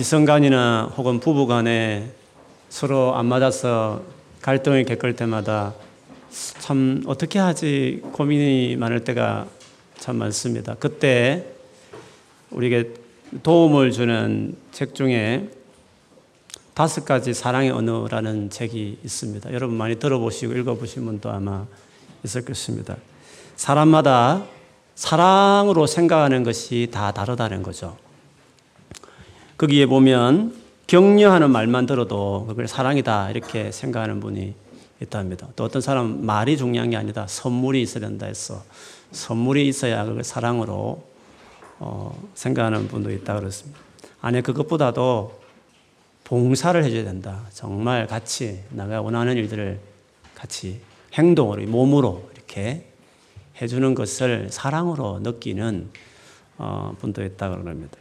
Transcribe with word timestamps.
이성간이나 0.00 0.94
혹은 0.96 1.20
부부간에 1.20 2.10
서로 2.70 3.14
안 3.16 3.26
맞아서 3.26 4.00
갈등을 4.40 4.86
겪을 4.86 5.14
때마다 5.14 5.74
참 6.58 7.02
어떻게 7.06 7.38
하지 7.38 8.00
고민이 8.12 8.76
많을 8.76 9.04
때가 9.04 9.46
참 9.98 10.16
많습니다. 10.16 10.74
그때 10.80 11.44
우리에게 12.50 12.94
도움을 13.42 13.92
주는 13.92 14.56
책 14.72 14.94
중에 14.94 15.50
다섯 16.72 17.04
가지 17.04 17.34
사랑의 17.34 17.70
언어라는 17.70 18.48
책이 18.48 19.00
있습니다. 19.04 19.52
여러분 19.52 19.76
많이 19.76 19.96
들어보시고 19.96 20.54
읽어보신 20.54 21.04
분도 21.04 21.28
아마 21.28 21.66
있을 22.24 22.42
것입니다. 22.46 22.96
사람마다 23.56 24.44
사랑으로 24.94 25.86
생각하는 25.86 26.42
것이 26.42 26.88
다 26.90 27.12
다르다는 27.12 27.62
거죠. 27.62 27.98
거기에 29.60 29.84
보면 29.84 30.54
격려하는 30.86 31.50
말만 31.50 31.84
들어도 31.84 32.46
그걸 32.48 32.66
사랑이다 32.66 33.30
이렇게 33.30 33.70
생각하는 33.70 34.18
분이 34.18 34.54
있답니다. 35.02 35.48
또 35.54 35.64
어떤 35.64 35.82
사람 35.82 36.24
말이 36.24 36.56
중요한 36.56 36.88
게 36.88 36.96
아니다. 36.96 37.26
선물이 37.26 37.82
있어야 37.82 38.00
된다 38.00 38.24
해서 38.24 38.64
선물이 39.12 39.68
있어야 39.68 40.06
그걸 40.06 40.24
사랑으로 40.24 41.04
어, 41.78 42.30
생각하는 42.32 42.88
분도 42.88 43.10
있다 43.10 43.38
그렇습니다. 43.38 43.78
아니 44.22 44.40
그것보다도 44.40 45.38
봉사를 46.24 46.82
해줘야 46.82 47.04
된다. 47.04 47.42
정말 47.52 48.06
같이 48.06 48.62
내가 48.70 49.02
원하는 49.02 49.36
일들을 49.36 49.78
같이 50.34 50.80
행동으로 51.12 51.66
몸으로 51.66 52.30
이렇게 52.34 52.86
해주는 53.60 53.94
것을 53.94 54.48
사랑으로 54.50 55.18
느끼는 55.18 55.90
어, 56.56 56.96
분도 56.98 57.22
있다 57.22 57.50
그럽니다. 57.50 57.99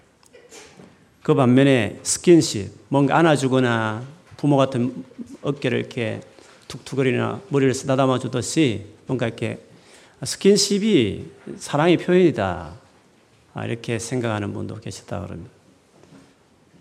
그 1.29 1.35
반면에 1.35 1.99
스킨십, 2.01 2.71
뭔가 2.87 3.15
안아주거나 3.19 4.03
부모 4.35 4.57
같은 4.57 5.05
어깨를 5.43 5.77
이렇게 5.77 6.21
툭툭거리나 6.67 7.41
머리를 7.49 7.71
쓰다듬어 7.71 8.17
주듯이 8.17 8.87
뭔가 9.05 9.27
이렇게 9.27 9.59
스킨십이 10.23 11.27
사랑의 11.59 11.97
표현이다. 11.97 12.73
아, 13.53 13.65
이렇게 13.67 13.99
생각하는 13.99 14.53
분도 14.53 14.79
계시다 14.79 15.21
그럽니다. 15.21 15.51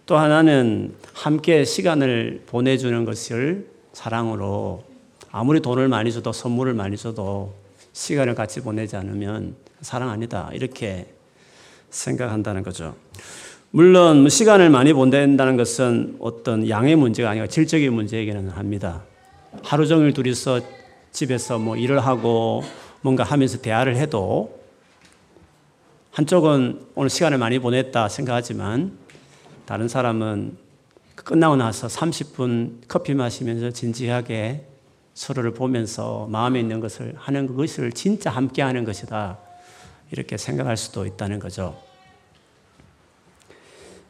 또 0.06 0.16
하나는 0.16 0.94
함께 1.12 1.66
시간을 1.66 2.44
보내주는 2.46 3.04
것을 3.04 3.68
사랑으로 3.92 4.82
아무리 5.30 5.60
돈을 5.60 5.88
많이 5.88 6.10
줘도 6.10 6.32
선물을 6.32 6.72
많이 6.72 6.96
줘도 6.96 7.52
시간을 7.92 8.34
같이 8.34 8.62
보내지 8.62 8.96
않으면 8.96 9.56
사랑 9.82 10.08
아니다. 10.08 10.48
이렇게 10.54 11.06
생각한다는 11.90 12.62
거죠. 12.62 12.96
물론 13.70 14.20
뭐 14.20 14.30
시간을 14.30 14.70
많이 14.70 14.94
보낸다는 14.94 15.58
것은 15.58 16.16
어떤 16.20 16.66
양의 16.66 16.96
문제가 16.96 17.28
아니라 17.28 17.46
질적인 17.46 17.92
문제이기는 17.92 18.48
합니다. 18.48 19.02
하루 19.62 19.86
종일 19.86 20.14
둘이서 20.14 20.60
집에서 21.12 21.58
뭐 21.58 21.76
일을 21.76 22.00
하고 22.00 22.62
뭔가 23.02 23.24
하면서 23.24 23.58
대화를 23.58 23.96
해도 23.96 24.58
한쪽은 26.12 26.86
오늘 26.94 27.10
시간을 27.10 27.36
많이 27.36 27.58
보냈다 27.58 28.08
생각하지만 28.08 28.96
다른 29.66 29.86
사람은 29.86 30.56
끝나고 31.16 31.56
나서 31.56 31.88
30분 31.88 32.88
커피 32.88 33.12
마시면서 33.12 33.70
진지하게 33.70 34.64
서로를 35.12 35.52
보면서 35.52 36.26
마음에 36.30 36.58
있는 36.58 36.80
것을 36.80 37.14
하는 37.18 37.54
것을 37.54 37.92
진짜 37.92 38.30
함께 38.30 38.62
하는 38.62 38.84
것이다. 38.84 39.38
이렇게 40.10 40.38
생각할 40.38 40.78
수도 40.78 41.04
있다는 41.04 41.38
거죠. 41.38 41.87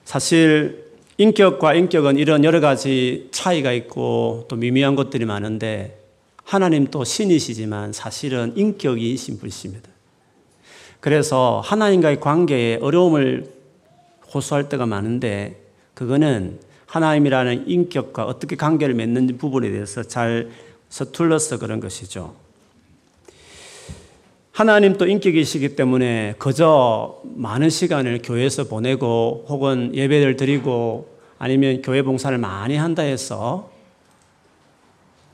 사실 0.09 0.87
인격과 1.19 1.75
인격은 1.75 2.17
이런 2.17 2.43
여러 2.43 2.61
가지 2.61 3.29
차이가 3.31 3.73
있고 3.73 4.47
또 4.49 4.57
미미한 4.57 4.97
것들이 4.97 5.27
많은데 5.27 6.01
하나님 6.45 6.87
또 6.87 7.05
신이시지만 7.05 7.93
사실은 7.93 8.55
인격이신 8.57 9.39
분이십니다. 9.39 9.91
그래서 11.01 11.61
하나님과의 11.63 12.21
관계에 12.21 12.79
어려움을 12.81 13.53
호소할 14.33 14.71
때가 14.71 14.87
많은데 14.87 15.61
그거는 15.93 16.59
하나님이라는 16.87 17.69
인격과 17.69 18.25
어떻게 18.25 18.57
관계를 18.57 18.95
맺는 18.95 19.37
부분에 19.37 19.71
대해서 19.71 20.03
잘 20.03 20.49
서툴러서 20.89 21.59
그런 21.59 21.81
것이죠. 21.81 22.35
하나님 24.59 24.99
또 24.99 25.07
인격이시기 25.07 25.77
때문에 25.77 26.35
그저 26.37 27.21
많은 27.23 27.71
시간을 27.71 28.23
교회에서 28.25 28.65
보내고 28.65 29.47
혹은 29.49 29.95
예배를 29.95 30.35
드리고 30.35 31.17
아니면 31.39 31.81
교회 31.81 32.03
봉사를 32.03 32.37
많이 32.39 32.75
한다 32.75 33.03
해서 33.03 33.71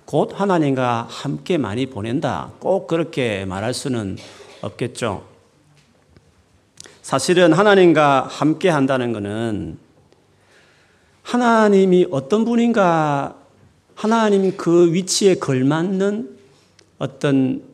곧 0.04 0.38
하나님과 0.38 1.06
함께 1.08 1.56
많이 1.56 1.86
보낸다. 1.86 2.50
꼭 2.58 2.86
그렇게 2.86 3.46
말할 3.46 3.72
수는 3.72 4.18
없겠죠. 4.60 5.24
사실은 7.00 7.54
하나님과 7.54 8.26
함께 8.28 8.68
한다는 8.68 9.14
것은 9.14 9.78
하나님이 11.22 12.08
어떤 12.10 12.44
분인가 12.44 13.38
하나님 13.94 14.54
그 14.58 14.92
위치에 14.92 15.36
걸맞는 15.36 16.36
어떤 16.98 17.73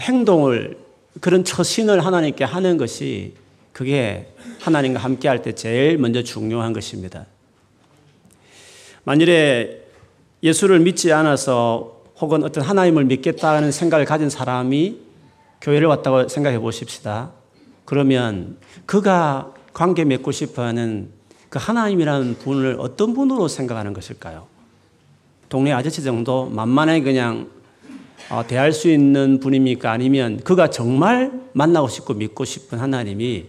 행동을 0.00 0.78
그런 1.20 1.44
처신을 1.44 2.04
하나님께 2.04 2.44
하는 2.44 2.76
것이 2.76 3.34
그게 3.72 4.32
하나님과 4.60 5.00
함께 5.00 5.28
할 5.28 5.42
때 5.42 5.54
제일 5.54 5.98
먼저 5.98 6.22
중요한 6.22 6.72
것입니다. 6.72 7.26
만일에 9.04 9.86
예수를 10.42 10.80
믿지 10.80 11.12
않아서 11.12 12.00
혹은 12.18 12.44
어떤 12.44 12.62
하나님을 12.64 13.04
믿겠다는 13.04 13.72
생각을 13.72 14.04
가진 14.04 14.28
사람이 14.30 14.98
교회를 15.60 15.88
왔다고 15.88 16.28
생각해 16.28 16.58
보십시다. 16.58 17.32
그러면 17.84 18.56
그가 18.86 19.52
관계 19.72 20.04
맺고 20.04 20.32
싶어 20.32 20.62
하는 20.62 21.10
그 21.48 21.58
하나님이라는 21.60 22.38
분을 22.38 22.76
어떤 22.78 23.14
분으로 23.14 23.48
생각하는 23.48 23.92
것일까요? 23.92 24.46
동네 25.48 25.72
아저씨 25.72 26.02
정도 26.02 26.46
만만하게 26.46 27.02
그냥 27.02 27.48
어, 27.50 27.59
대할 28.46 28.72
수 28.72 28.88
있는 28.88 29.40
분입니까? 29.40 29.90
아니면 29.90 30.38
그가 30.44 30.70
정말 30.70 31.32
만나고 31.52 31.88
싶고 31.88 32.14
믿고 32.14 32.44
싶은 32.44 32.78
하나님이 32.78 33.46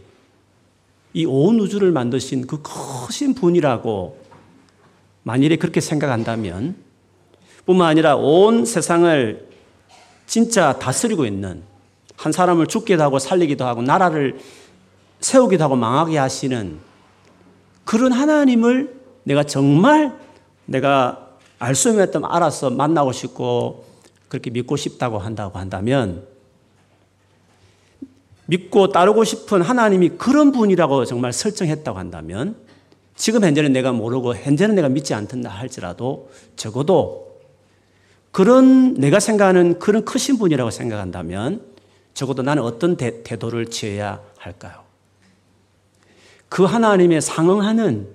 이 1.14 1.25
온 1.25 1.59
우주를 1.59 1.92
만드신 1.92 2.47
그 2.47 2.62
크신 2.64 3.36
분이라고 3.36 4.18
만일에 5.24 5.58
그렇게 5.58 5.81
생각한다면 5.81 6.75
뿐만 7.66 7.90
아니라 7.90 8.16
온 8.16 8.66
세상을 8.66 9.47
진짜 10.25 10.80
다스리고 10.80 11.25
있는 11.25 11.62
한 12.16 12.31
사람을 12.31 12.66
죽기도 12.68 13.03
하고 13.03 13.20
살리기도 13.20 13.66
하고 13.66 13.81
나라를 13.81 14.40
세우기도 15.20 15.64
하고 15.64 15.75
망하게 15.75 16.18
하시는 16.18 16.80
그런 17.86 18.14
하나님을 18.14 18.96
내가 19.24 19.44
정말 19.44 20.18
내가 20.66 21.28
알 21.59 21.75
수 21.75 21.90
없는 21.90 22.24
알아서 22.24 22.72
만나고 22.72 23.12
싶고 23.12 23.91
그렇게 24.31 24.50
믿고 24.50 24.78
싶다고 24.78 25.19
한다고 25.19 25.59
한다면 25.59 26.25
믿고 28.46 28.94
따르고 28.94 29.25
싶은 29.25 29.62
하나님이 29.62 30.12
그런 30.12 30.53
분이라고 30.53 31.03
정말 31.03 31.34
설정했다고 31.34 32.00
한다면 32.00 32.56
지금 33.18 33.44
현재는 33.44 33.74
내가 33.74 33.91
모르고 33.91 34.36
현재는 34.36 34.75
내가 34.75 34.88
믿지 34.88 35.14
않던다 35.14 35.50
할지라도 35.50 36.31
적어도 36.56 37.41
그런 38.31 38.94
내가 38.94 39.20
생각하는 39.20 39.80
그런 39.80 40.06
크신 40.06 40.38
분이라고 40.38 40.72
생각한다면 40.72 41.66
적어도 42.14 42.41
나는 42.41 42.64
어떤 42.64 42.96
대, 42.96 43.24
태도를 43.24 43.66
취해야 43.66 44.22
할까요? 44.38 44.84
그 46.47 46.64
하나님의 46.64 47.20
상응하는 47.20 48.08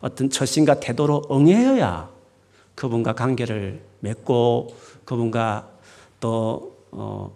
어떤 0.00 0.28
처신과 0.28 0.80
태도로 0.80 1.22
응해야 1.30 2.10
그분과 2.74 3.12
관계를 3.12 3.80
맺고 4.00 4.74
그분과 5.04 5.68
또 6.20 6.76
어, 6.90 7.34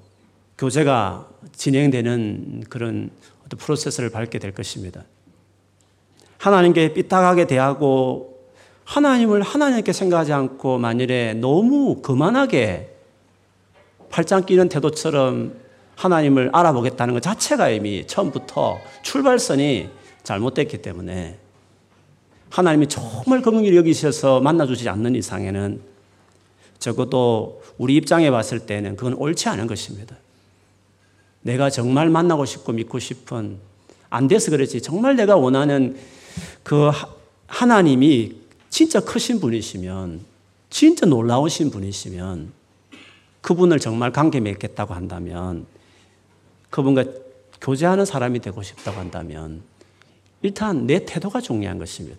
교제가 0.59 1.29
진행되는 1.53 2.65
그런 2.69 3.11
어떤 3.45 3.59
프로세스를 3.59 4.11
밟게 4.11 4.39
될 4.39 4.53
것입니다. 4.53 5.05
하나님께 6.39 6.95
삐딱하게 6.95 7.47
대하고 7.47 8.37
하나님을 8.85 9.43
하나님께 9.43 9.93
생각하지 9.93 10.33
않고 10.33 10.79
만일에 10.79 11.35
너무 11.35 12.01
거만하게 12.03 12.95
팔짱 14.11 14.47
끼는 14.47 14.69
태도처럼 14.69 15.55
하나님을 15.97 16.51
알아보겠다는 16.53 17.15
것 17.15 17.23
자체가 17.23 17.71
이미 17.71 18.07
처음부터 18.07 18.79
출발선이 19.03 19.89
잘못됐기 20.23 20.83
때문에 20.83 21.39
하나님이 22.51 22.87
정말 22.87 23.43
긍휼히 23.43 23.77
여기셔서 23.77 24.41
만나주지 24.41 24.89
않는 24.89 25.15
이상에는 25.17 25.96
적어도 26.79 27.63
우리 27.79 27.97
입장에 27.97 28.31
봤을 28.31 28.61
때는 28.61 28.97
그건 28.97 29.15
옳지 29.15 29.49
않은 29.49 29.67
것입니다. 29.67 30.17
내가 31.43 31.71
정말 31.71 32.11
만나고 32.11 32.45
싶고 32.45 32.73
믿고 32.73 32.99
싶은 32.99 33.59
안 34.11 34.29
돼서 34.29 34.51
그렇지 34.51 34.83
정말 34.83 35.17
내가 35.17 35.37
원하는 35.37 35.97
그 36.63 36.91
하나님이 37.47 38.37
진짜 38.69 39.01
크신 39.01 39.41
분이시면, 39.41 40.21
진짜 40.69 41.07
놀라우신 41.07 41.71
분이시면, 41.71 42.53
그분을 43.41 43.79
정말 43.79 44.13
관계 44.13 44.41
맺겠다고 44.41 44.93
한다면, 44.93 45.67
그분과 46.71 47.05
교제하는 47.61 48.05
사람이 48.05 48.41
되고 48.41 48.63
싶다고 48.63 48.99
한다면, 48.99 49.63
일단 50.43 50.87
내 50.87 51.05
태도가 51.05 51.41
중요한 51.41 51.79
것입니다. 51.79 52.19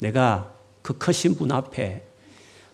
내가 0.00 0.52
그 0.82 0.96
크신 0.96 1.34
분 1.34 1.52
앞에 1.52 2.05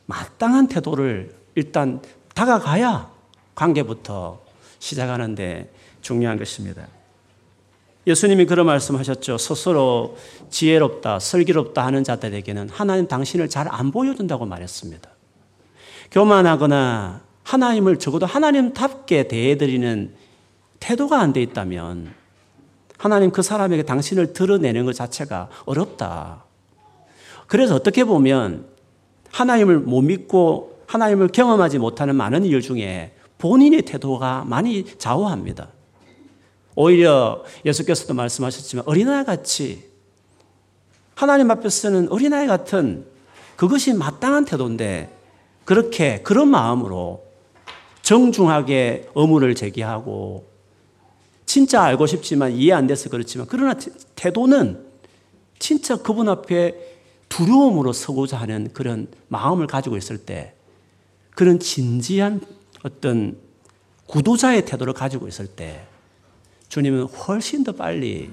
마땅한 0.06 0.68
태도를 0.68 1.34
일단 1.54 2.00
다가가야 2.34 3.10
관계부터 3.54 4.40
시작하는데 4.78 5.72
중요한 6.00 6.38
것입니다. 6.38 6.86
예수님이 8.06 8.46
그런 8.46 8.66
말씀하셨죠. 8.66 9.38
스스로 9.38 10.16
지혜롭다, 10.50 11.20
슬기롭다 11.20 11.86
하는 11.86 12.02
자들에게는 12.02 12.68
하나님 12.68 13.06
당신을 13.06 13.48
잘 13.48 13.68
안 13.70 13.92
보여준다고 13.92 14.44
말했습니다. 14.44 15.08
교만하거나 16.10 17.20
하나님을 17.44 17.98
적어도 17.98 18.26
하나님답게 18.26 19.28
대해드리는 19.28 20.14
태도가 20.80 21.20
안 21.20 21.32
돼 21.32 21.42
있다면 21.42 22.12
하나님 22.98 23.30
그 23.30 23.42
사람에게 23.42 23.84
당신을 23.84 24.32
드러내는 24.32 24.84
것 24.84 24.94
자체가 24.94 25.48
어렵다. 25.64 26.44
그래서 27.46 27.74
어떻게 27.74 28.04
보면 28.04 28.66
하나님을 29.32 29.80
못 29.80 30.02
믿고 30.02 30.82
하나님을 30.86 31.28
경험하지 31.28 31.78
못하는 31.78 32.14
많은 32.14 32.44
이유 32.44 32.62
중에 32.62 33.12
본인의 33.38 33.82
태도가 33.82 34.44
많이 34.46 34.84
좌우합니다. 34.98 35.68
오히려 36.74 37.42
예수께서도 37.64 38.14
말씀하셨지만 38.14 38.84
어린아이 38.86 39.24
같이 39.24 39.90
하나님 41.14 41.50
앞에서는 41.50 42.10
어린아이 42.10 42.46
같은 42.46 43.04
그것이 43.56 43.94
마땅한 43.94 44.44
태도인데 44.44 45.10
그렇게 45.64 46.22
그런 46.22 46.48
마음으로 46.48 47.24
정중하게 48.02 49.10
의문을 49.14 49.54
제기하고 49.54 50.46
진짜 51.46 51.82
알고 51.82 52.06
싶지만 52.06 52.52
이해 52.52 52.72
안 52.72 52.86
돼서 52.86 53.10
그렇지만 53.10 53.46
그러나 53.48 53.74
태도는 54.14 54.84
진짜 55.58 55.96
그분 55.96 56.28
앞에 56.28 56.91
두려움으로 57.32 57.94
서고자 57.94 58.36
하는 58.36 58.68
그런 58.74 59.06
마음을 59.28 59.66
가지고 59.66 59.96
있을 59.96 60.18
때 60.18 60.52
그런 61.30 61.58
진지한 61.58 62.42
어떤 62.82 63.38
구도자의 64.06 64.66
태도를 64.66 64.92
가지고 64.92 65.28
있을 65.28 65.46
때 65.46 65.86
주님은 66.68 67.04
훨씬 67.04 67.64
더 67.64 67.72
빨리 67.72 68.30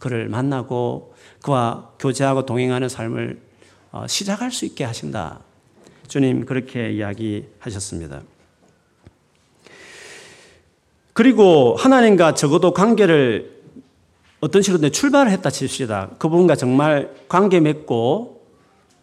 그를 0.00 0.28
만나고 0.28 1.14
그와 1.42 1.92
교제하고 2.00 2.44
동행하는 2.44 2.88
삶을 2.88 3.40
어, 3.92 4.06
시작할 4.08 4.50
수 4.50 4.64
있게 4.64 4.82
하신다. 4.82 5.38
주님 6.08 6.44
그렇게 6.44 6.90
이야기하셨습니다. 6.90 8.22
그리고 11.12 11.76
하나님과 11.76 12.34
적어도 12.34 12.72
관계를 12.72 13.61
어떤 14.42 14.60
식으로 14.60 14.88
출발을 14.88 15.30
했다 15.30 15.50
칩시다. 15.50 16.10
그분과 16.18 16.56
정말 16.56 17.14
관계 17.28 17.60
맺고 17.60 18.42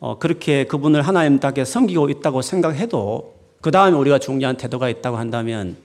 어, 0.02 0.20
그렇게 0.20 0.66
그분을 0.66 1.02
하나님답게 1.02 1.64
섬기고 1.64 2.10
있다고 2.10 2.42
생각해도 2.42 3.36
그 3.62 3.72
다음에 3.72 3.98
우리가 3.98 4.20
중요한 4.20 4.58
태도가 4.58 4.90
있다고 4.90 5.16
한다면 5.16 5.78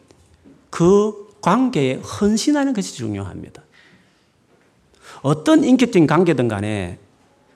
그 0.70 1.28
관계에 1.40 1.94
헌신하는 1.94 2.72
것이 2.72 2.96
중요합니다. 2.96 3.62
어떤 5.22 5.62
인격적인 5.62 6.08
관계든 6.08 6.48
간에 6.48 6.98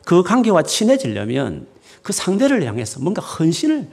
그 0.04 0.22
관계와 0.22 0.62
친해지려면 0.62 1.66
그 2.02 2.12
상대를 2.12 2.64
향해서 2.64 3.00
뭔가 3.00 3.22
헌신을 3.22 3.88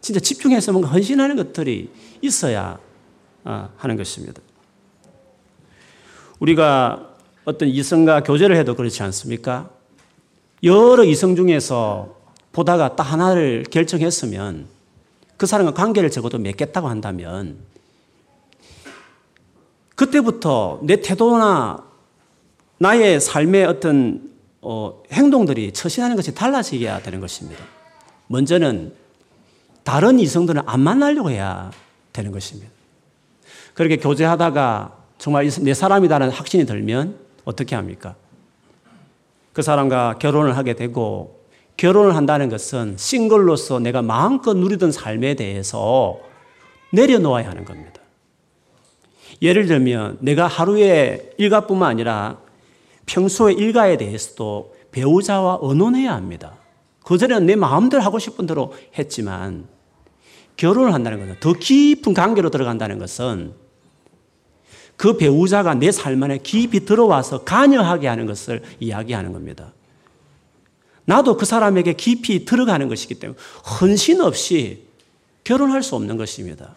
진짜 0.00 0.18
집중해서 0.18 0.72
뭔가 0.72 0.90
헌신하는 0.90 1.36
것들이 1.36 1.88
있어야 2.20 2.80
어, 3.44 3.70
하는 3.76 3.96
것입니다. 3.96 4.42
우리가 6.40 7.11
어떤 7.44 7.68
이성과 7.68 8.22
교제를 8.22 8.56
해도 8.56 8.74
그렇지 8.74 9.02
않습니까? 9.02 9.70
여러 10.62 11.04
이성 11.04 11.34
중에서 11.34 12.16
보다가 12.52 12.94
딱 12.94 13.02
하나를 13.04 13.64
결정했으면 13.70 14.66
그 15.36 15.46
사람과 15.46 15.74
관계를 15.74 16.10
적어도 16.10 16.38
맺겠다고 16.38 16.88
한다면 16.88 17.56
그때부터 19.96 20.80
내 20.82 21.00
태도나 21.00 21.84
나의 22.78 23.20
삶의 23.20 23.64
어떤 23.64 24.30
어, 24.60 25.02
행동들이 25.12 25.72
처신하는 25.72 26.14
것이 26.14 26.34
달라지게 26.34 27.02
되는 27.02 27.20
것입니다. 27.20 27.64
먼저는 28.28 28.92
다른 29.82 30.20
이성들은 30.20 30.62
안 30.66 30.80
만나려고 30.80 31.30
해야 31.30 31.72
되는 32.12 32.30
것입니다. 32.30 32.70
그렇게 33.74 33.96
교제하다가 33.96 34.96
정말 35.18 35.48
내 35.60 35.74
사람이다라는 35.74 36.32
확신이 36.32 36.66
들면 36.66 37.16
어떻게 37.44 37.74
합니까? 37.74 38.14
그 39.52 39.62
사람과 39.62 40.18
결혼을 40.18 40.56
하게 40.56 40.74
되고 40.74 41.42
결혼을 41.76 42.16
한다는 42.16 42.48
것은 42.48 42.96
싱글로서 42.96 43.80
내가 43.80 44.02
마음껏 44.02 44.54
누리던 44.54 44.92
삶에 44.92 45.34
대해서 45.34 46.18
내려놓아야 46.92 47.48
하는 47.48 47.64
겁니다. 47.64 48.00
예를 49.40 49.66
들면 49.66 50.18
내가 50.20 50.46
하루에 50.46 51.32
일가뿐만 51.38 51.90
아니라 51.90 52.38
평소의 53.06 53.56
일가에 53.56 53.96
대해서도 53.96 54.74
배우자와 54.92 55.58
의논해야 55.62 56.14
합니다. 56.14 56.54
그전에는 57.04 57.46
내 57.46 57.56
마음대로 57.56 58.02
하고 58.02 58.18
싶은 58.18 58.46
대로 58.46 58.72
했지만 58.96 59.66
결혼을 60.56 60.94
한다는 60.94 61.18
것은 61.18 61.40
더 61.40 61.52
깊은 61.54 62.14
관계로 62.14 62.50
들어간다는 62.50 62.98
것은 62.98 63.54
그 64.96 65.16
배우자가 65.16 65.74
내 65.74 65.90
삶 65.90 66.22
안에 66.22 66.38
깊이 66.38 66.84
들어와서 66.84 67.44
관여하게 67.44 68.06
하는 68.08 68.26
것을 68.26 68.62
이야기하는 68.80 69.32
겁니다. 69.32 69.72
나도 71.04 71.36
그 71.36 71.44
사람에게 71.44 71.94
깊이 71.94 72.44
들어가는 72.44 72.88
것이기 72.88 73.16
때문에 73.16 73.38
헌신 73.80 74.20
없이 74.20 74.84
결혼할 75.44 75.82
수 75.82 75.96
없는 75.96 76.16
것입니다. 76.16 76.74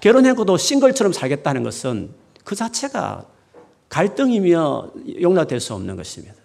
결혼했고도 0.00 0.56
싱글처럼 0.56 1.12
살겠다는 1.12 1.64
것은 1.64 2.10
그 2.44 2.54
자체가 2.54 3.24
갈등이며 3.88 4.92
용납될 5.20 5.60
수 5.60 5.74
없는 5.74 5.96
것입니다. 5.96 6.36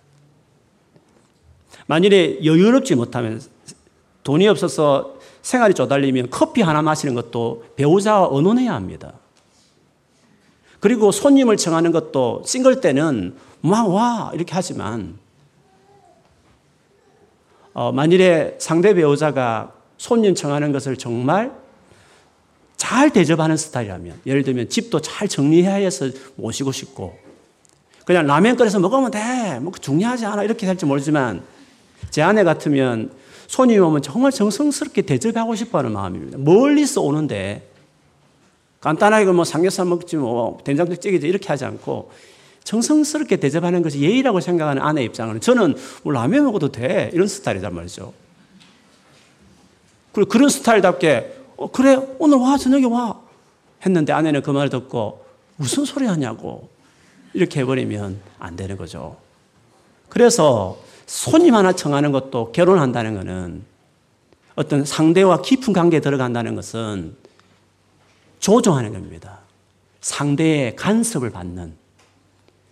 만일에 1.86 2.44
여유롭지 2.44 2.96
못하면 2.96 3.42
돈이 4.24 4.48
없어서 4.48 5.20
생활이 5.42 5.74
쪼달리면 5.74 6.30
커피 6.30 6.62
하나 6.62 6.82
마시는 6.82 7.14
것도 7.14 7.66
배우자와 7.76 8.30
의논해야 8.32 8.74
합니다. 8.74 9.14
그리고 10.84 11.14
손님을 11.14 11.56
청하는 11.56 11.94
것도 11.94 12.44
싱글 12.46 12.82
때는 12.82 13.36
막와 13.62 14.32
이렇게 14.34 14.52
하지만 14.54 15.18
어, 17.74 17.94
만일에 17.94 18.58
상대 18.60 18.94
배우자가 18.94 19.72
손님 19.98 20.36
청하는 20.36 20.74
것을 20.74 20.98
정말 20.98 21.54
잘 22.76 23.12
대접하는 23.12 23.56
스타일이라면 23.56 24.24
예를 24.26 24.44
들면 24.44 24.68
집도 24.68 25.00
잘 25.00 25.30
정리해야 25.30 25.76
해서 25.76 26.10
모시고 26.36 26.74
싶고 26.74 27.18
그냥 28.04 28.28
라면 28.28 28.58
끓여서 28.58 28.80
먹으면 28.80 29.10
돼. 29.10 29.60
뭐 29.62 29.72
중요하지 29.72 30.26
않아. 30.26 30.44
이렇게 30.44 30.66
될지 30.66 30.86
모르지만 30.86 31.44
제 32.10 32.22
아내 32.22 32.44
같으면 32.44 33.10
손님이 33.48 33.80
오면 33.80 34.02
정말 34.02 34.34
정성스럽게 34.34 35.04
대접하고 35.04 35.56
싶어 35.56 35.78
하는 35.78 35.94
마음입니다. 35.94 36.40
멀리서 36.40 37.00
오는데 37.00 37.73
간단하게 38.84 39.32
뭐 39.32 39.46
삼겹살 39.46 39.86
먹지 39.86 40.18
뭐 40.18 40.58
된장도 40.66 40.98
찌개지 40.98 41.26
이렇게 41.26 41.48
하지 41.48 41.64
않고 41.64 42.12
정성스럽게 42.66 43.38
대접하는 43.38 43.82
것이 43.82 44.02
예의라고 44.02 44.42
생각하는 44.42 44.82
아내 44.82 45.06
입장은 45.06 45.40
저는 45.40 45.76
뭐 46.04 46.12
라면 46.12 46.44
먹어도 46.44 46.70
돼. 46.70 47.10
이런 47.14 47.30
스타일이란 47.30 47.74
말이죠. 47.74 48.14
그리고 50.12 50.30
그런 50.30 50.50
스타일답게 50.50 51.44
어, 51.56 51.72
그래 51.72 51.98
오늘 52.20 52.38
와 52.40 52.58
저녁에 52.58 52.86
와 52.86 53.22
했는데 53.86 54.12
아내는 54.12 54.42
그 54.42 54.52
말을 54.52 54.70
듣고 54.70 55.26
무슨 55.56 55.86
소리 55.86 56.06
하냐고 56.06 56.68
이렇게 57.34 57.62
해버리면 57.62 58.20
안 58.38 58.58
되는 58.58 58.76
거죠. 58.76 59.16
그래서 60.10 60.78
손님 61.06 61.56
하나 61.56 61.72
청하는 61.72 62.12
것도 62.12 62.52
결혼한다는 62.52 63.16
것은 63.16 63.64
어떤 64.56 64.84
상대와 64.84 65.42
깊은 65.42 65.72
관계에 65.72 66.02
들어간다는 66.02 66.56
것은 66.56 67.23
조종하는 68.44 68.92
겁니다. 68.92 69.40
상대의 70.02 70.76
간섭을 70.76 71.30
받는 71.30 71.76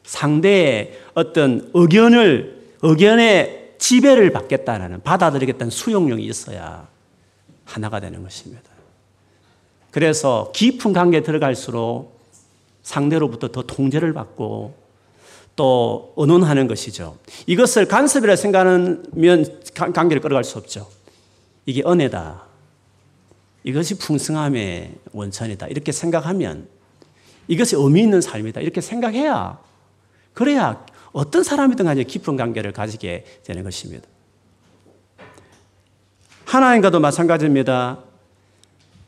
상대의 0.04 1.00
어떤 1.14 1.72
의견을, 1.74 2.74
의견의 2.82 3.76
지배를 3.78 4.34
받겠다는, 4.34 5.02
받아들이겠다는 5.02 5.72
수용력이 5.72 6.26
있어야 6.26 6.90
하나가 7.64 8.02
되는 8.02 8.22
것입니다. 8.22 8.70
그래서 9.92 10.52
깊은 10.54 10.92
관계에 10.92 11.24
들어갈수록 11.24 12.20
상대로부터 12.84 13.48
더 13.48 13.62
통제를 13.62 14.12
받고 14.12 14.76
또 15.56 16.12
언론하는 16.18 16.68
것이죠. 16.68 17.18
이것을 17.48 17.88
간섭이라 17.88 18.36
생각하면 18.36 19.62
관계를 19.74 20.22
끌어갈 20.22 20.44
수 20.44 20.58
없죠. 20.58 20.90
이게 21.66 21.82
은혜다. 21.86 22.51
이것이 23.64 23.98
풍성함의 23.98 24.96
원천이다. 25.12 25.68
이렇게 25.68 25.92
생각하면 25.92 26.68
이것이 27.48 27.76
의미 27.76 28.02
있는 28.02 28.22
삶이다. 28.22 28.62
이렇게 28.62 28.82
생각해야 28.82 29.60
그래야 30.34 30.86
어떤 31.12 31.44
사람이든 31.44 31.86
간에 31.86 32.04
깊은 32.04 32.38
관계를 32.38 32.72
가지게 32.72 33.26
되는 33.44 33.64
것입니다. 33.64 34.08
하나님과도 36.46 37.00
마찬가지입니다. 37.00 38.00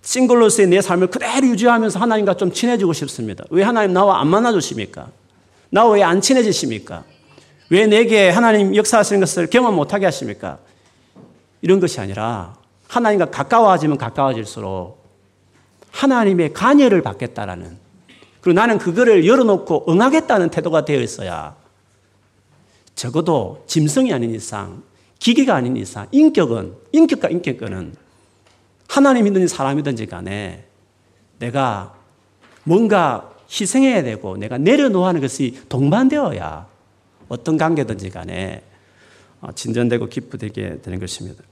싱글로서의 0.01 0.67
내 0.67 0.81
삶을 0.81 1.07
그대로 1.07 1.47
유지하면서 1.47 1.99
하나님과 1.99 2.35
좀 2.35 2.51
친해지고 2.51 2.93
싶습니다. 2.93 3.45
왜 3.49 3.63
하나님 3.63 3.93
나와 3.93 4.19
안 4.19 4.27
만나주십니까? 4.27 5.09
나와 5.69 5.93
왜안 5.93 6.21
친해지십니까? 6.21 7.03
왜 7.69 7.87
내게 7.87 8.29
하나님 8.29 8.75
역사하시는 8.75 9.19
것을 9.19 9.47
경험 9.47 9.75
못하게 9.75 10.05
하십니까? 10.05 10.59
이런 11.61 11.79
것이 11.79 11.99
아니라 11.99 12.55
하나님과 12.93 13.31
가까워지면 13.31 13.97
가까워질수록 13.97 15.03
하나님의 15.91 16.53
관여를 16.53 17.01
받겠다라는 17.01 17.77
그리고 18.41 18.59
나는 18.59 18.77
그거를 18.77 19.25
열어놓고 19.25 19.85
응하겠다는 19.89 20.49
태도가 20.49 20.85
되어 20.85 21.01
있어야 21.01 21.55
적어도 22.93 23.63
짐승이 23.65 24.13
아닌 24.13 24.35
이상, 24.35 24.83
기계가 25.17 25.55
아닌 25.55 25.75
이상, 25.75 26.07
인격은, 26.11 26.75
인격과 26.91 27.29
인격은 27.29 27.95
하나님이든지 28.87 29.47
사람이든지 29.47 30.05
간에 30.05 30.65
내가 31.39 31.95
뭔가 32.63 33.31
희생해야 33.49 34.03
되고 34.03 34.37
내가 34.37 34.59
내려놓아는 34.59 35.19
것이 35.19 35.63
동반되어야 35.67 36.67
어떤 37.29 37.57
관계든지 37.57 38.11
간에 38.11 38.61
진전되고 39.55 40.07
기쁘게 40.07 40.81
되는 40.81 40.99
것입니다. 40.99 41.43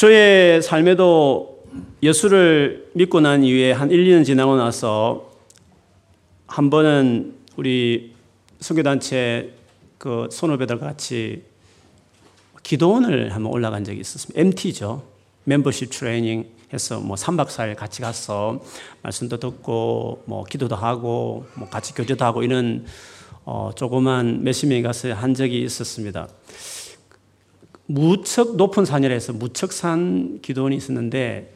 저의 0.00 0.62
삶에도 0.62 1.62
예수를 2.02 2.88
믿고 2.94 3.20
난 3.20 3.44
이후에 3.44 3.72
한 3.72 3.90
1, 3.90 4.02
2년 4.06 4.24
지나고 4.24 4.56
나서 4.56 5.30
한 6.46 6.70
번은 6.70 7.34
우리 7.56 8.14
선교단체 8.60 9.52
그 9.98 10.26
선후배들 10.32 10.78
같이 10.78 11.42
기도원을 12.62 13.34
한번 13.34 13.52
올라간 13.52 13.84
적이 13.84 14.00
있었습니다. 14.00 14.40
MT죠. 14.40 15.02
멤버십 15.44 15.90
트레이닝 15.90 16.48
해서 16.72 16.98
뭐 16.98 17.14
3박 17.14 17.48
4일 17.48 17.76
같이 17.76 18.00
가서 18.00 18.64
말씀도 19.02 19.36
듣고 19.36 20.22
뭐 20.24 20.44
기도도 20.44 20.76
하고 20.76 21.44
뭐 21.56 21.68
같이 21.68 21.92
교제도 21.92 22.24
하고 22.24 22.42
이런 22.42 22.86
어 23.44 23.70
조그만 23.76 24.44
명이 24.44 24.80
가서 24.80 25.12
한 25.12 25.34
적이 25.34 25.60
있었습니다. 25.60 26.26
무척 27.90 28.54
높은 28.54 28.84
산이라서 28.84 29.32
무척 29.32 29.72
산 29.72 30.38
기도원이 30.42 30.76
있었는데 30.76 31.52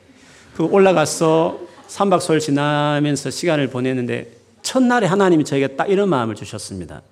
그 0.56 0.64
올라가서 0.64 1.60
3박 1.88 2.18
4일 2.18 2.40
지나면서 2.40 3.30
시간을 3.30 3.68
보냈는데 3.68 4.32
첫날에 4.62 5.06
하나님이 5.06 5.44
저에게 5.44 5.76
딱 5.76 5.88
이런 5.88 6.08
마음을 6.08 6.34
주셨습니다. 6.34 7.02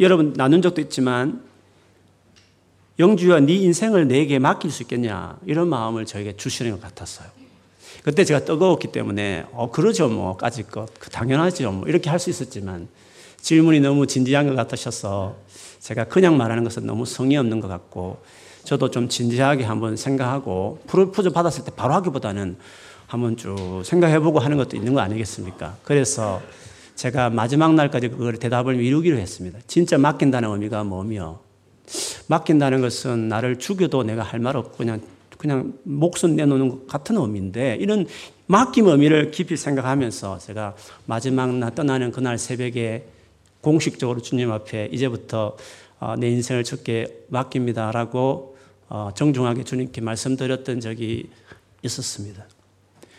여러분 0.00 0.32
나눈 0.34 0.62
적도 0.62 0.80
있지만 0.80 1.42
영주야 3.00 3.40
네 3.40 3.54
인생을 3.54 4.06
내게 4.06 4.38
맡길 4.38 4.70
수 4.70 4.84
있겠냐 4.84 5.36
이런 5.44 5.68
마음을 5.68 6.06
저에게 6.06 6.36
주시는 6.36 6.70
것 6.70 6.80
같았어요. 6.80 7.28
그때 8.04 8.24
제가 8.24 8.44
뜨거웠기 8.44 8.92
때문에 8.92 9.46
어 9.52 9.72
그러죠 9.72 10.08
뭐까지 10.08 10.62
것그 10.68 11.10
당연하죠 11.10 11.72
뭐 11.72 11.88
이렇게 11.88 12.10
할 12.10 12.20
수 12.20 12.30
있었지만 12.30 12.86
질문이 13.40 13.80
너무 13.80 14.06
진지한 14.06 14.46
것 14.46 14.54
같으셔서 14.54 15.36
제가 15.80 16.04
그냥 16.04 16.36
말하는 16.36 16.64
것은 16.64 16.86
너무 16.86 17.04
성의 17.06 17.36
없는 17.36 17.60
것 17.60 17.68
같고 17.68 18.18
저도 18.64 18.90
좀 18.90 19.08
진지하게 19.08 19.64
한번 19.64 19.96
생각하고 19.96 20.80
프로포즈 20.86 21.30
받았을 21.30 21.64
때 21.64 21.70
바로 21.76 21.94
하기보다는 21.94 22.56
한번 23.06 23.36
쭉 23.36 23.82
생각해보고 23.84 24.40
하는 24.40 24.56
것도 24.56 24.76
있는 24.76 24.92
거 24.94 25.00
아니겠습니까? 25.00 25.76
그래서 25.84 26.42
제가 26.96 27.30
마지막 27.30 27.74
날까지 27.74 28.08
그걸 28.08 28.36
대답을 28.36 28.74
미루기로 28.74 29.18
했습니다. 29.18 29.58
진짜 29.66 29.98
맡긴다는 29.98 30.50
의미가 30.50 30.82
뭐며 30.84 31.40
맡긴다는 32.26 32.80
것은 32.80 33.28
나를 33.28 33.58
죽여도 33.58 34.02
내가 34.02 34.22
할 34.22 34.40
말 34.40 34.56
없고 34.56 34.76
그냥 34.76 35.00
그냥 35.38 35.74
목숨 35.84 36.34
내놓는 36.34 36.68
것 36.70 36.86
같은 36.86 37.16
의미인데 37.16 37.76
이런 37.78 38.06
맡김 38.46 38.88
의미를 38.88 39.30
깊이 39.30 39.56
생각하면서 39.56 40.38
제가 40.38 40.74
마지막 41.04 41.54
날 41.54 41.74
떠나는 41.74 42.10
그날 42.10 42.38
새벽에 42.38 43.06
공식적으로 43.66 44.20
주님 44.20 44.52
앞에 44.52 44.90
이제부터 44.92 45.56
어, 45.98 46.14
내 46.16 46.28
인생을 46.30 46.62
주께 46.62 47.24
맡깁니다라고 47.26 48.56
어, 48.88 49.10
정중하게 49.12 49.64
주님께 49.64 50.02
말씀드렸던 50.02 50.78
적이 50.78 51.28
있었습니다. 51.82 52.46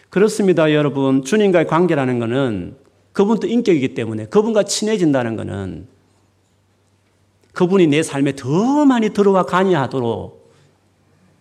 그렇습니다, 0.09 0.71
여러분. 0.71 1.25
주님과의 1.25 1.67
관계라는 1.67 2.19
것은 2.19 2.77
그분도 3.11 3.47
인격이기 3.47 3.93
때문에 3.93 4.27
그분과 4.27 4.63
친해진다는 4.63 5.35
것은 5.35 5.85
그분이 7.51 7.87
내 7.87 8.01
삶에 8.01 8.37
더 8.37 8.85
많이 8.85 9.09
들어와 9.09 9.43
관여하도록 9.43 10.53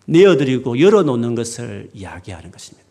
내어드리고 0.05 0.81
열어놓는 0.81 1.33
것을 1.33 1.89
이야기하는 1.93 2.51
것입니다. 2.51 2.85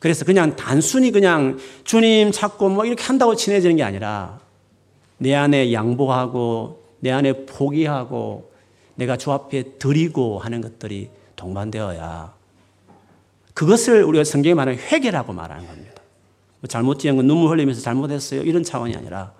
그래서 0.00 0.26
그냥 0.26 0.54
단순히 0.54 1.12
그냥 1.12 1.58
주님 1.84 2.30
찾고 2.30 2.68
뭐 2.68 2.84
이렇게 2.84 3.02
한다고 3.04 3.34
친해지는 3.36 3.76
게 3.76 3.82
아니라 3.82 4.46
내 5.18 5.34
안에 5.34 5.72
양보하고 5.72 6.82
내 7.00 7.10
안에 7.10 7.46
포기하고 7.46 8.50
내가 8.94 9.16
주 9.16 9.32
앞에 9.32 9.78
드리고 9.78 10.38
하는 10.38 10.60
것들이 10.60 11.10
동반되어야 11.36 12.34
그것을 13.54 14.04
우리가 14.04 14.24
성경에 14.24 14.54
말하는 14.54 14.78
회개라고 14.78 15.32
말하는 15.32 15.66
겁니다. 15.66 16.02
뭐 16.60 16.68
잘못 16.68 16.98
지은 16.98 17.16
건 17.16 17.26
눈물 17.26 17.50
흘리면서 17.50 17.80
잘못했어요. 17.80 18.42
이런 18.42 18.62
차원이 18.62 18.94
아니라 18.96 19.32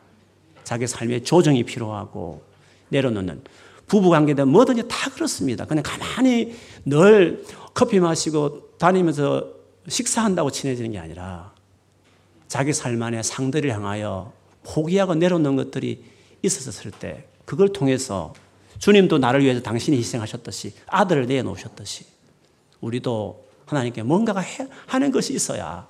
자기 0.64 0.86
삶의 0.86 1.24
조정이 1.24 1.64
필요하고 1.64 2.42
내려놓는 2.88 3.42
부부 3.86 4.10
관계든 4.10 4.48
뭐든지 4.48 4.86
다 4.88 5.10
그렇습니다. 5.10 5.64
그냥 5.64 5.82
가만히 5.82 6.54
늘 6.84 7.44
커피 7.74 8.00
마시고 8.00 8.76
다니면서 8.78 9.48
식사한다고 9.88 10.50
친해지는 10.50 10.92
게 10.92 10.98
아니라 10.98 11.52
자기 12.46 12.72
삶 12.72 13.02
안에 13.02 13.22
상대를 13.22 13.72
향하여 13.72 14.32
포기하고 14.68 15.14
내려놓는 15.14 15.56
것들이 15.56 16.04
있었을 16.42 16.90
때 16.90 17.24
그걸 17.44 17.72
통해서 17.72 18.34
주님도 18.78 19.18
나를 19.18 19.42
위해서 19.42 19.60
당신이 19.60 19.96
희생하셨듯이 19.96 20.74
아들을 20.86 21.26
내놓으셨듯이 21.26 22.04
우리도 22.80 23.48
하나님께 23.66 24.02
뭔가가 24.02 24.40
해, 24.40 24.68
하는 24.86 25.10
것이 25.10 25.34
있어야 25.34 25.88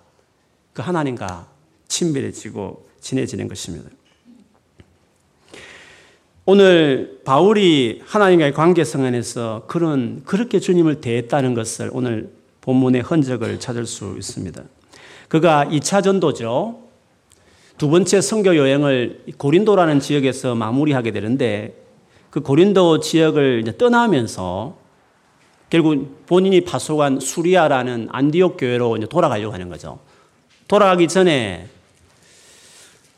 그 0.73 0.83
하나님과 0.83 1.49
친밀해지고 1.89 2.89
친해지는 3.01 3.49
것입니다. 3.49 3.91
오늘 6.45 7.21
바울이 7.25 8.01
하나님과의 8.07 8.55
관계성 8.55 9.05
안에서 9.05 9.65
그런 9.67 10.23
그렇게 10.25 10.61
주님을 10.61 11.03
대했다는 11.03 11.53
것을 11.53 11.91
오늘 11.93 12.33
본문의 12.63 13.03
흔적을 13.03 13.61
찾을 13.61 13.85
수 13.85 14.15
있습니다. 14.17 14.63
그가 15.29 15.67
2차 15.67 16.03
전도죠. 16.03 16.88
두 17.79 17.89
번째 17.89 18.21
선교 18.21 18.57
여행을 18.57 19.23
고린도라는 19.39 20.01
지역에서 20.01 20.57
마무리하게 20.57 21.13
되는데 21.13 21.75
그 22.29 22.41
고린도 22.41 22.99
지역을 22.99 23.77
떠나면서 23.79 24.77
결국 25.71 26.27
본인이 26.27 26.63
파송한 26.63 27.21
수리아라는 27.21 28.09
안디옥 28.11 28.57
교회로 28.59 28.97
이제 28.97 29.07
돌아가려고 29.07 29.55
하는 29.55 29.69
거죠. 29.69 30.01
돌아가기 30.67 31.07
전에 31.07 31.69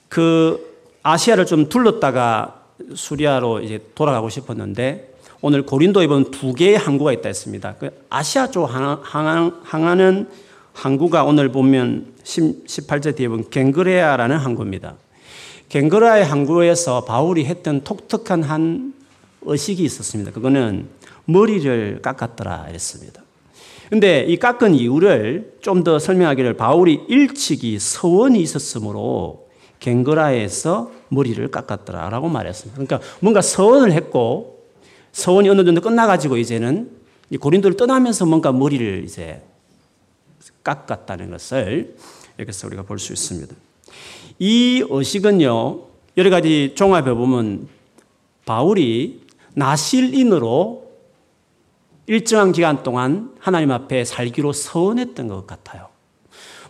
그 0.08 0.88
아시아를 1.02 1.46
좀 1.46 1.70
둘렀다가 1.70 2.62
수리아로 2.94 3.60
이제 3.60 3.82
돌아가고 3.94 4.28
싶었는데 4.28 5.14
오늘 5.40 5.64
고린도에 5.64 6.06
보면 6.06 6.30
두 6.32 6.52
개의 6.52 6.76
항구가 6.76 7.14
있다 7.14 7.30
했습니다. 7.30 7.76
그 7.78 8.04
아시아 8.10 8.50
쪽 8.50 8.66
항하는 8.66 10.28
항구가 10.72 11.24
오늘 11.24 11.50
보면 11.50 12.14
18절 12.24 13.16
뒤에 13.16 13.28
보면 13.28 13.50
갱그레아라는 13.50 14.36
항구입니다. 14.36 14.96
갱그레아의 15.68 16.24
항구에서 16.24 17.04
바울이 17.04 17.44
했던 17.44 17.82
독특한 17.82 18.42
한 18.42 18.94
의식이 19.42 19.82
있었습니다. 19.84 20.32
그거는 20.32 20.88
머리를 21.24 22.00
깎았더라 22.02 22.64
했습니다. 22.64 23.22
근데 23.88 24.24
이 24.24 24.36
깎은 24.36 24.74
이유를 24.74 25.58
좀 25.62 25.82
더 25.82 25.98
설명하기를 25.98 26.54
바울이 26.54 27.00
일찍이 27.08 27.78
서원이 27.78 28.40
있었으므로 28.40 29.48
갱그라에서 29.80 30.92
머리를 31.08 31.48
깎았더라라고 31.50 32.28
말했습니다. 32.28 32.74
그러니까 32.74 33.00
뭔가 33.20 33.40
서원을 33.40 33.92
했고 33.92 34.66
서원이 35.12 35.48
어느 35.48 35.64
정도 35.64 35.80
끝나가지고 35.80 36.36
이제는 36.36 36.90
고린도를 37.38 37.76
떠나면서 37.76 38.26
뭔가 38.26 38.52
머리를 38.52 39.04
이제 39.04 39.42
깎았다는 40.64 41.30
것을 41.30 41.96
여기서 42.38 42.66
우리가 42.68 42.82
볼 42.82 42.98
수 42.98 43.12
있습니다. 43.12 43.54
이 44.38 44.84
의식은요, 44.88 45.80
여러 46.16 46.30
가지 46.30 46.72
종합해 46.74 47.14
보면 47.14 47.68
바울이 48.46 49.26
나실인으로 49.54 50.90
일정한 52.06 52.52
기간 52.52 52.82
동안 52.82 53.34
하나님 53.38 53.70
앞에 53.70 54.04
살기로 54.04 54.52
서원했던 54.52 55.28
것 55.28 55.46
같아요. 55.46 55.88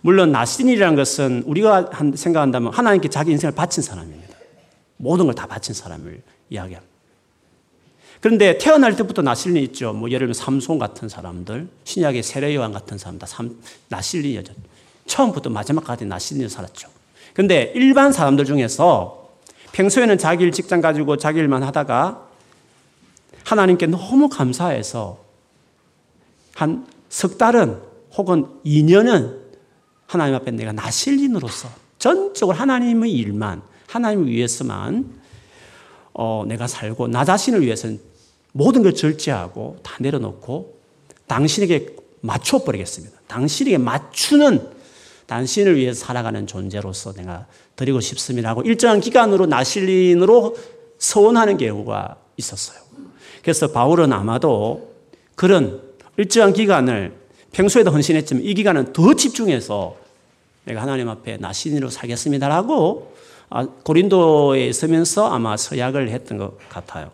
물론 0.03 0.33
나신이라는 0.33 0.97
것은 0.97 1.45
우리가 1.47 1.91
생각한다면 2.15 2.73
하나님께 2.73 3.09
자기 3.09 3.31
인생을 3.33 3.55
바친 3.55 3.83
사람입니다. 3.83 4.37
모든 4.97 5.27
걸 5.27 5.35
다 5.35 5.47
바친 5.47 5.75
사람을 5.75 6.23
이야기합니다. 6.51 6.90
그런데 8.21 8.59
태어날 8.59 8.97
때부터 8.97 9.23
나실린이 9.23 9.65
있죠. 9.67 9.93
뭐 9.93 10.09
예를 10.11 10.27
들면 10.27 10.35
삼손 10.35 10.79
같은 10.79 11.09
사람들, 11.09 11.69
신약의 11.85 12.23
세례요한 12.23 12.73
같은 12.73 12.99
사람들 12.99 13.27
다 13.27 13.45
나실린이죠. 13.89 14.53
처음부터 15.07 15.51
마지막까지 15.51 16.05
나실린으로 16.05 16.49
살았죠. 16.51 16.89
그런데 17.33 17.73
일반 17.75 18.13
사람들 18.13 18.45
중에서 18.45 19.31
평소에는 19.73 20.19
자기 20.19 20.45
일 20.45 20.53
직장 20.53 20.81
가지고 20.81 21.17
자기 21.17 21.39
일만 21.39 21.63
하다가 21.63 22.29
하나님께 23.45 23.87
너무 23.87 24.29
감사해서 24.29 25.19
한 26.55 27.01
석 27.11 27.37
달은 27.37 27.79
혹은 28.17 28.47
2년은 28.65 29.39
하나님 30.07 30.35
앞에 30.37 30.53
내가 30.53 30.73
나실린으로서 30.73 31.69
전적으로 31.99 32.57
하나님의 32.57 33.13
일만, 33.13 33.63
하나님을 33.89 34.29
위해서만 34.29 35.21
어, 36.15 36.45
내가 36.47 36.67
살고 36.67 37.09
나 37.09 37.25
자신을 37.25 37.63
위해서는 37.63 38.01
모든 38.53 38.83
걸 38.83 38.95
절제하고 38.95 39.79
다 39.83 39.97
내려놓고 40.01 40.79
당신에게 41.27 41.97
맞춰버리겠습니다. 42.21 43.21
당신에게 43.27 43.79
맞추는 43.79 44.81
당신을 45.27 45.77
위해서 45.77 46.05
살아가는 46.05 46.47
존재로서 46.47 47.13
내가 47.13 47.47
드리고 47.77 48.01
싶습니다고 48.01 48.63
일정한 48.63 49.01
기간으로 49.01 49.47
나실린으로 49.47 50.57
서원하는 50.99 51.57
경우가 51.57 52.17
있었어요. 52.37 52.81
그래서 53.43 53.69
바울은 53.69 54.13
아마도 54.13 54.93
그런 55.37 55.81
일정한 56.17 56.53
기간을 56.53 57.15
평소에도 57.53 57.91
헌신했지만 57.91 58.45
이 58.45 58.55
기간은 58.55 58.93
더 58.93 59.15
집중해서 59.15 59.97
내가 60.65 60.83
하나님 60.83 61.09
앞에 61.09 61.39
나신으로 61.39 61.91
살겠습니다라고 61.91 63.15
아, 63.49 63.67
고린도에 63.67 64.67
있으면서 64.67 65.29
아마 65.29 65.57
서약을 65.57 66.11
했던 66.11 66.39
것 66.39 66.57
같아요. 66.69 67.11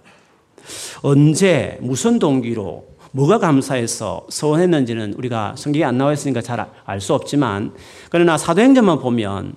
언제 1.03 1.79
무슨 1.81 2.19
동기로 2.19 2.87
뭐가 3.13 3.39
감사해서 3.39 4.27
서원했는지는 4.29 5.15
우리가 5.15 5.55
성경에 5.57 5.85
안 5.85 5.97
나와 5.97 6.13
있으니까 6.13 6.43
잘 6.43 6.67
알 6.85 7.01
수 7.01 7.15
없지만 7.15 7.73
그러나 8.11 8.37
사도행전만 8.37 8.99
보면 9.01 9.55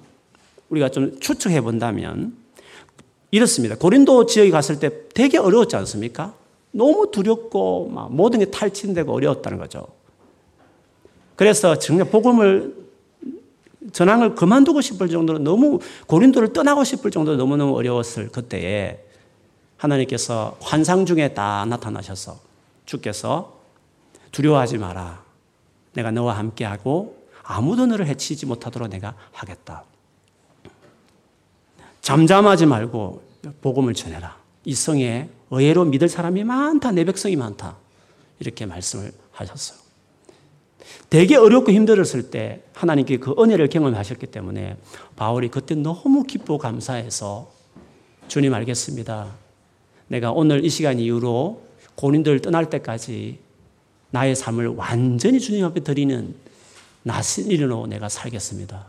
우리가 0.70 0.90
좀 0.90 1.20
추측해 1.20 1.62
본다면 1.62 2.34
이렇습니다. 3.32 3.76
고린도 3.76 4.26
지역에 4.26 4.50
갔을 4.50 4.80
때 4.80 4.90
되게 5.14 5.38
어려웠지 5.38 5.76
않습니까? 5.76 6.34
너무 6.72 7.10
두렵고 7.12 7.90
막 7.90 8.14
모든 8.14 8.40
게 8.40 8.46
탈취되고 8.46 9.12
어려웠다는 9.12 9.58
거죠. 9.58 9.88
그래서 11.36 11.78
정말 11.78 12.10
복음을 12.10 12.76
전황을 13.92 14.36
그만두고 14.36 14.82
싶을 14.82 15.10
정도로 15.10 15.40
너무 15.40 15.80
고린도를 16.08 16.54
떠나고 16.54 16.84
싶을 16.84 17.12
정도로 17.12 17.38
너무너무 17.38 17.76
어려웠을 17.76 18.30
그때에 18.30 19.00
하나님께서 19.80 20.58
환상 20.62 21.06
중에 21.06 21.34
다 21.34 21.66
나타나셔서 21.66 22.40
주께서 22.86 23.60
두려워하지 24.32 24.78
마라. 24.78 25.24
내가 25.94 26.12
너와 26.12 26.38
함께하고 26.38 27.18
아무도 27.44 27.86
너를 27.88 28.06
해치지 28.08 28.46
못하도록 28.46 28.90
내가 28.90 29.16
하겠다. 29.32 29.84
잠잠하지 32.02 32.66
말고 32.66 33.24
복음을 33.62 33.94
전해라. 33.94 34.38
이 34.66 34.76
성에 34.76 35.30
의외로 35.50 35.86
믿을 35.86 36.10
사람이 36.10 36.44
많다. 36.44 36.92
내 36.92 37.06
백성이 37.06 37.36
많다. 37.36 37.78
이렇게 38.40 38.66
말씀을 38.66 39.12
하셨어요. 39.32 39.80
되게 41.10 41.38
어렵고 41.38 41.72
힘들었을 41.72 42.30
때 42.30 42.64
하나님께 42.74 43.18
그 43.18 43.34
은혜를 43.40 43.70
경험하셨기 43.70 44.28
때문에 44.28 44.78
바울이 45.16 45.50
그때 45.50 45.74
너무 45.76 46.24
기쁘고 46.24 46.58
감사해서 46.58 47.52
주님 48.28 48.54
알겠습니다. 48.54 49.49
내가 50.10 50.32
오늘 50.32 50.66
이 50.66 50.70
시간 50.70 51.00
이후로 51.00 51.62
고린도를 51.96 52.42
떠날 52.42 52.70
때까지 52.70 53.40
나의 54.12 54.36
삶을 54.36 54.68
완전히 54.70 55.40
주님 55.40 55.64
앞에 55.66 55.82
드리는 55.82 56.36
낯선 57.04 57.46
일로 57.46 57.88
내가 57.88 58.10
살겠습니다. 58.10 58.86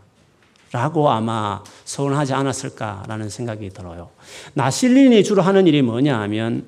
라고 0.73 1.11
아마 1.11 1.63
서운하지 1.85 2.33
않았을까라는 2.33 3.29
생각이 3.29 3.71
들어요. 3.71 4.11
나실린이 4.55 5.25
주로 5.25 5.43
하는 5.43 5.67
일이 5.67 5.83
뭐냐 5.83 6.21
하면 6.21 6.65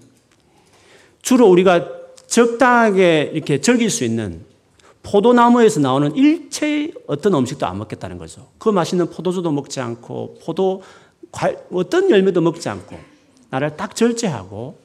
주로 1.22 1.48
우리가 1.48 1.88
적당하게 2.26 3.30
이렇게 3.32 3.60
즐길 3.60 3.90
수 3.90 4.04
있는 4.04 4.44
포도나무에서 5.04 5.80
나오는 5.80 6.14
일체의 6.14 6.94
어떤 7.06 7.34
음식도 7.34 7.66
안 7.66 7.78
먹겠다는 7.78 8.18
거죠. 8.18 8.48
그 8.58 8.68
맛있는 8.68 9.08
포도주도 9.10 9.50
먹지 9.52 9.80
않고 9.80 10.38
포도 10.44 10.82
어떤 11.72 12.10
열매도 12.10 12.40
먹지 12.40 12.68
않고 12.68 13.11
나를 13.52 13.76
딱 13.76 13.94
절제하고 13.94 14.78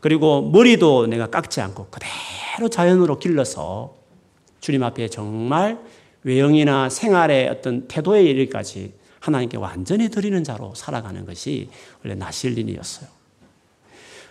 그리고 0.00 0.42
머리도 0.42 1.06
내가 1.08 1.26
깎지 1.26 1.60
않고 1.60 1.88
그대로 1.90 2.68
자연으로 2.70 3.18
길러서 3.18 3.96
주님 4.60 4.84
앞에 4.84 5.08
정말 5.08 5.78
외형이나 6.22 6.88
생활의 6.88 7.48
어떤 7.48 7.88
태도에 7.88 8.22
이르기까지 8.22 8.92
하나님께 9.18 9.56
완전히 9.56 10.08
드리는 10.08 10.44
자로 10.44 10.74
살아가는 10.74 11.26
것이 11.26 11.68
원래 12.02 12.14
나실린이었어요. 12.14 13.08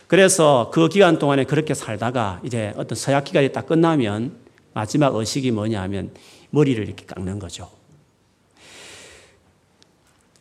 그래서 0.08 0.71
그 0.73 0.88
기간 0.88 1.19
동안에 1.19 1.43
그렇게 1.43 1.73
살다가 1.73 2.39
이제 2.43 2.71
어떤 2.77 2.95
서약 2.95 3.25
기간이 3.25 3.51
딱 3.51 3.65
끝나면 3.65 4.38
마지막 4.73 5.15
의식이 5.15 5.51
뭐냐 5.51 5.82
하면 5.82 6.12
머리를 6.51 6.82
이렇게 6.82 7.06
깎는 7.06 7.39
거죠. 7.39 7.69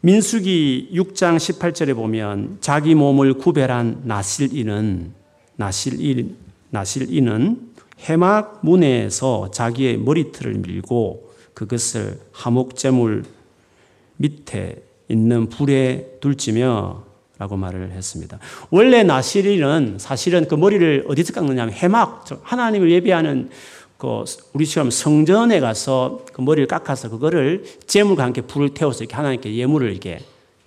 민수기 0.04 0.90
6장 0.94 1.36
18절에 1.36 1.94
보면 1.94 2.58
자기 2.60 2.96
몸을 2.96 3.34
구별한 3.34 4.02
나실인은 4.02 5.12
나실인 5.54 6.36
나실인은 6.70 7.70
해막 8.08 8.60
문에서 8.62 9.52
자기의 9.52 9.98
머리털을 9.98 10.54
밀고 10.54 11.32
그것을 11.54 12.18
하목제물 12.32 13.22
밑에 14.16 14.82
있는 15.08 15.48
불에 15.48 16.16
둘지며 16.20 17.04
라고 17.38 17.56
말을 17.56 17.92
했습니다. 17.92 18.40
원래 18.70 19.04
나실인은 19.04 19.98
사실은 19.98 20.48
그 20.48 20.56
머리를 20.56 21.04
어디서 21.08 21.32
깎느냐면 21.32 21.74
해막, 21.74 22.24
하나님을 22.42 22.90
예배하는 22.90 23.50
그 24.02 24.24
우리처럼 24.54 24.90
성전에 24.90 25.60
가서 25.60 26.24
그 26.32 26.40
머리를 26.40 26.66
깎아서 26.66 27.08
그거를 27.08 27.62
재물과 27.86 28.24
함께 28.24 28.40
불을 28.40 28.70
태워서 28.70 29.04
이렇게 29.04 29.14
하나님께 29.14 29.54
예물을 29.54 29.88
이렇게 29.92 30.18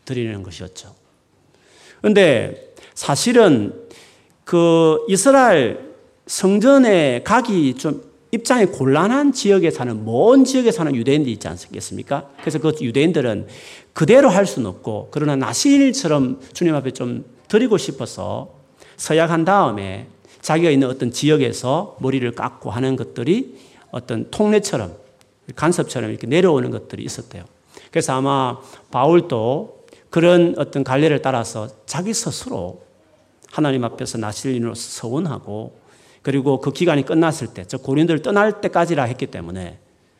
드리는 0.05 0.41
것이었죠. 0.41 0.95
그런데 1.99 2.73
사실은 2.93 3.73
그 4.45 4.99
이스라엘 5.09 5.95
성전에 6.27 7.23
가기 7.25 7.73
좀 7.73 8.03
입장이 8.31 8.67
곤란한 8.67 9.33
지역에 9.33 9.69
사는 9.69 10.05
먼 10.05 10.45
지역에 10.45 10.71
사는 10.71 10.95
유대인들이 10.95 11.33
있지 11.33 11.49
않겠습니까? 11.49 12.29
그래서 12.39 12.59
그 12.59 12.73
유대인들은 12.79 13.47
그대로 13.91 14.29
할 14.29 14.45
수는 14.45 14.69
없고 14.69 15.09
그러나 15.11 15.35
나실처럼 15.35 16.39
주님 16.53 16.73
앞에 16.73 16.91
좀 16.91 17.25
드리고 17.49 17.77
싶어서 17.77 18.53
서약한 18.95 19.43
다음에 19.43 20.07
자기가 20.45 20.69
있는 20.69 20.87
어떤 20.87 21.09
지역에서 21.09 21.97
머리를 21.99 22.31
깎고 22.33 22.69
하는 22.69 22.95
것들이 22.95 23.57
어떤 23.89 24.29
통례처럼 24.29 24.95
간섭처럼 25.55 26.11
이렇게 26.11 26.27
내려오는 26.27 26.69
것들이 26.69 27.03
있었대요. 27.03 27.45
그래서 27.89 28.13
아마 28.13 28.59
바울도 28.91 29.85
그런 30.11 30.53
어떤 30.59 30.83
관례를 30.83 31.23
따라서 31.23 31.67
자기 31.87 32.13
스스로 32.13 32.83
하나님 33.51 33.83
앞에서 33.85 34.19
나실인으로 34.19 34.75
서원하고 34.75 35.79
그리고 36.21 36.59
그 36.59 36.71
기간이 36.71 37.05
끝났을 37.05 37.47
때, 37.47 37.65
저 37.65 37.79
고린도를 37.79 38.21
떠날 38.21 38.61
때까지라 38.61 39.05
했기 39.05 39.25
때문에 39.25 39.79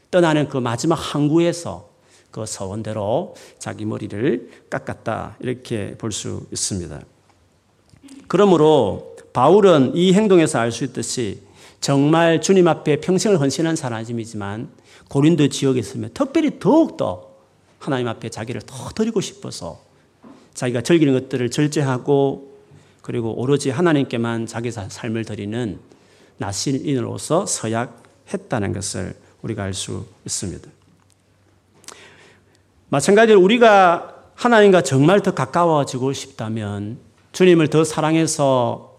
떠나는 0.10 0.50
그 0.50 0.58
마지막 0.58 0.96
항구에서 0.96 1.88
그 2.32 2.48
서원대로 2.48 3.36
자기 3.60 3.86
머리를 3.86 4.50
깎았다. 4.72 5.38
이렇게 5.40 5.96
볼 6.00 6.12
수 6.12 6.48
있습니다. 6.52 7.00
그러므로 8.28 9.14
바울은 9.36 9.98
이 9.98 10.13
행동에서 10.13 10.60
알 10.60 10.71
수 10.71 10.86
있듯이 10.86 11.41
정말 11.82 12.39
주님 12.39 12.69
앞에 12.69 13.02
평생을 13.02 13.38
헌신한 13.38 13.76
사람이지만 13.76 14.69
고린도 15.10 15.50
지역에 15.50 15.78
있으면 15.78 16.10
특별히 16.13 16.58
더욱더 16.58 17.32
하나님 17.78 18.08
앞에 18.08 18.30
자기를 18.30 18.62
더 18.62 18.89
드리고 18.95 19.19
싶어서 19.19 19.82
자기가 20.54 20.82
즐기는 20.84 21.13
것들을 21.13 21.52
절제하고 21.52 22.56
그리고 23.02 23.38
오로지 23.38 23.71
하나님께만 23.71 24.48
자기 24.48 24.71
삶을 24.71 25.26
드리는 25.26 25.80
나신인으로서 26.38 27.45
서약했다는 27.45 28.71
것을 28.71 29.15
우리가 29.41 29.63
알 29.63 29.74
수 29.74 30.06
있습니다. 30.26 30.69
마찬가지로 32.88 33.41
우리가 33.41 34.15
하나님과 34.36 34.84
정말 34.84 35.19
더 35.19 35.34
가까워지고 35.36 36.13
싶다면 36.13 37.00
주님을 37.34 37.67
더 37.67 37.84
사랑해서 37.84 38.94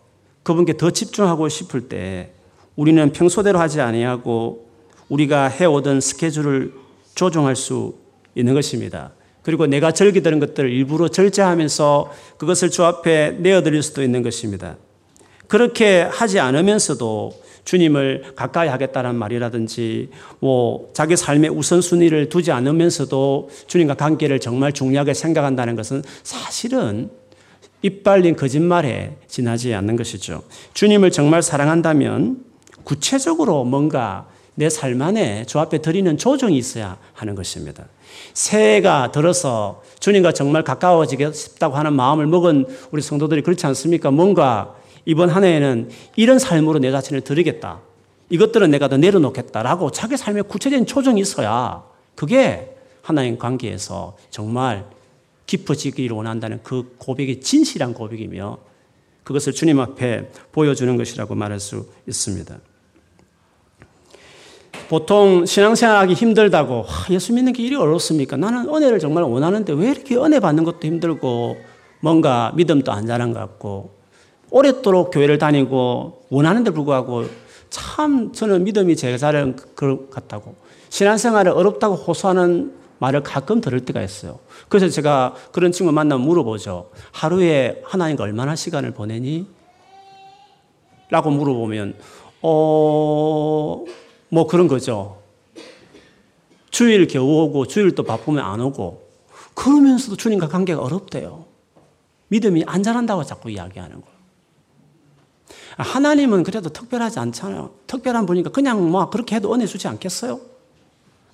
그분께 0.47 0.77
더 0.77 0.91
집중하고 0.91 1.49
싶을 1.49 1.89
때 1.89 2.31
우리는 2.77 3.11
평소대로 3.11 3.59
하지 3.59 3.81
아니하고 3.81 4.69
우리가 5.09 5.49
해오던 5.49 6.01
스케줄을 6.01 6.73
조정할 7.17 7.57
수 7.57 7.95
있는 8.37 8.55
것입니다. 8.55 9.11
그리고 9.43 9.67
내가 9.67 9.91
절기되는 9.91 10.39
것들을 10.39 10.71
일부러 10.71 11.09
절제하면서 11.09 12.13
그것을 12.39 12.71
주 12.71 12.85
앞에 12.85 13.39
내어드릴 13.41 13.83
수도 13.83 14.05
있는 14.05 14.23
것입니다. 14.23 14.77
그렇게 15.49 16.03
하지 16.03 16.39
않으면서도 16.39 17.33
주님을 17.65 18.35
가까이 18.37 18.69
하겠다는 18.69 19.17
말이라든지 19.17 20.11
뭐 20.39 20.91
자기 20.93 21.17
삶의 21.17 21.51
우선순위를 21.51 22.29
두지 22.29 22.53
않으면서도 22.53 23.51
주님과 23.67 23.95
관계를 23.95 24.39
정말 24.39 24.73
중요하게 24.73 25.13
생각한다는 25.13 25.75
것은 25.75 26.05
사실은 26.23 27.11
이빨린 27.83 28.37
거짓말에 28.37 29.17
지나지 29.29 29.75
않는 29.75 29.97
것이죠. 29.97 30.43
주님을 30.75 31.11
정말 31.11 31.43
사랑한다면 31.43 32.45
구체적으로 32.85 33.65
뭔가 33.65 34.27
내 34.57 34.69
삶 34.69 35.01
안에 35.03 35.45
주 35.45 35.61
앞에 35.61 35.79
드리는 35.79 36.17
조정이 36.17 36.57
있어야 36.57 36.97
하는 37.13 37.35
것입니다. 37.35 37.85
새해가 38.33 39.13
들어서 39.13 39.83
주님과 40.01 40.33
정말 40.33 40.65
가까워지고 40.65 41.33
싶다고 41.33 41.77
하는 41.77 41.93
마음을 41.93 42.27
먹은 42.27 42.67
우리 42.91 43.03
성도들이 43.03 43.43
그렇지 43.43 43.67
않습니까? 43.67 44.11
뭔가 44.11 44.75
이번 45.05 45.29
한 45.29 45.45
해에는 45.45 45.91
이런 46.17 46.39
삶으로 46.39 46.79
내 46.79 46.91
자신을 46.91 47.21
드리겠다. 47.21 47.81
이것들은 48.31 48.71
내가 48.71 48.89
더 48.89 48.97
내려놓겠다라고 48.97 49.91
자기 49.93 50.17
삶에 50.17 50.41
구체적인 50.43 50.87
초정이 50.87 51.21
있어야 51.21 51.85
그게 52.15 52.75
하나님 53.03 53.39
관계에서 53.39 54.17
정말 54.31 54.87
깊어지기를 55.47 56.17
원한다는 56.17 56.61
그 56.63 56.95
고백이 56.99 57.41
진실한 57.41 57.95
고백이며 57.95 58.59
그것을 59.25 59.53
주님 59.53 59.81
앞에 59.81 60.31
보여주는 60.53 60.97
것이라고 60.97 61.35
말할 61.35 61.59
수 61.59 61.87
있습니다. 62.07 62.59
보통 64.89 65.45
신앙생활하기 65.45 66.15
힘들다고 66.15 66.85
예수 67.11 67.33
믿는 67.33 67.53
게 67.53 67.65
이리 67.65 67.75
어렵습니까? 67.75 68.37
나는 68.37 68.69
은혜를 68.73 69.01
정말 69.01 69.25
원하는데 69.25 69.73
왜 69.73 69.91
이렇게 69.91 70.17
은혜 70.17 70.39
받는 70.39 70.63
것도 70.63 70.87
힘들고 70.87 71.57
뭔가 72.01 72.53
믿음도 72.55 72.93
안 72.93 73.07
자란 73.07 73.33
것 73.33 73.41
같고 73.41 73.97
오랫도록 74.51 75.11
교회를 75.13 75.39
다니고 75.39 76.27
원하는데 76.31 76.71
불구하고 76.71 77.25
참 77.69 78.33
저는 78.33 78.63
믿음이 78.63 78.95
제자는 78.95 79.57
것 79.75 80.09
같다고 80.11 80.55
신앙생활을 80.89 81.51
어렵다고 81.51 81.97
호소하는 81.97 82.73
말을 82.99 83.23
가끔 83.23 83.61
들을 83.61 83.85
때가 83.85 84.03
있어요. 84.03 84.39
그래서 84.69 84.89
제가 84.89 85.35
그런 85.53 85.73
친구 85.73 85.93
만나면 85.93 86.27
물어보죠. 86.27 86.91
하루에 87.13 87.83
하나님과 87.85 88.25
얼마나 88.25 88.57
시간을 88.57 88.93
보내니? 88.93 89.47
라고 91.11 91.31
물어보면, 91.31 91.95
어, 92.43 93.85
뭐 94.29 94.47
그런 94.47 94.67
거죠. 94.67 95.23
주일 96.71 97.07
겨우 97.07 97.43
오고, 97.43 97.67
주일 97.67 97.95
또 97.95 98.03
바쁘면 98.03 98.45
안 98.45 98.61
오고, 98.61 99.07
그러면서도 99.55 100.17
주님과 100.17 100.49
관계가 100.49 100.81
어렵대요. 100.83 101.47
믿음이 102.29 102.65
안 102.67 102.83
자란다고 102.83 103.25
자꾸 103.25 103.51
이야기하는 103.51 104.01
거예요. 104.01 104.17
하나님은 105.79 106.43
그래도 106.43 106.71
특별하지 106.71 107.19
않잖아요. 107.19 107.71
특별한 107.87 108.27
분이니까 108.27 108.51
그냥 108.51 108.91
뭐 108.91 109.09
그렇게 109.11 109.37
해도 109.37 109.55
은혜 109.55 109.67
주지 109.67 109.87
않겠어요? 109.89 110.41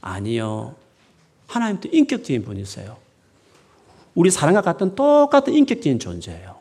아니요. 0.00 0.74
하나님도 1.52 1.90
인격적인 1.92 2.44
분이세요. 2.44 2.96
우리 4.14 4.30
사람과 4.30 4.62
같은 4.62 4.94
똑같은 4.94 5.52
인격적인 5.52 5.98
존재예요. 5.98 6.56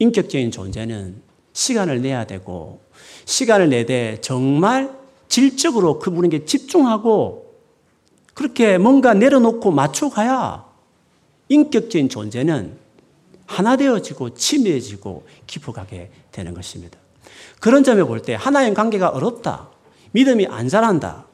인격적인 0.00 0.50
존재는 0.50 1.22
시간을 1.52 2.02
내야 2.02 2.24
되고 2.26 2.80
시간을 3.24 3.68
내되 3.68 4.20
정말 4.20 4.92
질적으로 5.28 6.00
그분에게 6.00 6.44
집중하고 6.44 7.54
그렇게 8.34 8.76
뭔가 8.78 9.14
내려놓고 9.14 9.70
맞춰가야 9.70 10.64
인격적인 11.48 12.08
존재는 12.08 12.76
하나 13.46 13.76
되어지고 13.76 14.34
치밀해지고 14.34 15.26
깊어가게 15.46 16.10
되는 16.32 16.54
것입니다. 16.54 16.98
그런 17.60 17.84
점에 17.84 18.02
볼 18.02 18.20
때 18.22 18.34
하나님 18.34 18.74
관계가 18.74 19.10
어렵다. 19.10 19.68
믿음이 20.12 20.46
안 20.46 20.68
자란다. 20.68 21.26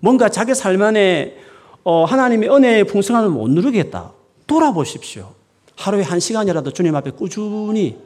뭔가 0.00 0.28
자기 0.28 0.54
삶 0.54 0.82
안에 0.82 1.36
어, 1.84 2.04
하나님의 2.04 2.48
은혜의 2.48 2.84
풍성함을 2.84 3.30
못 3.30 3.48
누리겠다. 3.50 4.12
돌아보십시오. 4.46 5.34
하루에 5.76 6.02
한 6.02 6.20
시간이라도 6.20 6.72
주님 6.72 6.94
앞에 6.94 7.10
꾸준히, 7.10 7.98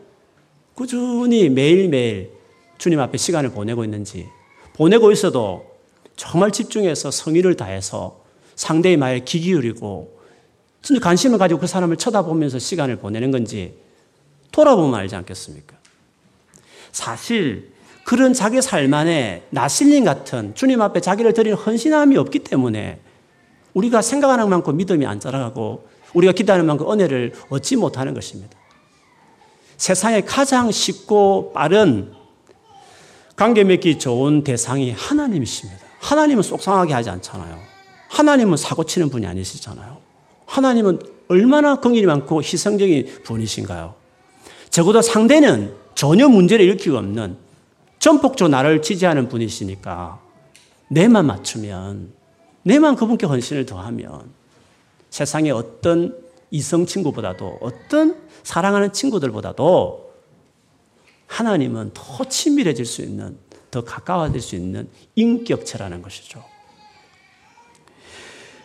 꾸준히 0.74 1.48
매일매일 1.48 2.30
주님 2.78 3.00
앞에 3.00 3.18
시간을 3.18 3.50
보내고 3.50 3.84
있는지, 3.84 4.28
보내고 4.74 5.12
있어도 5.12 5.76
정말 6.16 6.50
집중해서 6.50 7.10
성의를 7.10 7.56
다해서 7.56 8.20
상대의 8.54 8.96
말에 8.96 9.20
귀 9.20 9.40
기울이고 9.40 10.16
진짜 10.80 11.00
관심을 11.00 11.38
가지고 11.38 11.60
그 11.60 11.66
사람을 11.66 11.96
쳐다보면서 11.96 12.58
시간을 12.58 12.96
보내는 12.96 13.30
건지 13.30 13.74
돌아보면 14.52 14.94
알지 14.94 15.16
않겠습니까? 15.16 15.76
사실 16.92 17.72
그런 18.04 18.32
자기 18.32 18.62
삶 18.62 18.94
안에 18.94 19.42
나실린 19.50 20.04
같은 20.04 20.54
주님 20.54 20.80
앞에 20.80 21.00
자기를 21.00 21.34
드리는 21.34 21.56
헌신함이 21.56 22.16
없기 22.16 22.38
때문에 22.38 23.00
우리가 23.76 24.00
생각하는 24.00 24.48
만큼 24.48 24.76
믿음이 24.76 25.04
안 25.06 25.20
자라가고 25.20 25.86
우리가 26.14 26.32
기도하는 26.32 26.64
만큼 26.64 26.90
은혜를 26.90 27.34
얻지 27.50 27.76
못하는 27.76 28.14
것입니다. 28.14 28.56
세상에 29.76 30.22
가장 30.22 30.70
쉽고 30.70 31.52
빠른 31.52 32.12
관계 33.36 33.64
맺기 33.64 33.98
좋은 33.98 34.44
대상이 34.44 34.92
하나님이십니다. 34.92 35.84
하나님은 36.00 36.42
속상하게 36.42 36.94
하지 36.94 37.10
않잖아요. 37.10 37.58
하나님은 38.08 38.56
사고 38.56 38.84
치는 38.84 39.10
분이 39.10 39.26
아니시잖아요. 39.26 39.98
하나님은 40.46 41.00
얼마나 41.28 41.78
긍일이 41.78 42.06
많고 42.06 42.42
희생적인 42.42 43.24
분이신가요? 43.24 43.94
적어도 44.70 45.02
상대는 45.02 45.74
전혀 45.94 46.28
문제를 46.28 46.64
일으키고 46.64 46.96
없는 46.96 47.36
전폭적으로 47.98 48.48
나를 48.48 48.80
지지하는 48.80 49.28
분이시니까 49.28 50.18
내만 50.88 51.26
맞추면 51.26 52.15
내만 52.66 52.96
그분께 52.96 53.26
헌신을 53.26 53.64
더하면 53.64 54.28
세상의 55.10 55.52
어떤 55.52 56.18
이성 56.50 56.84
친구보다도 56.84 57.58
어떤 57.60 58.16
사랑하는 58.42 58.92
친구들보다도 58.92 60.12
하나님은 61.28 61.92
더 61.94 62.24
친밀해질 62.24 62.84
수 62.84 63.02
있는 63.02 63.36
더 63.70 63.84
가까워질 63.84 64.40
수 64.40 64.56
있는 64.56 64.88
인격체라는 65.14 66.02
것이죠. 66.02 66.42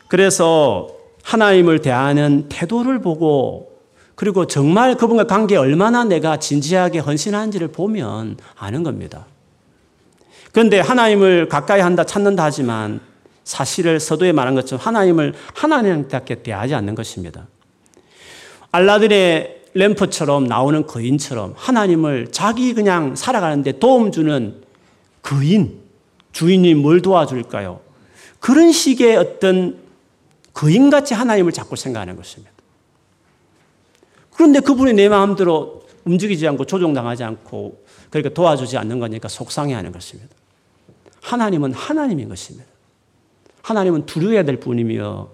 그래서 0.08 0.90
하나님을 1.22 1.82
대하는 1.82 2.50
태도를 2.50 3.02
보고 3.02 3.84
그리고 4.16 4.48
정말 4.48 4.96
그분과 4.96 5.26
관계에 5.26 5.60
얼마나 5.60 6.04
내가 6.06 6.38
진지하게 6.38 6.98
헌신하는지를 7.00 7.68
보면 7.68 8.38
아는 8.56 8.82
겁니다. 8.82 9.28
그런데 10.52 10.80
하나님을 10.80 11.50
가까이 11.50 11.82
한다, 11.82 12.04
찾는다 12.04 12.46
하지만 12.46 13.11
사실을 13.44 14.00
서도에 14.00 14.32
말한 14.32 14.56
것처럼 14.56 14.84
하나님을 14.86 15.34
하나님답게 15.54 16.44
대하지 16.44 16.76
않는 16.76 16.96
것입니다. 16.96 17.48
알라딘의 18.72 19.62
램프처럼 19.74 20.46
나오는 20.46 20.86
거인처럼 20.86 21.54
하나님을 21.56 22.32
자기 22.32 22.74
그냥 22.74 23.16
살아가는데 23.16 23.80
도움 23.80 24.12
주는 24.12 24.62
거인, 25.22 25.80
주인이 26.32 26.74
뭘 26.76 27.02
도와줄까요? 27.02 27.82
그런 28.40 28.72
식의 28.72 29.18
어떤 29.18 29.80
거인같이 30.54 31.14
하나님을 31.14 31.52
자꾸 31.52 31.76
생각하는 31.76 32.16
것입니다. 32.16 32.52
그런데 34.34 34.60
그분이 34.60 34.94
내 34.94 35.08
마음대로 35.08 35.84
움직이지 36.04 36.48
않고 36.48 36.66
조종당하지 36.66 37.24
않고 37.24 37.86
그러니까 38.10 38.34
도와주지 38.34 38.78
않는 38.78 39.00
거니까 39.00 39.28
속상해 39.28 39.74
하는 39.74 39.92
것입니다. 39.92 40.36
하나님은 41.22 41.74
하나님인 41.74 42.28
것입니다. 42.28 42.71
하나님은 43.62 44.06
두려워야 44.06 44.44
될 44.44 44.60
분이며 44.60 45.30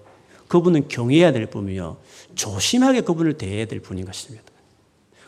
그분은 0.48 0.88
경외해야 0.88 1.32
될 1.32 1.46
분이며 1.48 1.98
조심하게 2.36 3.02
그분을 3.02 3.34
대해야 3.38 3.66
될 3.66 3.80
분인 3.80 4.06
것입니다. 4.06 4.46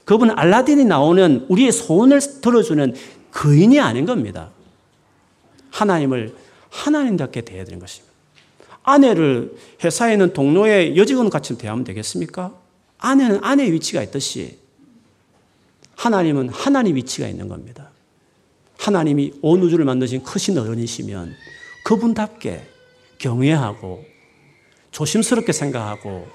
그분은 0.06 0.38
알라딘이 0.38 0.86
나오는 0.86 1.46
우리의 1.50 1.72
소원을 1.72 2.20
들어주는 2.42 2.96
거인이 3.32 3.80
아닌 3.80 4.06
겁니다. 4.06 4.50
하나님을 5.72 6.36
하나님답게 6.70 7.42
대해야 7.42 7.66
되는 7.66 7.80
것입니다. 7.80 8.10
아내를 8.84 9.56
회사에 9.84 10.14
있는 10.14 10.34
동료의 10.34 10.98
여직원 10.98 11.30
같이 11.30 11.58
대하면 11.58 11.84
되겠습니까? 11.84 12.54
아내는 12.98 13.40
아내의 13.44 13.72
위치가 13.74 14.02
있듯이 14.02 14.58
하나님은 15.96 16.50
하나님 16.50 16.96
위치가 16.96 17.28
있는 17.28 17.48
겁니다. 17.48 17.90
하나님이 18.78 19.34
온 19.42 19.62
우주를 19.62 19.86
만드신 19.86 20.24
크신 20.24 20.58
어른이시면 20.58 21.36
그분답게 21.84 22.66
경외하고 23.20 24.04
조심스럽게 24.92 25.52
생각하고 25.52 26.28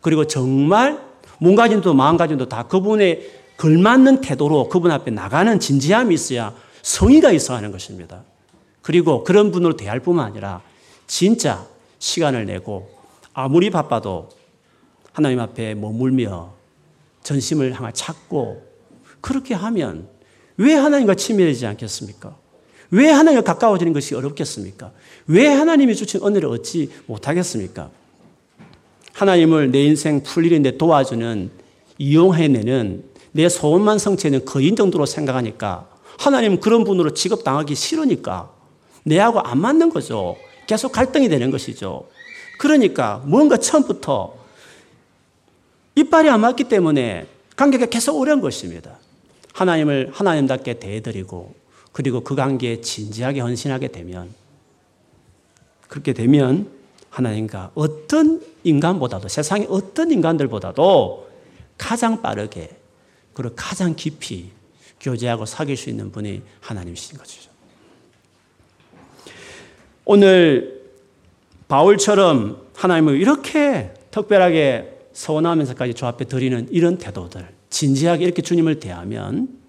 그리고 0.00 0.26
정말 0.26 0.98
몸가짐도 1.38 1.92
마음가짐도 1.94 2.48
다 2.48 2.66
그분의 2.68 3.42
걸맞는 3.56 4.22
태도로 4.22 4.68
그분 4.68 4.90
앞에 4.90 5.10
나가는 5.10 5.60
진지함이 5.60 6.14
있어야 6.14 6.54
성의가 6.82 7.30
있어 7.32 7.54
하는 7.54 7.70
것입니다. 7.70 8.24
그리고 8.80 9.22
그런 9.22 9.52
분으로 9.52 9.76
대할 9.76 10.00
뿐만 10.00 10.26
아니라 10.26 10.62
진짜 11.06 11.66
시간을 11.98 12.46
내고 12.46 12.90
아무리 13.34 13.70
바빠도 13.70 14.30
하나님 15.12 15.40
앞에 15.40 15.74
머물며 15.74 16.54
전심을 17.22 17.74
향해 17.74 17.92
찾고 17.92 18.66
그렇게 19.20 19.54
하면 19.54 20.08
왜 20.56 20.74
하나님과 20.74 21.14
친밀해지지 21.14 21.66
않겠습니까? 21.66 22.36
왜 22.92 23.10
하나님과 23.10 23.42
가까워지는 23.42 23.94
것이 23.94 24.14
어렵겠습니까? 24.14 24.92
왜 25.26 25.48
하나님이 25.48 25.96
주신 25.96 26.20
은혜를 26.22 26.48
얻지 26.48 26.90
못하겠습니까? 27.06 27.90
하나님을 29.14 29.70
내 29.70 29.82
인생 29.82 30.22
풀리는데 30.22 30.76
도와주는 30.76 31.50
이용해내는 31.96 33.04
내 33.32 33.48
소원만 33.48 33.98
성취는 33.98 34.44
거인 34.44 34.76
정도로 34.76 35.06
생각하니까 35.06 35.88
하나님 36.18 36.60
그런 36.60 36.84
분으로 36.84 37.14
취급당하기 37.14 37.74
싫으니까 37.74 38.50
내하고 39.04 39.40
안 39.40 39.58
맞는 39.58 39.88
거죠. 39.88 40.36
계속 40.66 40.92
갈등이 40.92 41.30
되는 41.30 41.50
것이죠. 41.50 42.08
그러니까 42.58 43.22
뭔가 43.24 43.56
처음부터 43.56 44.34
이빨이 45.94 46.28
안 46.28 46.40
맞기 46.40 46.64
때문에 46.64 47.26
관계가 47.56 47.86
계속 47.86 48.20
어려운 48.20 48.42
것입니다. 48.42 48.98
하나님을 49.54 50.10
하나님답게 50.12 50.78
대해드리고 50.78 51.61
그리고 51.92 52.22
그 52.22 52.34
관계에 52.34 52.80
진지하게 52.80 53.40
헌신하게 53.40 53.88
되면 53.88 54.30
그렇게 55.88 56.12
되면 56.12 56.70
하나님과 57.10 57.72
어떤 57.74 58.42
인간보다도 58.64 59.28
세상의 59.28 59.66
어떤 59.70 60.10
인간들보다도 60.10 61.30
가장 61.76 62.22
빠르게 62.22 62.70
그리고 63.34 63.54
가장 63.54 63.94
깊이 63.94 64.50
교제하고 65.00 65.44
사귈 65.44 65.76
수 65.76 65.90
있는 65.90 66.10
분이 66.10 66.42
하나님이신 66.60 67.18
것이죠. 67.18 67.50
오늘 70.04 70.82
바울처럼 71.68 72.66
하나님을 72.74 73.20
이렇게 73.20 73.92
특별하게 74.10 75.08
서원하면서까지 75.12 75.94
주 75.94 76.06
앞에 76.06 76.24
드리는 76.24 76.66
이런 76.70 76.98
태도들, 76.98 77.48
진지하게 77.70 78.24
이렇게 78.24 78.42
주님을 78.42 78.80
대하면 78.80 79.61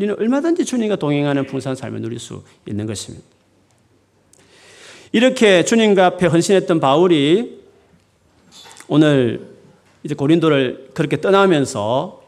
우리는 0.00 0.18
얼마든지 0.18 0.64
주님과 0.64 0.96
동행하는 0.96 1.44
풍성한 1.44 1.76
삶을 1.76 2.00
누릴 2.00 2.18
수 2.18 2.42
있는 2.66 2.86
것입니다. 2.86 3.22
이렇게 5.12 5.62
주님과 5.62 6.06
앞에 6.06 6.26
헌신했던 6.26 6.80
바울이 6.80 7.60
오늘 8.88 9.46
이제 10.02 10.14
고린도를 10.14 10.92
그렇게 10.94 11.20
떠나면서 11.20 12.22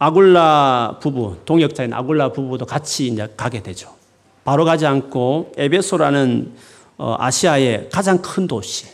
아굴라 0.00 0.98
부부, 1.00 1.36
동역자인 1.44 1.92
아굴라 1.92 2.32
부부도 2.32 2.66
같이 2.66 3.06
이제 3.06 3.32
가게 3.36 3.62
되죠. 3.62 3.94
바로 4.42 4.64
가지 4.64 4.86
않고 4.86 5.52
에베소라는 5.56 6.52
어, 6.98 7.14
아시아의 7.16 7.90
가장 7.92 8.20
큰 8.20 8.48
도시, 8.48 8.86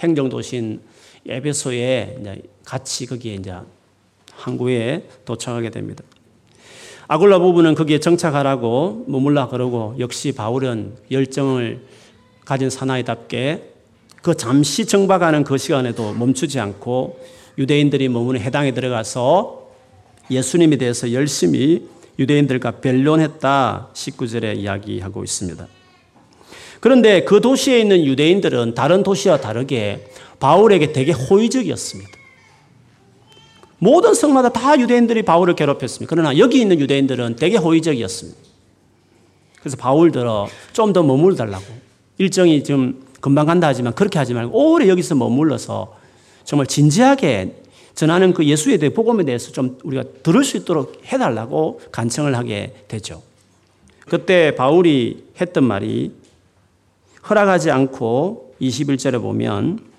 행정 0.00 0.28
도시인 0.28 0.82
에베소에 1.26 2.18
같이 2.66 3.06
거기에 3.06 3.34
이제 3.36 3.54
항구에 4.34 5.08
도착하게 5.24 5.70
됩니다. 5.70 6.04
아굴라 7.14 7.38
부부는 7.38 7.76
거기에 7.76 8.00
정착하라고 8.00 9.04
머물라 9.06 9.46
그러고 9.46 9.94
역시 10.00 10.32
바울은 10.32 10.96
열정을 11.12 11.82
가진 12.44 12.70
사나이답게 12.70 13.70
그 14.20 14.36
잠시 14.36 14.84
정박하는 14.84 15.44
그 15.44 15.56
시간에도 15.56 16.12
멈추지 16.12 16.58
않고 16.58 17.20
유대인들이 17.56 18.08
머무는 18.08 18.40
해당에 18.40 18.74
들어가서 18.74 19.68
예수님에 20.28 20.74
대해서 20.74 21.12
열심히 21.12 21.86
유대인들과 22.18 22.80
변론했다 22.80 23.90
19절에 23.94 24.56
이야기하고 24.56 25.22
있습니다. 25.22 25.68
그런데 26.80 27.22
그 27.22 27.40
도시에 27.40 27.78
있는 27.78 28.04
유대인들은 28.04 28.74
다른 28.74 29.04
도시와 29.04 29.38
다르게 29.38 30.08
바울에게 30.40 30.92
되게 30.92 31.12
호의적이었습니다. 31.12 32.23
모든 33.84 34.14
성마다 34.14 34.48
다 34.48 34.80
유대인들이 34.80 35.24
바울을 35.24 35.54
괴롭혔습니다. 35.56 36.08
그러나 36.08 36.38
여기 36.38 36.58
있는 36.58 36.80
유대인들은 36.80 37.36
되게 37.36 37.58
호의적이었습니다. 37.58 38.38
그래서 39.60 39.76
바울 39.76 40.10
들어 40.10 40.48
좀 40.72 40.94
더 40.94 41.02
머물 41.02 41.36
달라고. 41.36 41.64
일정이 42.16 42.64
좀 42.64 43.04
금방 43.20 43.44
간다 43.44 43.66
하지만 43.66 43.94
그렇게 43.94 44.18
하지 44.18 44.32
말고 44.32 44.72
오래 44.72 44.88
여기서 44.88 45.16
머물러서 45.16 45.94
정말 46.44 46.66
진지하게 46.66 47.56
전하는 47.94 48.32
그 48.32 48.46
예수에 48.46 48.78
대해 48.78 48.88
복음에 48.90 49.22
대해서 49.22 49.52
좀 49.52 49.76
우리가 49.84 50.04
들을 50.22 50.44
수 50.44 50.56
있도록 50.56 51.02
해달라고 51.12 51.80
간청을 51.92 52.34
하게 52.38 52.74
되죠. 52.88 53.20
그때 54.08 54.54
바울이 54.54 55.26
했던 55.38 55.62
말이 55.64 56.10
허락하지 57.28 57.70
않고 57.70 58.54
21절에 58.62 59.20
보면 59.20 59.93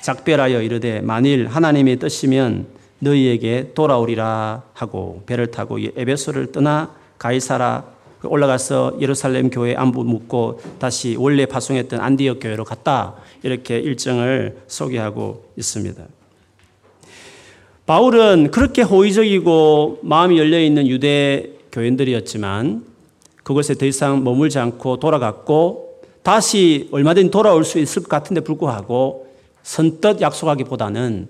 작별하여 0.00 0.62
이르되 0.62 1.00
만일 1.00 1.46
하나님의 1.46 1.98
뜻이면 1.98 2.66
너희에게 3.00 3.72
돌아오리라 3.74 4.62
하고 4.72 5.22
배를 5.26 5.48
타고 5.50 5.78
에베소를 5.78 6.52
떠나 6.52 6.94
가이사라 7.18 7.84
올라가서 8.24 8.98
예루살렘 9.00 9.48
교회 9.50 9.76
안부 9.76 10.02
묻고 10.02 10.60
다시 10.78 11.14
원래 11.18 11.46
파송했던 11.46 12.00
안디옥 12.00 12.40
교회로 12.40 12.64
갔다 12.64 13.14
이렇게 13.42 13.78
일정을 13.78 14.58
소개하고 14.66 15.44
있습니다. 15.56 16.04
바울은 17.86 18.50
그렇게 18.50 18.82
호의적이고 18.82 20.00
마음이 20.02 20.38
열려 20.38 20.60
있는 20.60 20.88
유대 20.88 21.50
교인들이었지만 21.70 22.84
그것에 23.44 23.74
더 23.74 23.86
이상 23.86 24.24
머물지 24.24 24.58
않고 24.58 24.98
돌아갔고 24.98 26.02
다시 26.22 26.88
얼마든지 26.90 27.30
돌아올 27.30 27.64
수 27.64 27.78
있을 27.78 28.02
것 28.02 28.08
같은데 28.08 28.40
불구하고 28.40 29.27
선뜻 29.68 30.22
약속하기보다는 30.22 31.28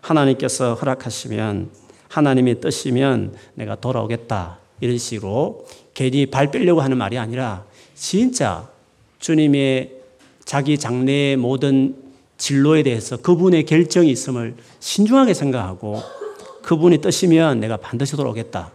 하나님께서 0.00 0.74
허락하시면 0.74 1.70
하나님의 2.08 2.60
뜻이면 2.60 3.36
내가 3.54 3.76
돌아오겠다 3.76 4.58
이런 4.80 4.98
식으로 4.98 5.64
괜히 5.94 6.26
발 6.26 6.50
빼려고 6.50 6.80
하는 6.80 6.98
말이 6.98 7.16
아니라 7.16 7.64
진짜 7.94 8.68
주님의 9.20 9.92
자기 10.44 10.78
장래의 10.78 11.36
모든 11.36 11.94
진로에 12.38 12.82
대해서 12.82 13.18
그분의 13.18 13.64
결정이 13.66 14.10
있음을 14.10 14.56
신중하게 14.80 15.32
생각하고 15.32 16.02
그분이 16.62 16.98
뜻이면 16.98 17.60
내가 17.60 17.76
반드시 17.76 18.16
돌아오겠다. 18.16 18.72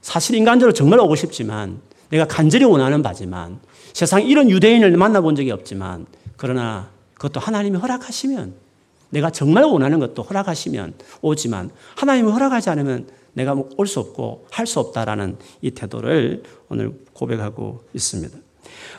사실 0.00 0.36
인간적으로 0.36 0.72
정말 0.72 1.00
오고 1.00 1.16
싶지만 1.16 1.80
내가 2.10 2.24
간절히 2.24 2.66
원하는 2.66 3.02
바지만 3.02 3.58
세상 3.92 4.22
이런 4.22 4.48
유대인을 4.48 4.96
만나본 4.96 5.34
적이 5.34 5.50
없지만 5.50 6.06
그러나 6.36 6.94
그것도 7.16 7.40
하나님이 7.40 7.78
허락하시면 7.78 8.54
내가 9.10 9.30
정말 9.30 9.64
원하는 9.64 9.98
것도 9.98 10.22
허락하시면 10.22 10.94
오지만 11.22 11.70
하나님이 11.96 12.30
허락하지 12.30 12.70
않으면 12.70 13.08
내가 13.34 13.54
뭐 13.54 13.68
올 13.76 13.86
수 13.86 14.00
없고 14.00 14.46
할 14.50 14.66
수 14.66 14.80
없다라는 14.80 15.36
이 15.62 15.70
태도를 15.70 16.42
오늘 16.68 16.92
고백하고 17.12 17.84
있습니다. 17.94 18.36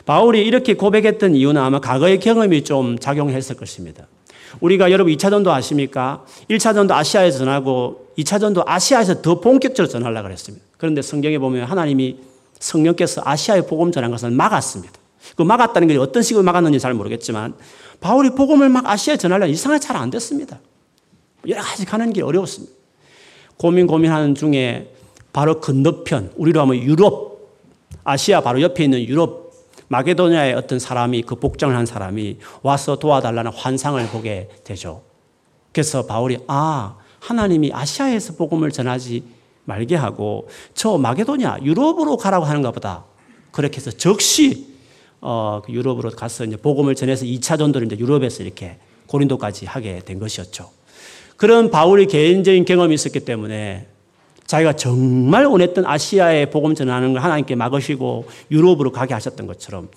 바울이 0.06 0.44
이렇게 0.46 0.74
고백했던 0.74 1.34
이유는 1.34 1.60
아마 1.60 1.80
과거의 1.80 2.20
경험이 2.20 2.64
좀 2.64 2.98
작용했을 2.98 3.56
것입니다. 3.56 4.06
우리가 4.60 4.90
여러분 4.90 5.12
2차전도 5.12 5.48
아십니까? 5.48 6.24
1차전도 6.48 6.92
아시아에서 6.92 7.38
전하고 7.38 8.08
2차전도 8.16 8.62
아시아에서 8.66 9.20
더 9.20 9.40
본격적으로 9.40 9.90
전하려고 9.90 10.24
그랬습니다. 10.28 10.64
그런데 10.78 11.02
성경에 11.02 11.38
보면 11.38 11.64
하나님이 11.64 12.18
성령께서 12.58 13.22
아시아에 13.24 13.62
복음 13.62 13.92
전한 13.92 14.10
것을 14.10 14.30
막았습니다. 14.30 14.94
그 15.36 15.42
막았다는 15.42 15.88
게 15.88 15.96
어떤 15.98 16.22
식으로 16.22 16.42
막았는지 16.44 16.80
잘 16.80 16.94
모르겠지만 16.94 17.54
바울이 18.00 18.30
복음을 18.30 18.68
막 18.68 18.86
아시아에 18.86 19.16
전하려면 19.16 19.52
이상하게 19.52 19.80
잘 19.80 19.96
안 19.96 20.10
됐습니다. 20.10 20.60
여러 21.48 21.62
가지 21.62 21.84
가는 21.84 22.12
게 22.12 22.22
어려웠습니다. 22.22 22.72
고민 23.56 23.86
고민하는 23.86 24.34
중에 24.34 24.94
바로 25.32 25.60
건너편, 25.60 26.32
우리로 26.36 26.60
하면 26.62 26.76
유럽, 26.76 27.38
아시아 28.04 28.40
바로 28.40 28.60
옆에 28.62 28.84
있는 28.84 29.02
유럽 29.04 29.52
마게도니아의 29.88 30.54
어떤 30.54 30.78
사람이 30.78 31.22
그 31.22 31.34
복장을 31.36 31.74
한 31.74 31.86
사람이 31.86 32.38
와서 32.62 32.98
도와달라는 32.98 33.52
환상을 33.52 34.06
보게 34.08 34.48
되죠. 34.64 35.02
그래서 35.72 36.06
바울이 36.06 36.38
아 36.46 36.96
하나님이 37.20 37.72
아시아에서 37.72 38.34
복음을 38.34 38.70
전하지 38.70 39.24
말게 39.64 39.96
하고 39.96 40.48
저 40.74 40.98
마게도니아 40.98 41.58
유럽으로 41.62 42.16
가라고 42.16 42.44
하는가 42.44 42.70
보다. 42.70 43.04
그렇게 43.50 43.78
해서 43.78 43.90
즉시 43.90 44.77
어, 45.20 45.60
그 45.64 45.72
유럽으로 45.72 46.10
가서 46.10 46.44
이제 46.44 46.56
복음을 46.56 46.94
전해서 46.94 47.24
2차 47.24 47.58
전도를 47.58 47.86
이제 47.86 47.98
유럽에서 47.98 48.42
이렇게 48.42 48.76
고린도까지 49.06 49.66
하게 49.66 50.00
된 50.04 50.18
것이었죠. 50.18 50.70
그런 51.36 51.70
바울의 51.70 52.06
개인적인 52.06 52.64
경험이 52.64 52.94
있었기 52.94 53.20
때문에 53.20 53.86
자기가 54.46 54.74
정말 54.74 55.44
원했던 55.44 55.84
아시아에 55.86 56.46
복음 56.50 56.74
전하는 56.74 57.12
걸 57.12 57.22
하나님께 57.22 57.54
막으시고 57.54 58.28
유럽으로 58.50 58.92
가게 58.92 59.12
하셨던 59.14 59.46
것처럼 59.46 59.88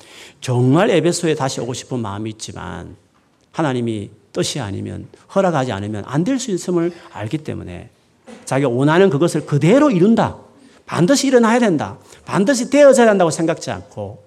정말 0.42 0.90
에베소에 0.90 1.36
다시 1.36 1.62
오고 1.62 1.74
싶은 1.74 2.00
마음이 2.00 2.30
있지만 2.32 2.96
하나님이 3.52 4.10
뜻이 4.34 4.60
아니면 4.60 5.08
허락하지 5.34 5.72
않으면 5.72 6.04
안 6.06 6.24
될 6.24 6.38
수 6.38 6.52
있음을 6.52 6.92
알기 7.12 7.40
때문에 7.40 7.90
자기가 8.46 8.70
원하는 8.70 9.10
그것을 9.10 9.46
그대로 9.46 9.90
이룬다. 9.90 10.38
반드시 10.86 11.28
일어나야 11.28 11.60
된다. 11.60 11.98
반드시 12.26 12.70
되어져야 12.70 13.10
한다고 13.10 13.32
생각지 13.32 13.72
않고 13.72 14.22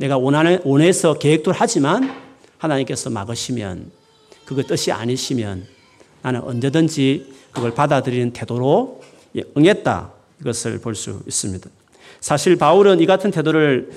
내가 0.00 0.16
원하는 0.16 0.60
원해서 0.64 1.12
계획도 1.12 1.52
하지만 1.54 2.10
하나님께서 2.56 3.10
막으시면 3.10 3.90
그거 4.46 4.62
뜻이 4.62 4.90
아니시면 4.90 5.66
나는 6.22 6.40
언제든지 6.40 7.34
그걸 7.52 7.74
받아들이는 7.74 8.32
태도로 8.32 9.02
응했다. 9.56 10.10
이것을 10.40 10.80
볼 10.80 10.94
수 10.94 11.20
있습니다. 11.26 11.68
사실 12.18 12.56
바울은 12.56 13.00
이 13.00 13.06
같은 13.06 13.30
태도를 13.30 13.90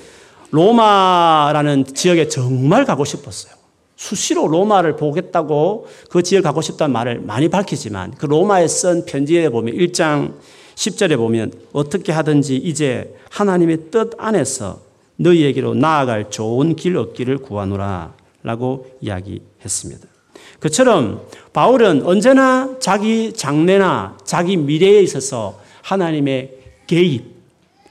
로마라는 0.50 1.86
지역에 1.86 2.28
정말 2.28 2.84
가고 2.84 3.06
싶었어요. 3.06 3.54
수시로 3.96 4.46
로마를 4.46 4.96
보겠다고 4.96 5.88
그 6.10 6.22
지역 6.22 6.42
가고 6.42 6.60
싶다는 6.60 6.92
말을 6.92 7.20
많이 7.20 7.48
밝히지만 7.48 8.12
그 8.18 8.26
로마에 8.26 8.68
쓴 8.68 9.06
편지에 9.06 9.48
보면 9.48 9.74
1장 9.74 10.34
10절에 10.74 11.16
보면 11.16 11.52
어떻게 11.72 12.12
하든지 12.12 12.56
이제 12.56 13.16
하나님의 13.30 13.90
뜻 13.90 14.12
안에서 14.18 14.84
너희에게로 15.16 15.74
나아갈 15.74 16.30
좋은 16.30 16.76
길 16.76 16.96
얻기를 16.96 17.38
구하노라 17.38 18.14
라고 18.42 18.86
이야기했습니다. 19.00 20.08
그처럼 20.60 21.26
바울은 21.52 22.04
언제나 22.04 22.76
자기 22.78 23.32
장래나 23.32 24.18
자기 24.24 24.56
미래에 24.56 25.00
있어서 25.02 25.60
하나님의 25.82 26.58
개입, 26.86 27.24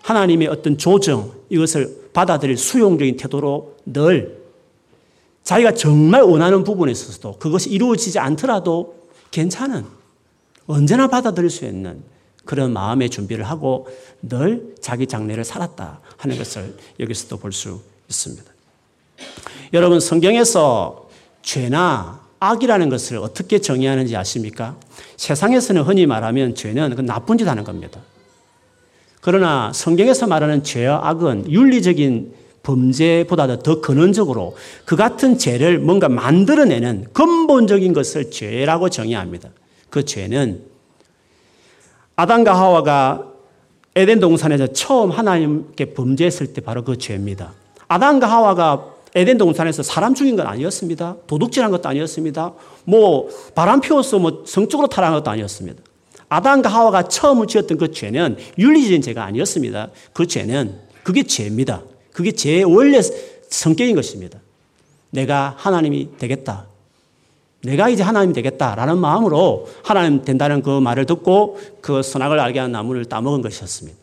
하나님의 0.01 0.47
어떤 0.47 0.77
조정, 0.77 1.31
이것을 1.49 2.09
받아들일 2.13 2.57
수용적인 2.57 3.17
태도로 3.17 3.77
늘 3.85 4.43
자기가 5.43 5.73
정말 5.73 6.21
원하는 6.21 6.63
부분에 6.63 6.91
있어서도 6.91 7.37
그것이 7.37 7.69
이루어지지 7.69 8.19
않더라도 8.19 8.95
괜찮은 9.31 9.85
언제나 10.67 11.07
받아들일 11.07 11.49
수 11.49 11.65
있는 11.65 12.01
그런 12.45 12.73
마음의 12.73 13.09
준비를 13.09 13.45
하고 13.45 13.87
늘 14.21 14.75
자기 14.81 15.07
장래를 15.07 15.43
살았다 15.43 16.01
하는 16.17 16.37
것을 16.37 16.75
여기서도 16.99 17.37
볼 17.37 17.51
수 17.51 17.81
있습니다. 18.09 18.43
여러분 19.73 19.99
성경에서 19.99 21.09
죄나 21.41 22.21
악이라는 22.39 22.89
것을 22.89 23.17
어떻게 23.17 23.59
정의하는지 23.59 24.15
아십니까? 24.17 24.77
세상에서는 25.17 25.83
흔히 25.83 26.05
말하면 26.05 26.55
죄는 26.55 26.95
그 26.95 27.01
나쁜 27.01 27.37
짓 27.37 27.47
하는 27.47 27.63
겁니다. 27.63 28.01
그러나 29.21 29.71
성경에서 29.73 30.27
말하는 30.27 30.63
죄와 30.63 31.07
악은 31.07 31.49
윤리적인 31.49 32.33
범죄보다도 32.63 33.59
더 33.63 33.81
근원적으로 33.81 34.55
그 34.85 34.95
같은 34.95 35.37
죄를 35.37 35.79
뭔가 35.79 36.09
만들어내는 36.09 37.07
근본적인 37.13 37.93
것을 37.93 38.31
죄라고 38.31 38.89
정의합니다. 38.89 39.49
그 39.89 40.03
죄는 40.03 40.72
아담과 42.15 42.53
하와가 42.53 43.27
에덴 43.95 44.19
동산에서 44.19 44.67
처음 44.67 45.11
하나님께 45.11 45.93
범죄했을 45.93 46.53
때 46.53 46.61
바로 46.61 46.83
그 46.83 46.97
죄입니다. 46.97 47.53
아담과 47.87 48.27
하와가 48.27 48.93
에덴 49.15 49.37
동산에서 49.37 49.83
사람 49.83 50.15
죽인 50.15 50.35
건 50.35 50.47
아니었습니다. 50.47 51.17
도둑질한 51.27 51.69
것도 51.71 51.87
아니었습니다. 51.89 52.53
뭐 52.85 53.29
바람 53.53 53.81
피워서 53.81 54.17
뭐 54.17 54.43
성적으로 54.47 54.87
타락한 54.87 55.19
것도 55.19 55.29
아니었습니다. 55.29 55.81
아담과 56.29 56.69
하와가 56.69 57.03
처음 57.03 57.45
지었던 57.45 57.77
그 57.77 57.91
죄는 57.91 58.37
윤리적인 58.57 59.03
죄가 59.03 59.23
아니었습니다. 59.23 59.89
그 60.13 60.25
죄는 60.25 60.79
그게 61.03 61.23
죄입니다. 61.23 61.83
그게 62.11 62.31
제 62.31 62.63
원래 62.63 63.01
성격인 63.49 63.95
것입니다. 63.95 64.39
내가 65.11 65.53
하나님이 65.57 66.17
되겠다. 66.17 66.65
내가 67.63 67.89
이제 67.89 68.03
하나님이 68.03 68.33
되겠다라는 68.33 68.97
마음으로 68.97 69.67
하나님 69.83 70.23
된다는 70.23 70.61
그 70.61 70.79
말을 70.79 71.05
듣고 71.05 71.59
그 71.81 72.03
선악을 72.03 72.39
알게 72.39 72.59
하는 72.59 72.71
나무를 72.73 73.05
따먹은 73.05 73.41
것이었습니다. 73.41 73.97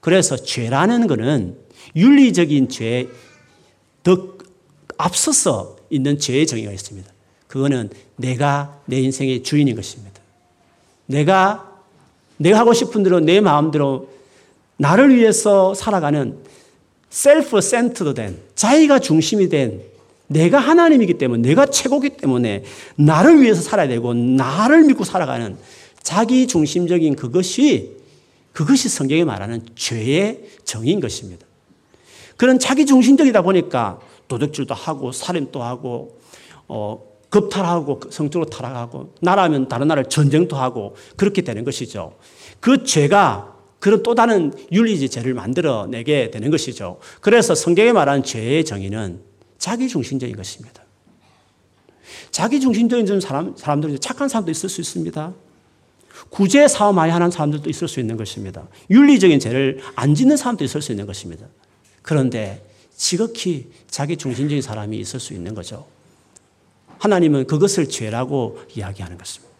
그래서 0.00 0.36
죄라는 0.36 1.06
것은 1.06 1.56
윤리적인 1.94 2.68
죄, 2.68 3.08
더 4.02 4.28
앞서서 4.96 5.76
있는 5.90 6.18
죄의 6.18 6.46
정의가 6.46 6.72
있습니다. 6.72 7.10
그거는 7.46 7.90
내가 8.16 8.80
내 8.86 9.00
인생의 9.00 9.42
주인인 9.42 9.76
것입니다. 9.76 10.20
내가 11.06 11.70
내가 12.38 12.58
하고 12.58 12.72
싶은 12.72 13.02
대로 13.02 13.20
내 13.20 13.40
마음대로 13.40 14.08
나를 14.78 15.14
위해서 15.14 15.74
살아가는 15.74 16.38
셀프 17.10 17.60
센트드 17.60 18.14
된 18.14 18.38
자기가 18.54 18.98
중심이 18.98 19.48
된 19.48 19.82
내가 20.32 20.58
하나님이기 20.58 21.14
때문에 21.14 21.48
내가 21.48 21.66
최고기 21.66 22.10
때문에 22.10 22.64
나를 22.96 23.40
위해서 23.40 23.60
살아야 23.60 23.88
되고 23.88 24.14
나를 24.14 24.84
믿고 24.84 25.04
살아가는 25.04 25.56
자기 26.02 26.46
중심적인 26.46 27.16
그것이 27.16 27.96
그것이 28.52 28.88
성경에 28.88 29.24
말하는 29.24 29.62
죄의 29.74 30.40
정의인 30.64 31.00
것입니다. 31.00 31.46
그런 32.36 32.58
자기 32.58 32.86
중심적이다 32.86 33.42
보니까 33.42 34.00
도둑질도 34.28 34.74
하고 34.74 35.12
살인도 35.12 35.62
하고 35.62 36.18
어, 36.68 37.02
급탈하고 37.30 38.00
성적으로 38.10 38.50
타락하고 38.50 39.14
나라면 39.20 39.68
다른 39.68 39.88
나라를 39.88 40.08
전쟁도 40.10 40.56
하고 40.56 40.96
그렇게 41.16 41.42
되는 41.42 41.64
것이죠. 41.64 42.16
그 42.60 42.84
죄가 42.84 43.56
그런 43.78 44.02
또 44.02 44.14
다른 44.14 44.52
윤리적 44.70 45.10
죄를 45.10 45.34
만들어내게 45.34 46.30
되는 46.30 46.50
것이죠. 46.50 46.98
그래서 47.20 47.54
성경에 47.54 47.92
말하는 47.92 48.22
죄의 48.22 48.64
정의는 48.64 49.31
자기 49.62 49.88
중심적인 49.88 50.34
것입니다. 50.34 50.82
자기 52.32 52.60
중심적인 52.60 53.20
사람, 53.20 53.56
사람들, 53.56 53.96
착한 54.00 54.28
사람도 54.28 54.50
있을 54.50 54.68
수 54.68 54.80
있습니다. 54.80 55.32
구제 56.30 56.66
사업 56.66 56.96
많이 56.96 57.12
하는 57.12 57.30
사람들도 57.30 57.70
있을 57.70 57.86
수 57.86 58.00
있는 58.00 58.16
것입니다. 58.16 58.66
윤리적인 58.90 59.38
죄를 59.38 59.78
안 59.94 60.16
짓는 60.16 60.36
사람도 60.36 60.64
있을 60.64 60.82
수 60.82 60.90
있는 60.90 61.06
것입니다. 61.06 61.46
그런데 62.02 62.68
지극히 62.96 63.70
자기 63.86 64.16
중심적인 64.16 64.62
사람이 64.62 64.98
있을 64.98 65.20
수 65.20 65.32
있는 65.32 65.54
거죠. 65.54 65.86
하나님은 66.98 67.46
그것을 67.46 67.88
죄라고 67.88 68.58
이야기하는 68.74 69.16
것입니다. 69.16 69.52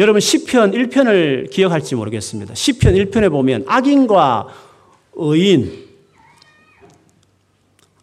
여러분 0.00 0.20
시편 0.20 0.72
1편을 0.72 1.50
기억할지 1.50 1.94
모르겠습니다. 1.94 2.56
시편 2.56 2.94
1편에 2.94 3.30
보면 3.30 3.64
악인과 3.68 4.48
의인 5.12 5.89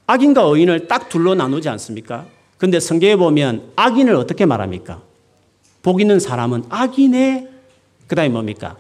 악인과 0.08 0.41
의인을 0.41 0.88
딱 0.88 1.10
둘로 1.10 1.36
나누지 1.36 1.67
않습니까? 1.70 2.26
근데 2.58 2.80
성경에 2.80 3.17
보면 3.17 3.72
악인을 3.76 4.15
어떻게 4.15 4.46
말합니까? 4.46 5.02
복 5.82 6.02
있는 6.02 6.20
사람은 6.20 6.63
악인의 6.70 7.50
그 8.08 8.15
다음에 8.15 8.30
뭡니까? 8.30 8.78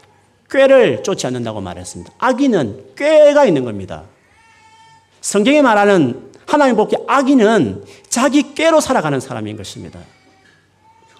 꾀를 0.49 1.03
쫓지 1.03 1.27
않는다고 1.27 1.59
말했습니다. 1.59 2.13
악인은 2.17 2.95
꾀가 2.95 3.45
있는 3.45 3.65
겁니다. 3.65 4.03
성경에 5.19 5.61
말하는 5.61 6.31
하나님 6.45 6.77
복기 6.77 6.95
악인은 7.05 7.83
자기 8.07 8.55
꾀로 8.55 8.79
살아가는 8.79 9.19
사람인 9.19 9.57
것입니다. 9.57 9.99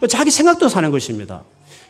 자기 0.09 0.31
생각도 0.31 0.69
사는 0.69 0.89
것입니다. 0.89 1.43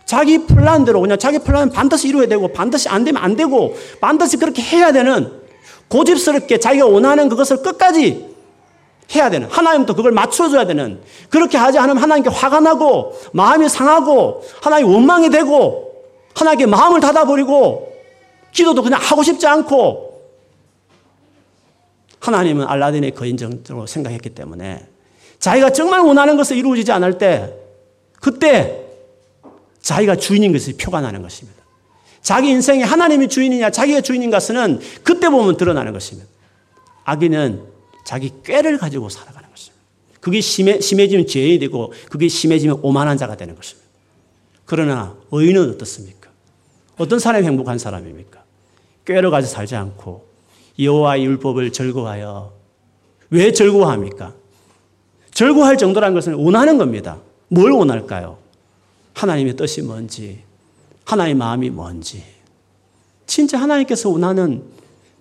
자기 0.05 0.39
플랜대로 0.39 1.01
그냥 1.01 1.19
자기 1.19 1.37
플랜 1.37 1.69
반드시 1.69 2.07
이루어야 2.07 2.27
되고 2.27 2.51
반드시 2.51 2.89
안 2.89 3.03
되면 3.03 3.21
안 3.21 3.35
되고 3.35 3.75
반드시 4.01 4.37
그렇게 4.37 4.63
해야 4.63 4.91
되는 4.91 5.46
고집스럽게 5.89 6.59
자기가 6.59 6.85
원하는 6.85 7.29
그것을 7.29 7.61
끝까지 7.61 8.27
해야 9.15 9.29
되는 9.29 9.47
하나님도 9.47 9.95
그걸 9.95 10.11
맞춰줘야 10.11 10.65
되는 10.65 11.01
그렇게 11.29 11.57
하지 11.57 11.77
않으면 11.79 12.01
하나님께 12.01 12.29
화가 12.29 12.59
나고 12.59 13.17
마음이 13.31 13.69
상하고 13.69 14.43
하나님 14.61 14.89
원망이 14.89 15.29
되고 15.29 15.93
하나님께 16.35 16.65
마음을 16.65 16.99
닫아버리고 16.99 17.93
기도도 18.51 18.83
그냥 18.83 18.99
하고 19.01 19.23
싶지 19.23 19.47
않고 19.47 20.07
하나님은 22.19 22.67
알라딘의 22.67 23.11
거인 23.11 23.37
정도로 23.37 23.87
생각했기 23.87 24.31
때문에 24.31 24.87
자기가 25.39 25.69
정말 25.69 26.01
원하는 26.01 26.35
것을 26.35 26.57
이루어지지 26.57 26.91
않을 26.91 27.17
때 27.17 27.53
그때 28.19 28.83
자기가 29.81 30.17
주인인 30.17 30.51
것이 30.51 30.75
표가 30.75 30.99
나는 30.99 31.21
것입니다. 31.21 31.56
자기 32.27 32.49
인생에 32.49 32.83
하나님이 32.83 33.29
주인이냐 33.29 33.69
자기가 33.69 34.01
주인인 34.01 34.29
것은 34.29 34.81
그때 35.01 35.29
보면 35.29 35.55
드러나는 35.55 35.93
것입니다. 35.93 36.27
악인은 37.05 37.63
자기 38.05 38.33
꾀를 38.43 38.77
가지고 38.77 39.07
살아가는 39.07 39.49
것입니다. 39.49 39.81
그게 40.19 40.41
심해, 40.41 40.81
심해지면 40.81 41.25
죄인이 41.25 41.57
되고 41.59 41.93
그게 42.09 42.27
심해지면 42.27 42.79
오만한 42.81 43.17
자가 43.17 43.37
되는 43.37 43.55
것입니다. 43.55 43.87
그러나 44.65 45.15
의인은 45.31 45.69
어떻습니까? 45.69 46.29
어떤 46.97 47.17
사람이 47.17 47.47
행복한 47.47 47.77
사람입니까? 47.77 48.43
꾀를 49.05 49.31
가지고 49.31 49.53
살지 49.53 49.77
않고 49.77 50.27
여호와의 50.79 51.23
율법을 51.23 51.71
즐거워하여 51.71 52.51
왜 53.29 53.53
즐거워합니까? 53.53 54.33
즐거워할 55.33 55.77
정도라는 55.77 56.13
것은 56.13 56.33
원하는 56.33 56.77
겁니다. 56.77 57.19
뭘 57.47 57.71
원할까요? 57.71 58.37
하나님의 59.13 59.55
뜻이 59.55 59.81
뭔지, 59.81 60.43
하나님의 61.07 61.35
마음이 61.35 61.69
뭔지. 61.69 62.21
진짜 63.25 63.57
하나님께서 63.59 64.09
원하는 64.09 64.63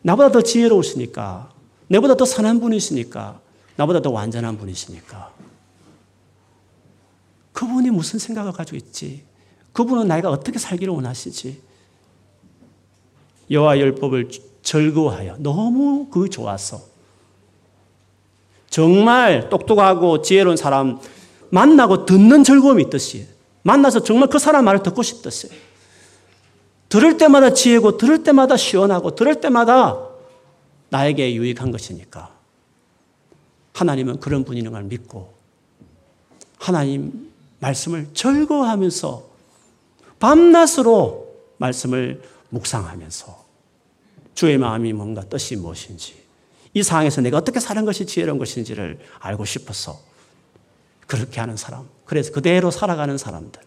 나보다 0.02 0.32
더 0.32 0.42
지혜로우시니까, 0.42 1.50
내보다 1.86 2.16
더 2.16 2.24
선한 2.24 2.58
분이시니까, 2.60 3.40
나보다 3.76 4.02
더 4.02 4.10
완전한 4.10 4.58
분이시니까. 4.58 5.32
그분이 7.52 7.90
무슨 7.90 8.18
생각을 8.18 8.52
가지고 8.52 8.76
있지? 8.76 9.22
그분은 9.72 10.08
나이가 10.08 10.28
어떻게 10.28 10.58
살기를 10.58 10.92
원하시지? 10.92 11.62
여호와 13.50 13.78
율법을 13.78 14.30
즐거워하여 14.62 15.36
너무 15.38 16.08
그 16.10 16.28
좋아서 16.28 16.82
정말 18.68 19.48
똑똑하고 19.48 20.20
지혜로운 20.22 20.56
사람 20.56 20.98
만나고 21.50 22.06
듣는 22.06 22.42
즐거움이 22.42 22.82
있듯이 22.84 23.28
만나서 23.62 24.02
정말 24.02 24.28
그 24.28 24.40
사람 24.40 24.64
말을 24.64 24.82
듣고 24.82 25.02
싶듯이 25.02 25.48
들을 26.88 27.16
때마다 27.16 27.52
지혜고 27.52 27.96
들을 27.96 28.22
때마다 28.22 28.56
시원하고 28.56 29.14
들을 29.14 29.40
때마다 29.40 29.98
나에게 30.90 31.34
유익한 31.34 31.70
것이니까. 31.70 32.36
하나님은 33.76 34.20
그런 34.20 34.44
분이는 34.44 34.72
걸 34.72 34.84
믿고 34.84 35.34
하나님 36.58 37.30
말씀을 37.58 38.08
즐거워하면서 38.14 39.24
밤낮으로 40.18 41.36
말씀을 41.58 42.22
묵상하면서 42.48 43.44
주의 44.34 44.56
마음이 44.56 44.92
뭔가 44.94 45.22
뜻이 45.22 45.56
무엇인지 45.56 46.14
이 46.72 46.82
상황에서 46.82 47.20
내가 47.20 47.36
어떻게 47.36 47.60
사는 47.60 47.84
것이 47.84 48.06
지혜로운 48.06 48.38
것인지를 48.38 48.98
알고 49.18 49.44
싶어서 49.44 50.00
그렇게 51.06 51.40
하는 51.40 51.56
사람 51.56 51.88
그래서 52.06 52.32
그대로 52.32 52.70
살아가는 52.70 53.18
사람들 53.18 53.60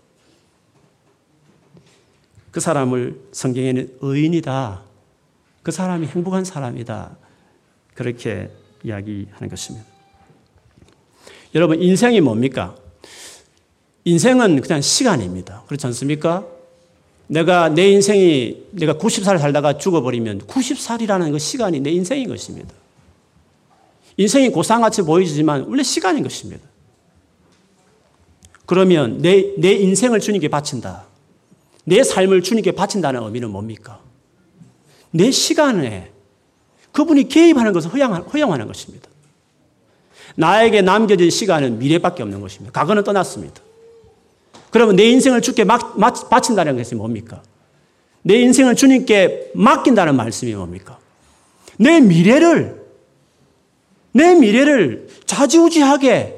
그 2.52 2.60
사람을 2.60 3.20
성경에는 3.32 3.98
의인이다 4.02 4.84
그 5.64 5.72
사람이 5.72 6.08
행복한 6.08 6.46
사람이다 6.46 7.18
그렇게 7.94 8.50
이야기하는 8.84 9.50
것입니다 9.50 9.86
여러분 11.56 11.82
인생이 11.82 12.22
뭡니까? 12.22 12.76
인생은 14.06 14.62
그냥 14.62 14.82
시간입니다. 14.82 15.64
그렇지 15.68 15.86
않습니까? 15.88 16.46
내가 17.28 17.70
내 17.70 17.90
인생이 17.90 18.66
내가 18.72 18.94
90살 18.94 19.40
살다가 19.40 19.78
죽어버리면 19.78 20.42
90살이라는 20.42 21.32
그 21.32 21.40
시간이 21.40 21.80
내 21.80 21.92
인생인 21.92 22.28
것입니다. 22.28 22.74
인생이 24.18 24.50
고상같이 24.50 25.02
보이지만 25.04 25.66
원래 25.68 25.84
시간인 25.84 26.24
것입니다. 26.24 26.68
그러면 28.66 29.20
내, 29.20 29.56
내 29.58 29.74
인생을 29.74 30.20
주님께 30.20 30.50
바친다. 30.50 31.06
내 31.90 32.04
삶을 32.04 32.44
주님께 32.44 32.74
바친다는 32.74 33.24
의미는 33.24 33.50
뭡니까? 33.50 34.00
내 35.10 35.32
시간에 35.32 36.12
그분이 36.92 37.28
개입하는 37.28 37.74
것을 37.74 37.92
허용하는 37.92 38.68
것입니다. 38.68 39.10
나에게 40.36 40.84
남겨진 40.84 41.32
시간은 41.32 41.80
미래밖에 41.80 42.22
없는 42.22 42.42
것입니다. 42.42 42.80
과거는 42.80 43.04
떠났습니다. 43.04 43.62
그러면 44.70 44.98
내 44.98 45.06
인생을 45.06 45.42
주께 45.42 45.64
막, 45.64 46.00
막, 46.00 46.30
바친다는 46.30 46.78
것이 46.78 46.94
뭡니까? 46.94 47.42
내 48.22 48.36
인생을 48.36 48.76
주님께 48.76 49.52
맡긴다는 49.56 50.16
말씀이 50.16 50.54
뭡니까? 50.54 51.00
내 51.78 52.00
미래를, 52.00 52.86
내 54.12 54.36
미래를 54.36 55.08
좌지우지하게 55.26 56.36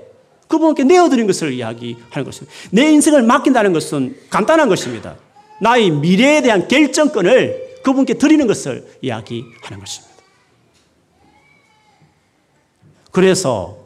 그분께 0.48 0.86
내어드린 0.86 1.28
것을 1.28 1.52
이야기하는 1.52 2.24
것입니다. 2.24 2.54
내 2.72 2.90
인생을 2.90 3.24
맡긴다는 3.24 3.74
것은 3.74 4.16
간단한 4.30 4.70
것입니다. 4.70 5.18
나의 5.62 5.92
미래에 5.92 6.42
대한 6.42 6.68
결정권을 6.68 7.82
그분께 7.84 8.16
드리는 8.16 8.48
것을 8.48 8.84
이야기하는 9.02 9.80
것입니다. 9.80 10.12
그래서 13.12 13.78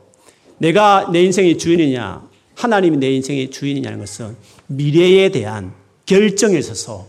내가 0.58 1.10
내 1.12 1.22
인생의 1.24 1.58
주인이냐, 1.58 2.30
하나님이 2.56 2.98
내 2.98 3.12
인생의 3.12 3.52
주인이냐는 3.52 4.00
것은 4.00 4.38
미래에 4.68 5.30
대한 5.30 5.74
결정에 6.06 6.58
있어서 6.58 7.08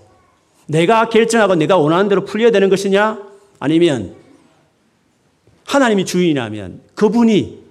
내가 0.66 1.08
결정하고 1.08 1.54
내가 1.54 1.76
원하는 1.76 2.08
대로 2.08 2.24
풀려야 2.24 2.50
되는 2.50 2.68
것이냐 2.68 3.22
아니면 3.60 4.16
하나님이 5.64 6.04
주인이라면 6.04 6.80
그분이 6.96 7.66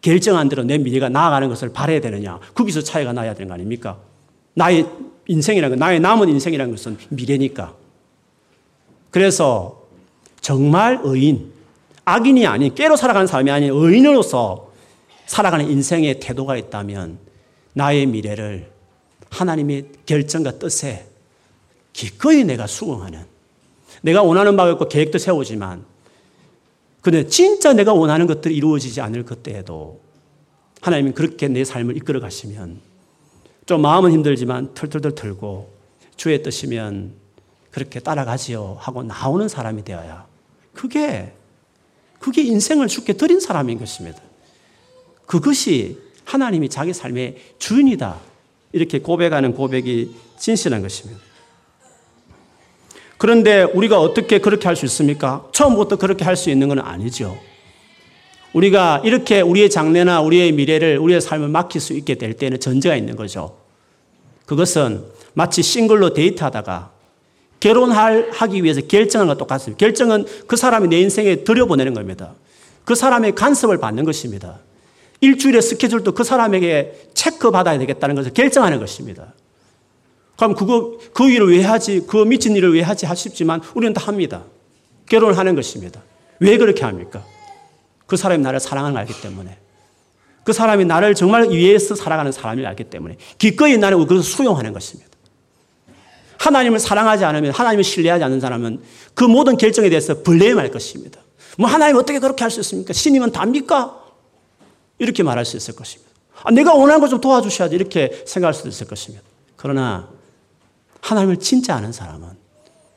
결정한 0.00 0.48
대로 0.48 0.62
내 0.62 0.78
미래가 0.78 1.08
나아가는 1.08 1.48
것을 1.48 1.72
바라야 1.72 2.00
되느냐 2.00 2.38
거기서 2.54 2.82
차이가 2.82 3.12
나야 3.12 3.34
되는 3.34 3.48
거 3.48 3.54
아닙니까? 3.54 3.98
나의 4.54 4.86
인생이라는 5.30 5.76
것, 5.76 5.84
나의 5.84 6.00
남은 6.00 6.28
인생이라는 6.28 6.74
것은 6.74 6.98
미래니까. 7.08 7.74
그래서 9.10 9.86
정말 10.40 11.00
의인, 11.04 11.52
악인이 12.04 12.46
아닌 12.46 12.74
깨로 12.74 12.96
살아가는 12.96 13.28
사람이 13.28 13.50
아닌 13.50 13.70
의인으로서 13.72 14.72
살아가는 15.26 15.70
인생의 15.70 16.18
태도가 16.18 16.56
있다면 16.56 17.18
나의 17.74 18.06
미래를 18.06 18.70
하나님의 19.30 19.86
결정과 20.04 20.58
뜻에 20.58 21.06
기꺼이 21.92 22.42
내가 22.42 22.66
수긍하는 22.66 23.24
내가 24.02 24.22
원하는 24.22 24.56
바가 24.56 24.72
있고 24.72 24.88
계획도 24.88 25.18
세우지만 25.18 25.84
근데 27.02 27.26
진짜 27.28 27.72
내가 27.72 27.92
원하는 27.92 28.26
것들이 28.26 28.56
이루어지지 28.56 29.00
않을 29.00 29.24
그때에도 29.24 30.00
하나님이 30.80 31.12
그렇게 31.12 31.46
내 31.46 31.64
삶을 31.64 31.96
이끌어 31.96 32.18
가시면 32.18 32.89
좀 33.66 33.82
마음은 33.82 34.12
힘들지만 34.12 34.74
털털털 34.74 35.14
털고 35.14 35.70
주의 36.16 36.42
뜻이면 36.42 37.14
그렇게 37.70 38.00
따라가지요 38.00 38.76
하고 38.80 39.02
나오는 39.02 39.48
사람이 39.48 39.84
되어야 39.84 40.26
그게 40.74 41.32
그게 42.18 42.42
인생을 42.42 42.88
죽게 42.88 43.14
드린 43.14 43.40
사람인 43.40 43.78
것입니다. 43.78 44.20
그것이 45.26 45.98
하나님이 46.24 46.68
자기 46.68 46.92
삶의 46.92 47.36
주인이다. 47.58 48.20
이렇게 48.72 48.98
고백하는 49.00 49.54
고백이 49.54 50.14
진실한 50.38 50.82
것입니다. 50.82 51.20
그런데 53.16 53.62
우리가 53.62 54.00
어떻게 54.00 54.38
그렇게 54.38 54.66
할 54.66 54.76
수 54.76 54.84
있습니까? 54.86 55.48
처음부터 55.52 55.96
그렇게 55.96 56.24
할 56.24 56.36
수 56.36 56.50
있는 56.50 56.68
건 56.68 56.78
아니죠. 56.78 57.38
우리가 58.52 59.02
이렇게 59.04 59.40
우리의 59.40 59.70
장래나 59.70 60.20
우리의 60.22 60.52
미래를, 60.52 60.98
우리의 60.98 61.20
삶을 61.20 61.48
맡길 61.48 61.80
수 61.80 61.92
있게 61.92 62.16
될 62.16 62.34
때는 62.34 62.58
전제가 62.58 62.96
있는 62.96 63.16
거죠. 63.16 63.58
그것은 64.46 65.04
마치 65.34 65.62
싱글로 65.62 66.12
데이트하다가 66.12 66.90
결혼하기 67.60 68.64
위해서 68.64 68.80
결정한 68.80 69.28
것 69.28 69.38
똑같습니다. 69.38 69.78
결정은 69.78 70.24
그 70.46 70.56
사람이 70.56 70.88
내 70.88 71.00
인생에 71.00 71.36
들여보내는 71.44 71.94
겁니다. 71.94 72.34
그 72.84 72.94
사람의 72.94 73.34
간섭을 73.34 73.78
받는 73.78 74.04
것입니다. 74.04 74.58
일주일의 75.20 75.60
스케줄도 75.62 76.12
그 76.12 76.24
사람에게 76.24 77.10
체크 77.14 77.50
받아야 77.50 77.78
되겠다는 77.78 78.14
것을 78.16 78.32
결정하는 78.32 78.80
것입니다. 78.80 79.34
그럼 80.36 80.54
그거, 80.54 80.98
그 81.12 81.28
일을 81.28 81.50
왜 81.50 81.62
하지? 81.62 82.04
그 82.06 82.24
미친 82.24 82.56
일을 82.56 82.72
왜 82.72 82.80
하지? 82.80 83.04
하십지만 83.04 83.60
우리는 83.74 83.92
다 83.92 84.06
합니다. 84.06 84.44
결혼을 85.06 85.36
하는 85.36 85.54
것입니다. 85.54 86.02
왜 86.38 86.56
그렇게 86.56 86.82
합니까? 86.84 87.22
그 88.10 88.16
사람이 88.16 88.42
나를 88.42 88.58
사랑하는 88.58 88.94
걸 88.94 89.02
알기 89.02 89.20
때문에. 89.20 89.56
그 90.42 90.52
사람이 90.52 90.84
나를 90.84 91.14
정말 91.14 91.48
위해서 91.48 91.94
살아가는 91.94 92.32
사람을 92.32 92.66
알기 92.66 92.84
때문에. 92.90 93.16
기꺼이 93.38 93.78
나는 93.78 93.98
그것을 93.98 94.24
수용하는 94.24 94.72
것입니다. 94.72 95.08
하나님을 96.38 96.80
사랑하지 96.80 97.24
않으면, 97.24 97.52
하나님을 97.52 97.84
신뢰하지 97.84 98.24
않는 98.24 98.40
사람은 98.40 98.82
그 99.14 99.22
모든 99.22 99.56
결정에 99.56 99.88
대해서 99.88 100.24
블레임할 100.24 100.72
것입니다. 100.72 101.20
뭐 101.56 101.70
하나님 101.70 101.94
어떻게 101.98 102.18
그렇게 102.18 102.42
할 102.42 102.50
수 102.50 102.58
있습니까? 102.60 102.92
신임은 102.92 103.30
답니까? 103.30 104.02
이렇게 104.98 105.22
말할 105.22 105.44
수 105.44 105.56
있을 105.56 105.76
것입니다. 105.76 106.10
아, 106.42 106.50
내가 106.50 106.74
원하는 106.74 107.00
것좀 107.00 107.20
도와주셔야지 107.20 107.76
이렇게 107.76 108.24
생각할 108.26 108.54
수도 108.54 108.68
있을 108.70 108.88
것입니다. 108.88 109.24
그러나 109.54 110.08
하나님을 111.00 111.36
진짜 111.36 111.76
아는 111.76 111.92
사람은 111.92 112.28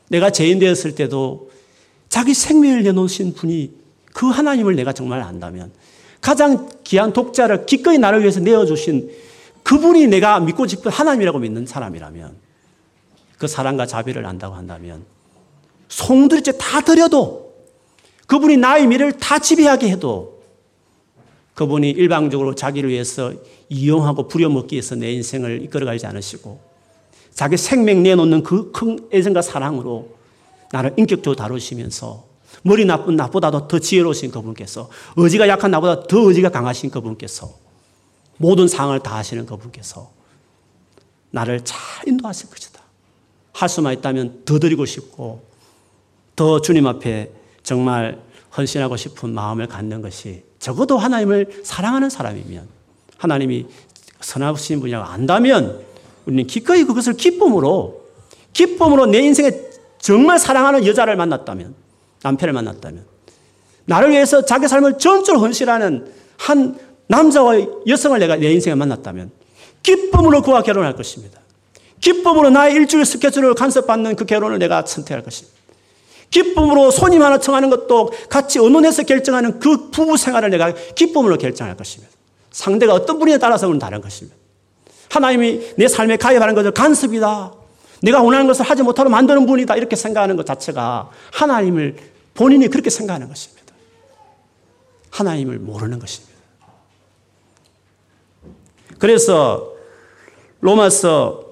내가 0.09 0.31
죄인 0.31 0.57
되었을 0.57 0.95
때도 0.95 1.51
자기 2.09 2.33
생명을 2.33 2.81
내놓으신 2.81 3.35
분이 3.35 3.82
그 4.13 4.27
하나님을 4.27 4.75
내가 4.75 4.93
정말 4.93 5.21
안다면 5.21 5.71
가장 6.21 6.69
귀한 6.83 7.11
독자를 7.11 7.65
기꺼이 7.65 7.97
나를 7.97 8.21
위해서 8.21 8.39
내어주신 8.39 9.11
그분이 9.63 10.07
내가 10.07 10.39
믿고 10.39 10.67
싶은 10.67 10.91
하나님이라고 10.91 11.39
믿는 11.39 11.65
사람이라면 11.65 12.35
그 13.37 13.47
사랑과 13.47 13.85
자비를 13.85 14.25
안다고 14.25 14.55
한다면 14.55 15.03
송두리째 15.89 16.57
다 16.57 16.81
드려도 16.81 17.53
그분이 18.27 18.57
나의 18.57 18.87
미래를 18.87 19.13
다 19.13 19.39
지배하게 19.39 19.89
해도 19.89 20.41
그분이 21.55 21.89
일방적으로 21.91 22.55
자기를 22.55 22.89
위해서 22.89 23.33
이용하고 23.69 24.27
부려먹기 24.27 24.75
위해서 24.75 24.95
내 24.95 25.11
인생을 25.11 25.61
이끌어가지 25.63 26.05
않으시고 26.05 26.59
자기 27.33 27.57
생명 27.57 28.03
내놓는 28.03 28.43
그 28.43 28.71
큰 28.71 29.07
애정과 29.11 29.41
사랑으로 29.41 30.09
나를 30.71 30.93
인격적으로 30.97 31.35
다루시면서 31.35 32.32
머리 32.63 32.85
나쁜 32.85 33.15
나보다도 33.15 33.67
더 33.67 33.79
지혜로우신 33.79 34.31
그분께서 34.31 34.89
의지가 35.17 35.47
약한 35.47 35.69
나보다 35.71 36.03
더 36.07 36.19
의지가 36.19 36.49
강하신 36.49 36.89
그분께서 36.89 37.53
모든 38.37 38.67
상황을 38.67 39.01
다 39.01 39.17
하시는 39.17 39.45
그분께서 39.45 40.11
나를 41.31 41.63
잘 41.63 41.77
인도하실 42.07 42.49
것이다. 42.49 42.81
할 43.51 43.69
수만 43.69 43.93
있다면 43.93 44.43
더 44.45 44.59
드리고 44.59 44.85
싶고 44.85 45.43
더 46.35 46.61
주님 46.61 46.87
앞에 46.87 47.31
정말 47.61 48.19
헌신하고 48.57 48.97
싶은 48.97 49.33
마음을 49.33 49.67
갖는 49.67 50.01
것이 50.01 50.43
적어도 50.59 50.97
하나님을 50.97 51.61
사랑하는 51.63 52.09
사람이면 52.09 52.67
하나님이 53.17 53.67
선하신 54.21 54.79
분이라고 54.79 55.05
안다면 55.05 55.83
우리는 56.25 56.47
기꺼이 56.47 56.83
그것을 56.83 57.13
기쁨으로 57.13 58.03
기쁨으로 58.53 59.07
내 59.07 59.19
인생에 59.19 59.51
정말 59.99 60.39
사랑하는 60.39 60.85
여자를 60.85 61.15
만났다면 61.15 61.82
남편을 62.23 62.53
만났다면 62.53 63.05
나를 63.85 64.11
위해서 64.11 64.43
자기 64.43 64.67
삶을 64.67 64.97
전적으로 64.97 65.41
헌신하는 65.43 66.11
한 66.37 66.77
남자와 67.07 67.55
여성을 67.87 68.17
내가 68.19 68.37
내 68.37 68.51
인생에 68.51 68.75
만났다면 68.75 69.31
기쁨으로 69.83 70.41
그와 70.41 70.63
결혼할 70.63 70.95
것입니다. 70.95 71.39
기쁨으로 71.99 72.49
나의 72.49 72.75
일주일 72.75 73.05
스케줄을 73.05 73.53
간섭받는 73.53 74.15
그 74.15 74.25
결혼을 74.25 74.59
내가 74.59 74.85
선택할 74.85 75.23
것입니다. 75.23 75.57
기쁨으로 76.29 76.89
손님 76.89 77.21
하나 77.21 77.37
청하는 77.39 77.69
것도 77.69 78.11
같이 78.29 78.57
의논해서 78.57 79.03
결정하는 79.03 79.59
그 79.59 79.91
부부 79.91 80.17
생활을 80.17 80.49
내가 80.49 80.73
기쁨으로 80.95 81.37
결정할 81.37 81.77
것입니다. 81.77 82.11
상대가 82.51 82.93
어떤 82.93 83.19
분이에 83.19 83.37
따라서는 83.37 83.77
다른 83.79 84.01
것입니다. 84.01 84.35
하나님이 85.09 85.75
내 85.77 85.87
삶에 85.87 86.17
가입하는 86.17 86.55
것을 86.55 86.71
간섭이다. 86.71 87.53
내가 88.01 88.21
원하는 88.21 88.47
것을 88.47 88.65
하지 88.65 88.81
못하도록 88.81 89.11
만드는 89.11 89.45
분이다. 89.45 89.75
이렇게 89.75 89.95
생각하는 89.95 90.35
것 90.35 90.45
자체가 90.45 91.09
하나님을 91.31 91.95
본인이 92.33 92.67
그렇게 92.67 92.89
생각하는 92.89 93.27
것입니다. 93.27 93.73
하나님을 95.11 95.59
모르는 95.59 95.99
것입니다. 95.99 96.33
그래서 98.97 99.73
로마서 100.61 101.51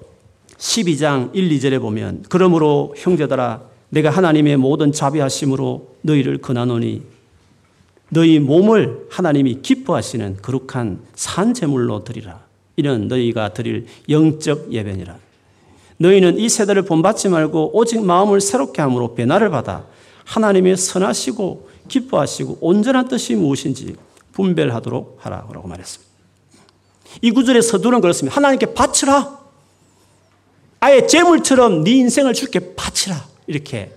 12장 0.58 1.30
1, 1.34 1.48
2절에 1.50 1.80
보면 1.80 2.24
그러므로 2.28 2.94
형제들아 2.96 3.62
내가 3.90 4.10
하나님의 4.10 4.56
모든 4.56 4.90
자비하심으로 4.90 5.96
너희를 6.00 6.38
권하노니 6.38 7.02
너희 8.08 8.38
몸을 8.38 9.06
하나님이 9.10 9.60
기뻐하시는 9.62 10.38
거룩한 10.40 11.00
산 11.14 11.54
제물로 11.54 12.04
드리라. 12.04 12.40
이는 12.76 13.08
너희가 13.08 13.52
드릴 13.52 13.86
영적 14.08 14.72
예배니라. 14.72 15.18
너희는 15.98 16.38
이 16.38 16.48
세대를 16.48 16.82
본받지 16.82 17.28
말고 17.28 17.76
오직 17.76 18.02
마음을 18.02 18.40
새롭게 18.40 18.82
함으로 18.82 19.14
변화를 19.14 19.50
받아 19.50 19.84
하나님의 20.24 20.76
선하시고 20.76 21.68
기뻐하시고 21.88 22.58
온전한 22.60 23.08
뜻이 23.08 23.34
무엇인지 23.34 23.96
분별하도록 24.32 25.18
하라고 25.20 25.68
말했습니다. 25.68 26.12
이 27.20 27.30
구절의 27.30 27.62
서두는 27.62 28.00
그렇습니다. 28.00 28.36
하나님께 28.36 28.74
바치라. 28.74 29.38
아예 30.80 31.06
재물처럼 31.06 31.84
네 31.84 31.92
인생을 31.92 32.34
주께 32.34 32.74
바치라. 32.74 33.24
이렇게 33.46 33.92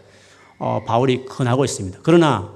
어, 0.59 0.81
바울이 0.85 1.25
권하고 1.25 1.65
있습니다. 1.65 1.99
그러나 2.03 2.53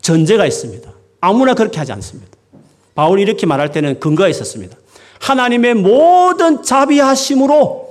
전제가 0.00 0.46
있습니다. 0.46 0.90
아무나 1.20 1.54
그렇게 1.54 1.78
하지 1.78 1.92
않습니다. 1.92 2.36
바울이 2.94 3.22
이렇게 3.22 3.46
말할 3.46 3.72
때는 3.72 4.00
근거가 4.00 4.28
있었습니다. 4.28 4.76
하나님의 5.20 5.74
모든 5.74 6.62
자비하심으로 6.62 7.88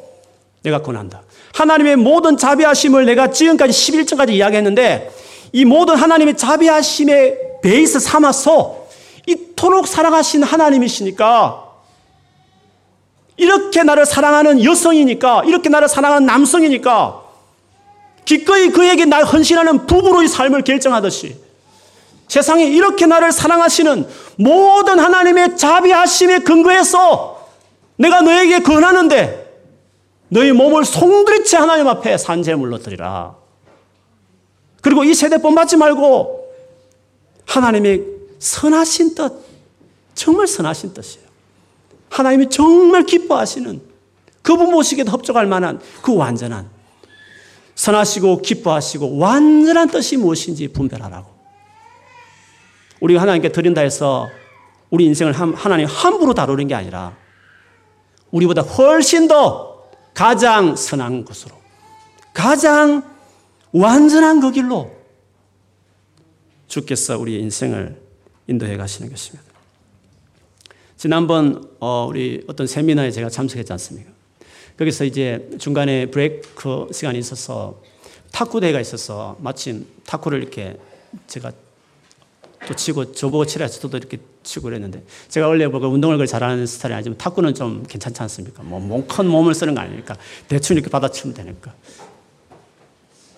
내가 0.63 0.81
권한다. 0.81 1.23
하나님의 1.57 1.95
모든 1.95 2.37
자비하심을 2.37 3.05
내가 3.05 3.31
지금까지 3.31 3.73
11절까지 3.73 4.29
이야기했는데 4.29 5.11
이 5.53 5.65
모든 5.65 5.95
하나님의 5.95 6.37
자비하심의 6.37 7.37
베이스 7.63 7.99
삼아서 7.99 8.85
이토록 9.25 9.87
사랑하신 9.87 10.43
하나님이시니까 10.43 11.65
이렇게 13.37 13.81
나를 13.81 14.05
사랑하는 14.05 14.63
여성이니까 14.63 15.45
이렇게 15.45 15.69
나를 15.69 15.87
사랑하는 15.87 16.27
남성이니까 16.27 17.23
기꺼이 18.25 18.69
그에게 18.69 19.05
날 19.05 19.23
헌신하는 19.23 19.87
부부로의 19.87 20.27
삶을 20.27 20.63
결정하듯이 20.63 21.37
세상에 22.27 22.65
이렇게 22.65 23.07
나를 23.07 23.31
사랑하시는 23.31 24.07
모든 24.35 24.99
하나님의 24.99 25.57
자비하심에 25.57 26.39
근거해서 26.39 27.47
내가 27.95 28.21
너에게 28.21 28.59
권하는데 28.59 29.46
너희 30.29 30.51
몸을 30.51 30.85
송두리째 30.85 31.57
하나님 31.57 31.87
앞에 31.87 32.17
산재물로 32.17 32.79
드리라. 32.79 33.35
그리고 34.81 35.03
이 35.03 35.13
세대 35.13 35.37
본받지 35.37 35.77
말고 35.77 36.47
하나님의 37.45 38.03
선하신 38.39 39.15
뜻, 39.15 39.33
정말 40.13 40.47
선하신 40.47 40.93
뜻이에요. 40.93 41.27
하나님이 42.09 42.49
정말 42.49 43.03
기뻐하시는 43.03 43.81
그분 44.41 44.71
모시기도 44.71 45.11
합족할 45.11 45.45
만한 45.45 45.81
그 46.01 46.15
완전한 46.15 46.69
선하시고 47.75 48.41
기뻐하시고 48.41 49.17
완전한 49.17 49.89
뜻이 49.89 50.17
무엇인지 50.17 50.69
분별하라고. 50.69 51.37
우리가 52.99 53.21
하나님께 53.21 53.51
드린다 53.51 53.81
해서 53.81 54.27
우리 54.89 55.05
인생을 55.05 55.33
하나님 55.33 55.85
함부로 55.85 56.33
다루는 56.33 56.67
게 56.67 56.75
아니라 56.75 57.15
우리보다 58.31 58.61
훨씬 58.61 59.27
더 59.27 59.66
가장 60.17 60.75
선한 60.75 61.25
것으로 61.25 61.55
가장 62.33 63.07
완전한 63.71 64.39
그 64.39 64.51
길로 64.51 64.91
주께서 66.67 67.19
우리 67.19 67.39
인생을 67.39 68.01
인도해 68.47 68.77
가시는 68.77 69.11
것입니다. 69.11 69.45
지난번 70.95 71.69
어, 71.79 72.07
우리 72.09 72.43
어떤 72.47 72.65
세미나에 72.65 73.11
제가 73.11 73.29
참석했지 73.29 73.71
않습니까? 73.73 74.09
거기서 74.79 75.05
이제 75.05 75.51
중간에 75.59 76.07
브레이크 76.07 76.87
시간이 76.91 77.19
있어서 77.19 77.79
탁구 78.31 78.59
대회가 78.59 78.81
있어서 78.81 79.37
마침 79.39 79.85
탁구를 80.07 80.41
이렇게 80.41 80.79
제가 81.27 81.51
또 82.67 82.73
치고 82.73 83.13
저보고 83.13 83.45
치라 83.45 83.67
저도 83.67 83.97
이렇게 83.97 84.17
치고 84.43 84.65
그랬는데 84.65 85.03
제가 85.29 85.47
원래 85.47 85.67
뭐그 85.67 85.87
운동을 85.87 86.25
잘하는 86.27 86.65
스타일이 86.65 86.95
아니지만 86.95 87.17
탁구는 87.17 87.53
좀 87.53 87.83
괜찮지 87.87 88.21
않습니까? 88.23 88.63
뭐큰 88.63 89.27
몸을 89.27 89.53
쓰는 89.53 89.73
거 89.73 89.81
아니니까 89.81 90.17
대충 90.47 90.75
이렇게 90.75 90.89
받아치면 90.89 91.33
되니까. 91.33 91.73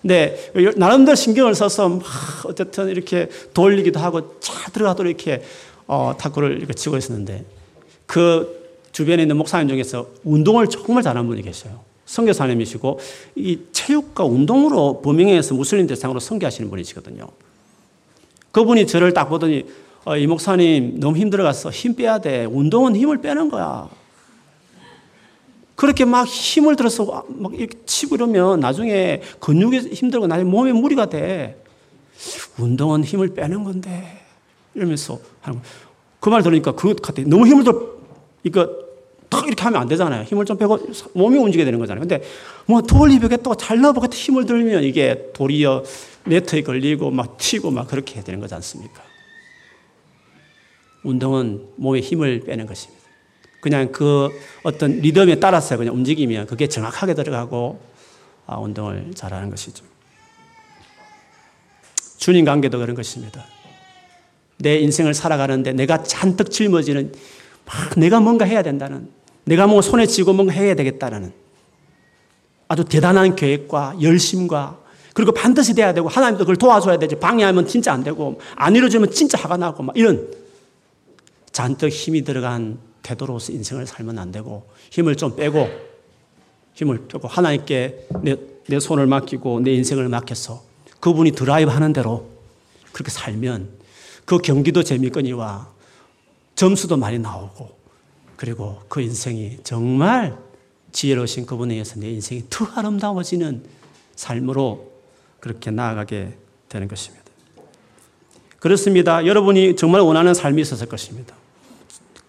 근데 0.02 0.50
나름대로 0.76 1.14
신경을 1.14 1.54
써서 1.54 1.88
막 1.88 2.02
어쨌든 2.46 2.88
이렇게 2.88 3.28
돌리기도 3.54 4.00
하고 4.00 4.40
잘 4.40 4.72
들어가도록 4.72 5.10
이렇게 5.10 5.42
어, 5.86 6.14
탁구를 6.18 6.56
이렇게 6.56 6.72
치고 6.72 6.96
있었는데 6.96 7.44
그 8.06 8.60
주변에 8.92 9.22
있는 9.22 9.36
목사님 9.36 9.68
중에서 9.68 10.08
운동을 10.24 10.68
정말 10.68 11.02
잘하는 11.02 11.28
분이 11.28 11.42
계셔요. 11.42 11.80
선교사님이시고 12.06 12.98
이 13.36 13.58
체육과 13.70 14.24
운동으로 14.24 15.00
범행해서 15.02 15.54
무슬림 15.54 15.86
대상으로 15.86 16.18
선교하시는 16.18 16.68
분이시거든요. 16.68 17.28
그분이 18.52 18.86
저를 18.86 19.12
딱 19.12 19.28
보더니 19.28 19.66
어, 20.04 20.16
이 20.16 20.26
목사님 20.26 20.98
너무 20.98 21.16
힘들어갔어. 21.16 21.70
힘 21.70 21.94
빼야 21.94 22.18
돼. 22.18 22.46
운동은 22.46 22.96
힘을 22.96 23.20
빼는 23.20 23.50
거야. 23.50 23.88
그렇게 25.74 26.04
막 26.04 26.26
힘을 26.26 26.76
들어서 26.76 27.24
막 27.28 27.54
이렇게 27.54 27.78
치고 27.86 28.16
이러면 28.16 28.60
나중에 28.60 29.22
근육이 29.40 29.94
힘들고 29.94 30.26
나중에 30.26 30.48
몸에 30.50 30.72
무리가 30.72 31.06
돼. 31.06 31.62
운동은 32.58 33.04
힘을 33.04 33.34
빼는 33.34 33.64
건데. 33.64 34.20
이러면서 34.74 35.18
하는 35.40 35.60
그말 36.20 36.42
들으니까 36.42 36.72
그것 36.72 37.00
같아. 37.00 37.22
너무 37.26 37.46
힘을 37.46 37.64
들어 37.64 37.80
이거 38.42 38.68
탁 39.30 39.46
이렇게 39.46 39.62
하면 39.62 39.80
안 39.80 39.88
되잖아요. 39.88 40.24
힘을 40.24 40.44
좀 40.44 40.58
빼고 40.58 40.90
몸이 41.14 41.38
움직여야 41.38 41.64
되는 41.64 41.78
거잖아요. 41.78 42.00
근데 42.00 42.22
뭐 42.66 42.82
돌리보겠다고 42.82 43.54
잘 43.54 43.80
넣어보겠다 43.80 44.14
힘을 44.14 44.44
들면 44.44 44.82
이게 44.84 45.30
도리어 45.32 45.84
네트에 46.24 46.62
걸리고 46.62 47.10
막 47.10 47.38
튀고 47.38 47.70
막 47.70 47.86
그렇게 47.86 48.16
해야 48.16 48.24
되는 48.24 48.40
거지 48.40 48.54
않습니까? 48.54 49.02
운동은 51.04 51.68
몸에 51.76 52.00
힘을 52.00 52.40
빼는 52.40 52.66
것입니다. 52.66 53.00
그냥 53.60 53.92
그 53.92 54.30
어떤 54.62 55.00
리듬에 55.00 55.36
따라서 55.36 55.76
그냥 55.76 55.94
움직이면 55.94 56.46
그게 56.46 56.66
정확하게 56.66 57.14
들어가고 57.14 57.80
아, 58.46 58.58
운동을 58.58 59.12
잘하는 59.14 59.48
것이죠. 59.50 59.84
주님 62.18 62.44
관계도 62.44 62.78
그런 62.78 62.96
것입니다. 62.96 63.46
내 64.58 64.78
인생을 64.80 65.14
살아가는데 65.14 65.72
내가 65.72 66.02
잔뜩 66.02 66.50
짊어지는 66.50 67.12
막 67.64 67.98
내가 67.98 68.20
뭔가 68.20 68.44
해야 68.44 68.62
된다는, 68.62 69.08
내가 69.50 69.66
뭔가 69.66 69.82
손에 69.82 70.06
쥐고 70.06 70.32
뭔가 70.32 70.52
해야 70.52 70.76
되겠다는 70.76 71.32
아주 72.68 72.84
대단한 72.84 73.34
계획과 73.34 73.96
열심과 74.00 74.78
그리고 75.12 75.32
반드시 75.32 75.74
돼야 75.74 75.92
되고 75.92 76.06
하나님도 76.06 76.44
그걸 76.44 76.54
도와줘야 76.54 77.00
되지. 77.00 77.16
방해하면 77.16 77.66
진짜 77.66 77.92
안 77.92 78.04
되고 78.04 78.40
안 78.54 78.76
이루어지면 78.76 79.10
진짜 79.10 79.36
화가 79.38 79.56
나고 79.56 79.82
막 79.82 79.96
이런 79.96 80.30
잔뜩 81.50 81.88
힘이 81.88 82.22
들어간 82.22 82.78
태도로서 83.02 83.52
인생을 83.52 83.88
살면 83.88 84.20
안 84.20 84.30
되고 84.30 84.68
힘을 84.90 85.16
좀 85.16 85.34
빼고 85.34 85.68
힘을 86.74 87.08
빼고 87.08 87.26
하나님께 87.26 88.06
내, 88.22 88.36
내 88.68 88.78
손을 88.78 89.08
맡기고 89.08 89.60
내 89.60 89.72
인생을 89.72 90.08
맡겨서 90.08 90.62
그분이 91.00 91.32
드라이브 91.32 91.72
하는 91.72 91.92
대로 91.92 92.28
그렇게 92.92 93.10
살면 93.10 93.68
그 94.26 94.38
경기도 94.38 94.84
재밌거니와 94.84 95.68
점수도 96.54 96.96
많이 96.96 97.18
나오고 97.18 97.79
그리고 98.40 98.80
그 98.88 99.02
인생이 99.02 99.58
정말 99.64 100.34
지혜로우신 100.92 101.44
그분에 101.44 101.74
의해서 101.74 102.00
내 102.00 102.08
인생이 102.08 102.44
더 102.48 102.64
아름다워지는 102.64 103.62
삶으로 104.16 104.92
그렇게 105.40 105.70
나아가게 105.70 106.38
되는 106.70 106.88
것입니다. 106.88 107.26
그렇습니다. 108.58 109.26
여러분이 109.26 109.76
정말 109.76 110.00
원하는 110.00 110.32
삶이 110.32 110.62
있었을 110.62 110.86
것입니다. 110.86 111.36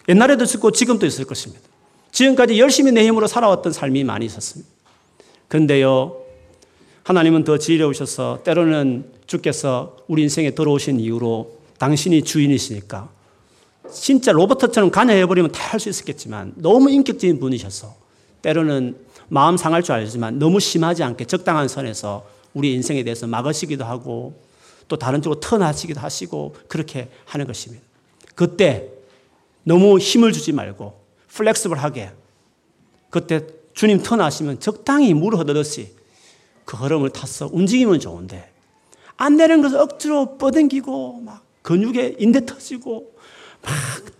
옛날에도 0.06 0.44
있었고 0.44 0.72
지금도 0.72 1.06
있을 1.06 1.24
것입니다. 1.24 1.64
지금까지 2.10 2.60
열심히 2.60 2.92
내 2.92 3.06
힘으로 3.06 3.26
살아왔던 3.26 3.72
삶이 3.72 4.04
많이 4.04 4.26
있었습니다. 4.26 4.70
근데요, 5.48 6.18
하나님은 7.04 7.44
더 7.44 7.56
지혜로우셔서 7.56 8.42
때로는 8.44 9.10
주께서 9.26 9.96
우리 10.08 10.20
인생에 10.24 10.50
들어오신 10.50 11.00
이후로 11.00 11.58
당신이 11.78 12.24
주인이시니까 12.24 13.21
진짜 13.92 14.32
로버트처럼 14.32 14.90
관여해버리면 14.90 15.52
다 15.52 15.72
할 15.72 15.80
수 15.80 15.88
있었겠지만 15.88 16.52
너무 16.56 16.90
인격적인 16.90 17.40
분이셔서 17.40 17.94
때로는 18.42 18.96
마음 19.28 19.56
상할 19.56 19.82
줄 19.82 19.94
알지만 19.94 20.38
너무 20.38 20.60
심하지 20.60 21.02
않게 21.02 21.24
적당한 21.24 21.68
선에서 21.68 22.26
우리 22.52 22.74
인생에 22.74 23.02
대해서 23.04 23.26
막으시기도 23.26 23.84
하고 23.84 24.34
또 24.88 24.96
다른 24.96 25.22
쪽으로 25.22 25.40
터나시기도 25.40 26.00
하시고 26.00 26.54
그렇게 26.68 27.08
하는 27.24 27.46
것입니다. 27.46 27.82
그때 28.34 28.88
너무 29.64 29.98
힘을 29.98 30.32
주지 30.32 30.52
말고 30.52 31.00
플렉스블하게 31.28 32.10
그때 33.08 33.46
주님 33.72 34.02
터나시면 34.02 34.60
적당히 34.60 35.14
물 35.14 35.34
흐르듯이 35.36 35.94
그 36.66 36.76
흐름을 36.76 37.10
타서 37.10 37.48
움직이면 37.52 38.00
좋은데 38.00 38.50
안 39.16 39.36
되는 39.38 39.62
것을 39.62 39.78
억지로 39.78 40.36
뻗당기고 40.36 41.20
막 41.24 41.42
근육에 41.62 42.16
인대 42.18 42.44
터지고 42.44 43.11
막 43.62 43.72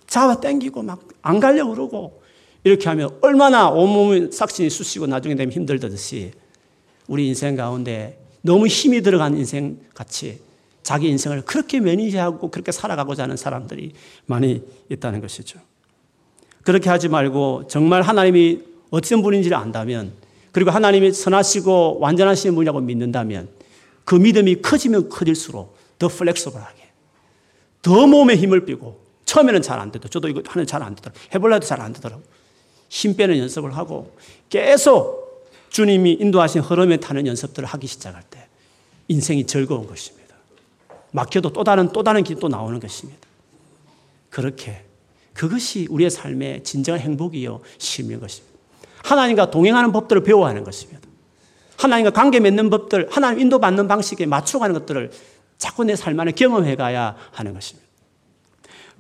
잡아 0.07 0.41
당기고 0.41 0.83
막 0.83 1.13
안 1.23 1.41
가려고 1.41 1.71
그러고 1.71 2.23
이렇게 2.65 2.89
하면 2.89 3.11
얼마나 3.23 3.69
온몸이 3.69 4.33
삭신이 4.33 4.71
쑤시고 4.71 5.07
나중에 5.07 5.35
되면 5.35 5.53
힘들듯이 5.53 6.33
우리 7.09 7.29
인생 7.29 7.57
가운데 7.57 8.19
너무 8.43 8.67
힘이 8.67 9.01
들어간 9.01 9.37
인생 9.37 9.79
같이 9.95 10.41
자기 10.83 11.09
인생을 11.09 11.43
그렇게 11.43 11.81
매니지하고 11.81 12.51
그렇게 12.51 12.73
살아가고자 12.73 13.25
하는 13.25 13.37
사람들이 13.37 13.93
많이 14.27 14.63
있다는 14.91 15.21
것이죠. 15.21 15.61
그렇게 16.65 16.91
하지 16.91 17.09
말고 17.09 17.67
정말 17.69 18.03
하나님이 18.03 18.61
어떤 18.91 19.23
분인지를 19.23 19.57
안다면 19.57 20.13
그리고 20.51 20.71
하나님이 20.71 21.13
선하시고 21.13 21.99
완전하신 22.01 22.55
분이라고 22.55 22.81
믿는다면 22.81 23.49
그 24.05 24.17
믿음이 24.17 24.61
커지면 24.61 25.09
커질수록 25.09 25.77
더 25.99 26.09
플렉서블하게 26.09 26.83
더 27.81 28.07
몸에 28.07 28.37
힘을 28.37 28.65
빼고 28.65 29.02
처음에는 29.33 29.63
잘 29.63 29.79
안 29.79 29.91
되도 29.91 30.09
저도 30.09 30.29
이거 30.29 30.43
하는 30.47 30.67
잘 30.67 30.83
안 30.83 30.95
되더라고 30.95 31.19
해볼라도 31.35 31.67
잘 31.67 31.81
안 31.81 31.95
되더라고 31.95 32.23
힘 32.91 33.17
빼는 33.17 33.39
연습을 33.39 33.75
하고 33.75 34.15
계속 34.51 35.49
주님이 35.71 36.19
인도하신 36.21 36.61
흐름에 36.61 36.99
타는 36.99 37.27
연습들을 37.27 37.67
하기 37.67 37.87
시작할 37.87 38.23
때 38.29 38.47
인생이 39.09 39.47
즐거운 39.47 39.87
것입니다. 39.87 40.37
막혀도 41.13 41.55
또 41.55 41.65
다른 41.65 41.89
또 41.93 42.03
다른 42.03 42.23
길또 42.23 42.49
나오는 42.49 42.79
것입니다. 42.79 43.27
그렇게 44.29 44.85
그것이 45.33 45.87
우리의 45.89 46.11
삶의 46.11 46.63
진정한 46.63 47.01
행복이요 47.01 47.63
쉼인 47.79 48.21
것입니다. 48.21 48.53
하나님과 49.03 49.51
동행하는 49.51 49.93
법들을 49.93 50.25
배워야 50.25 50.51
하는 50.51 50.63
것입니다. 50.63 51.01
하나님과 51.79 52.11
관계 52.11 52.39
맺는 52.39 52.69
법들, 52.69 53.09
하나님 53.11 53.41
인도받는 53.41 53.89
방식에 53.89 54.27
맞춰가는 54.27 54.75
것들을 54.75 55.11
자꾸 55.57 55.85
내 55.85 55.95
삶 55.95 56.21
안에 56.21 56.33
경험해 56.33 56.77
가야 56.77 57.17
하는 57.33 57.55
것입니다. 57.55 57.82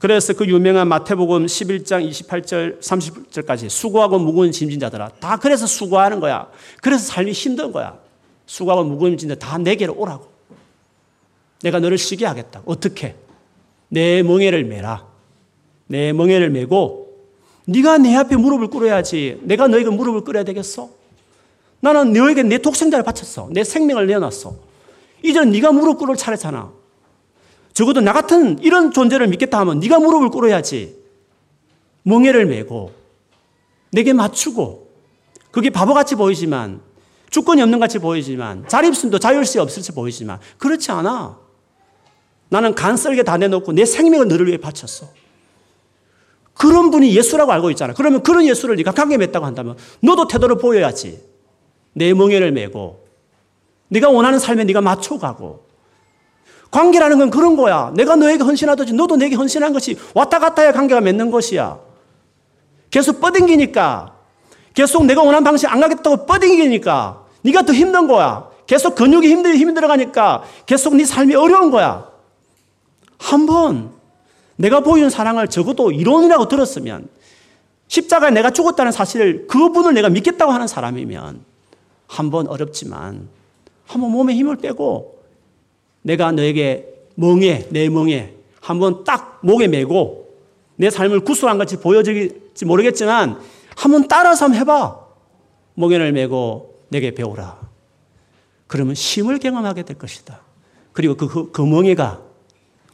그래서 0.02 0.32
그 0.32 0.44
유명한 0.48 0.88
마태복음 0.88 1.46
11장 1.46 2.10
28절 2.10 2.80
30절까지 2.80 3.68
수고하고 3.68 4.18
무거운 4.18 4.50
짐진 4.50 4.80
자들아 4.80 5.10
다 5.20 5.36
그래서 5.36 5.64
수고하는 5.64 6.18
거야. 6.18 6.48
그래서 6.82 7.04
삶이 7.04 7.30
힘든 7.30 7.70
거야. 7.70 7.96
수고하고 8.44 8.82
무거운 8.82 9.16
짐들 9.16 9.38
다 9.38 9.58
내게로 9.58 9.94
오라고. 9.94 10.26
내가 11.62 11.78
너를 11.78 11.98
쉬게 11.98 12.26
하겠다. 12.26 12.62
어떻게? 12.64 13.14
내 13.90 14.24
멍에를 14.24 14.64
매라. 14.64 15.06
내 15.86 16.12
멍에를 16.12 16.50
메고 16.50 17.16
네가 17.66 17.98
내 17.98 18.16
앞에 18.16 18.34
무릎을 18.34 18.66
꿇어야지. 18.66 19.38
내가 19.42 19.68
너에게 19.68 19.88
무릎을 19.88 20.22
꿇어야 20.22 20.42
되겠어? 20.42 20.90
나는 21.78 22.12
너에게 22.12 22.42
내 22.42 22.58
독생자를 22.58 23.04
바쳤어. 23.04 23.50
내 23.52 23.62
생명을 23.62 24.08
내어놨어. 24.08 24.52
이제는 25.22 25.52
네가 25.52 25.70
무릎 25.70 25.98
꿇을 25.98 26.16
차례잖아. 26.16 26.81
적어도 27.74 28.00
나 28.00 28.12
같은 28.12 28.58
이런 28.60 28.90
존재를 28.90 29.28
믿겠다 29.28 29.58
하면 29.60 29.80
네가 29.80 29.98
무릎을 29.98 30.30
꿇어야지. 30.30 31.00
멍에를 32.02 32.46
메고 32.46 32.92
내게 33.90 34.12
맞추고 34.12 34.90
그게 35.50 35.70
바보같이 35.70 36.16
보이지만 36.16 36.80
주권이 37.30 37.62
없는 37.62 37.78
같이 37.78 37.98
보이지만 37.98 38.68
자립심도 38.68 39.18
자율시 39.18 39.58
없을지 39.58 39.92
보이지만 39.92 40.38
그렇지 40.58 40.90
않아. 40.90 41.38
나는 42.48 42.74
간썰게 42.74 43.22
다 43.22 43.38
내놓고 43.38 43.72
내 43.72 43.86
생명을 43.86 44.28
너를 44.28 44.46
위해 44.46 44.58
바쳤어. 44.58 45.08
그런 46.54 46.90
분이 46.90 47.16
예수라고 47.16 47.50
알고 47.52 47.70
있잖아. 47.70 47.94
그러면 47.94 48.22
그런 48.22 48.46
예수를 48.46 48.76
네가 48.76 48.92
관계 48.92 49.16
맺다고 49.16 49.46
한다면 49.46 49.76
너도 50.00 50.28
태도를 50.28 50.58
보여야지. 50.58 51.22
내 51.94 52.12
멍에를 52.12 52.52
메고 52.52 53.06
네가 53.88 54.10
원하는 54.10 54.38
삶에 54.38 54.64
네가 54.64 54.82
맞춰가고 54.82 55.71
관계라는 56.72 57.18
건 57.18 57.30
그런 57.30 57.54
거야. 57.54 57.92
내가 57.94 58.16
너에게 58.16 58.42
헌신하듯이 58.42 58.94
너도 58.94 59.14
내게 59.16 59.36
헌신한 59.36 59.72
것이 59.72 59.96
왔다 60.14 60.40
갔다 60.40 60.62
해 60.62 60.72
관계가 60.72 61.00
맺는 61.00 61.30
것이야. 61.30 61.78
계속 62.90 63.20
뻗ing기니까 63.20 64.12
계속 64.74 65.04
내가 65.04 65.22
원하는 65.22 65.44
방식 65.44 65.70
안 65.70 65.80
가겠다고 65.80 66.26
뻗ing기니까 66.26 67.22
네가 67.42 67.62
더 67.62 67.72
힘든 67.72 68.08
거야. 68.08 68.48
계속 68.66 68.94
근육이 68.94 69.28
힘들 69.28 69.54
힘이 69.56 69.74
들어가니까 69.74 70.42
계속 70.66 70.96
네 70.96 71.04
삶이 71.04 71.34
어려운 71.34 71.70
거야. 71.70 72.08
한번 73.18 73.90
내가 74.56 74.80
보이는 74.80 75.10
사랑을 75.10 75.48
적어도 75.48 75.90
이론이라고 75.92 76.48
들었으면 76.48 77.08
십자가에 77.88 78.30
내가 78.30 78.50
죽었다는 78.50 78.92
사실을 78.92 79.46
그분을 79.46 79.92
내가 79.94 80.08
믿겠다고 80.08 80.50
하는 80.52 80.66
사람이면 80.66 81.44
한 82.08 82.30
번 82.30 82.46
어렵지만 82.48 83.28
한 83.86 84.00
번 84.00 84.10
몸에 84.10 84.34
힘을 84.34 84.56
빼고 84.56 85.11
내가 86.02 86.32
너에게 86.32 86.88
멍에, 87.14 87.66
내 87.70 87.88
멍에 87.88 88.34
한번 88.60 89.04
딱 89.04 89.40
목에 89.42 89.68
메고 89.68 90.22
내 90.76 90.90
삶을 90.90 91.20
구슬한 91.20 91.58
같이 91.58 91.76
보여질지 91.76 92.64
모르겠지만 92.64 93.40
한번 93.76 94.08
따라서 94.08 94.44
한번 94.44 94.60
해봐. 94.60 95.02
멍에를 95.74 96.12
메고 96.12 96.78
내게 96.88 97.12
배우라. 97.12 97.58
그러면 98.66 98.94
힘을 98.94 99.38
경험하게 99.38 99.82
될 99.82 99.98
것이다. 99.98 100.40
그리고 100.92 101.16
그, 101.16 101.28
그, 101.28 101.50
그 101.50 101.62
멍에가 101.62 102.20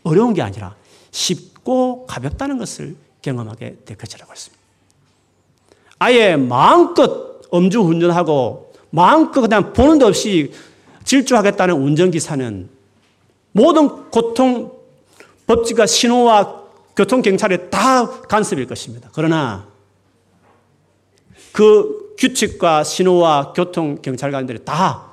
어려운 0.02 0.34
게 0.34 0.42
아니라 0.42 0.76
쉽고 1.10 2.06
가볍다는 2.06 2.58
것을 2.58 2.96
경험하게 3.22 3.78
될 3.84 3.96
것이라고 3.96 4.32
했습니다. 4.32 4.62
아예 5.98 6.36
마음껏 6.36 7.40
음주 7.52 7.80
운전하고 7.80 8.72
마음껏 8.90 9.40
그냥 9.40 9.72
보는 9.72 9.98
데 9.98 10.04
없이 10.04 10.52
질주하겠다는 11.04 11.74
운전기사는 11.74 12.68
모든 13.52 14.10
고통, 14.10 14.72
법칙과 15.46 15.86
신호와 15.86 16.62
교통 16.96 17.22
경찰에 17.22 17.70
다 17.70 18.08
간섭일 18.22 18.66
것입니다. 18.66 19.08
그러나 19.12 19.66
그 21.52 22.14
규칙과 22.18 22.84
신호와 22.84 23.52
교통 23.52 24.00
경찰관들이 24.02 24.64
다 24.64 25.12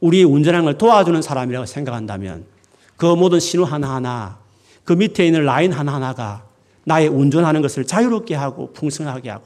우리 0.00 0.24
운전하는 0.24 0.64
걸 0.64 0.78
도와주는 0.78 1.20
사람이라고 1.20 1.66
생각한다면 1.66 2.44
그 2.96 3.06
모든 3.06 3.40
신호 3.40 3.64
하나하나 3.64 4.38
그 4.84 4.92
밑에 4.92 5.26
있는 5.26 5.44
라인 5.44 5.72
하나하나가 5.72 6.44
나의 6.84 7.08
운전하는 7.08 7.62
것을 7.62 7.84
자유롭게 7.84 8.34
하고 8.34 8.72
풍성하게 8.72 9.30
하고 9.30 9.44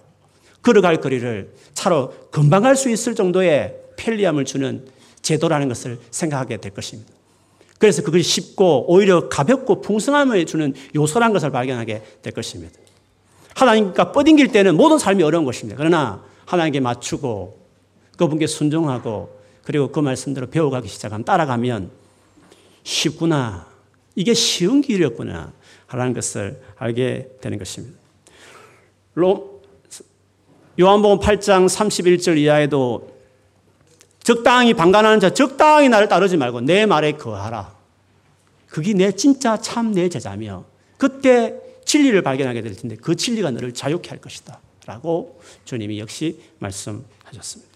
걸어갈 0.62 1.00
거리를 1.00 1.54
차로 1.74 2.30
금방 2.30 2.62
갈 2.62 2.76
수 2.76 2.90
있을 2.90 3.14
정도의 3.14 3.76
편리함을 3.96 4.44
주는 4.44 4.86
제도라는 5.22 5.68
것을 5.68 5.98
생각하게 6.10 6.58
될 6.58 6.72
것입니다. 6.72 7.15
그래서 7.78 8.02
그것이 8.02 8.22
쉽고 8.22 8.90
오히려 8.90 9.28
가볍고 9.28 9.80
풍성함을 9.82 10.46
주는 10.46 10.74
요소란 10.94 11.32
것을 11.32 11.50
발견하게 11.50 12.02
될 12.22 12.32
것입니다. 12.32 12.78
하나님과 13.54 14.12
뻗ing길 14.12 14.48
때는 14.48 14.76
모든 14.76 14.98
삶이 14.98 15.22
어려운 15.22 15.44
것입니다. 15.44 15.76
그러나 15.76 16.22
하나님께 16.46 16.80
맞추고 16.80 17.58
그분께 18.16 18.46
순종하고 18.46 19.36
그리고 19.62 19.90
그 19.90 20.00
말씀대로 20.00 20.46
배워가기 20.48 20.88
시작하면 20.88 21.24
따라가면 21.24 21.90
쉽구나. 22.82 23.66
이게 24.14 24.32
쉬운 24.32 24.80
길이었구나. 24.80 25.52
하는 25.86 26.14
것을 26.14 26.60
알게 26.76 27.38
되는 27.40 27.58
것입니다. 27.58 27.98
요한복음 30.78 31.18
8장 31.20 31.66
31절 31.66 32.38
이하에도 32.38 33.15
적당히 34.26 34.74
방관하는 34.74 35.20
자, 35.20 35.30
적당히 35.30 35.88
나를 35.88 36.08
따르지 36.08 36.36
말고 36.36 36.60
내 36.62 36.84
말에 36.84 37.12
거하라. 37.12 37.72
그게 38.66 38.92
내 38.92 39.12
진짜 39.12 39.56
참 39.60 39.92
내 39.92 40.08
제자며 40.08 40.64
그때 40.98 41.54
진리를 41.84 42.20
발견하게 42.22 42.60
될 42.60 42.74
텐데 42.74 42.96
그 42.96 43.14
진리가 43.14 43.52
너를 43.52 43.72
자유케 43.72 44.10
할 44.10 44.20
것이다. 44.20 44.58
라고 44.84 45.40
주님이 45.64 46.00
역시 46.00 46.40
말씀하셨습니다. 46.58 47.72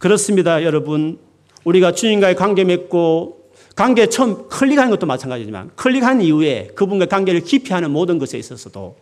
그렇습니다, 0.00 0.64
여러분. 0.64 1.20
우리가 1.62 1.92
주님과의 1.92 2.34
관계 2.34 2.64
맺고 2.64 3.52
관계 3.76 4.08
처음 4.08 4.48
클릭하는 4.48 4.90
것도 4.90 5.06
마찬가지지만 5.06 5.70
클릭한 5.76 6.20
이후에 6.20 6.70
그분과 6.74 7.06
관계를 7.06 7.42
깊이 7.42 7.72
하는 7.72 7.92
모든 7.92 8.18
것에 8.18 8.36
있어서도 8.38 8.96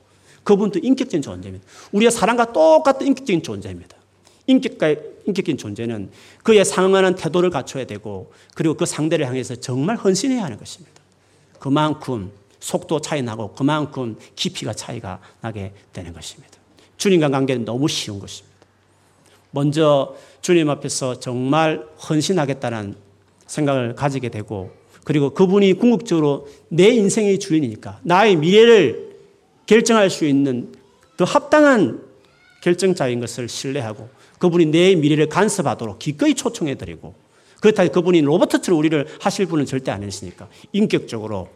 그분도 0.45 0.81
인격적인 0.83 1.23
존재입니다. 1.23 1.65
우리의 1.93 2.11
사람과 2.11 2.53
똑같은 2.53 3.07
인격적인 3.07 3.43
존재입니다. 3.43 3.97
인격과 4.47 5.12
인격적인 5.27 5.59
존재는 5.59 6.11
그에 6.43 6.65
상응하는 6.65 7.15
태도를 7.15 7.51
갖춰야 7.51 7.85
되고 7.85 8.33
그리고 8.55 8.75
그 8.75 8.87
상대를 8.87 9.27
향해서 9.27 9.57
정말 9.57 9.97
헌신해야 9.97 10.43
하는 10.43 10.59
것입니다. 10.59 11.01
그만큼 11.59 12.33
속도 12.61 13.01
차이 13.01 13.23
나고 13.23 13.53
그만큼 13.53 14.17
깊이가 14.37 14.73
차이가 14.73 15.21
나게 15.41 15.73
되는 15.93 16.13
것입니다. 16.13 16.51
주님과 16.97 17.31
관계는 17.31 17.65
너무 17.65 17.89
쉬운 17.89 18.19
것입니다. 18.19 18.53
먼저 19.51 20.17
주님 20.41 20.71
앞에서 20.71 21.21
정말 21.21 21.87
헌신하겠다는 22.09 22.95
생각을 23.47 23.95
가지게 23.95 24.29
되고 24.29 24.71
그리고 25.05 25.31
그분이 25.31 25.75
궁극적으로 25.75 26.49
내 26.69 26.89
인생의 26.89 27.39
주인이니까 27.39 28.01
나의 28.03 28.37
미래를 28.37 29.13
결정할 29.67 30.11
수 30.11 30.25
있는 30.25 30.73
더 31.17 31.25
합당한 31.25 32.03
결정자인 32.63 33.21
것을 33.21 33.49
신뢰하고 33.49 34.09
그분이 34.43 34.67
내 34.67 34.97
미래를 34.97 35.29
간섭하도록 35.29 36.01
기꺼이 36.01 36.35
초청해드리고 36.35 37.15
그렇다고 37.61 37.93
그분이 37.93 38.23
로버트처럼 38.23 38.77
우리를 38.77 39.07
하실 39.21 39.47
분은 39.47 39.67
절대 39.67 39.93
아니시니까 39.93 40.49
인격적으로 40.73 41.49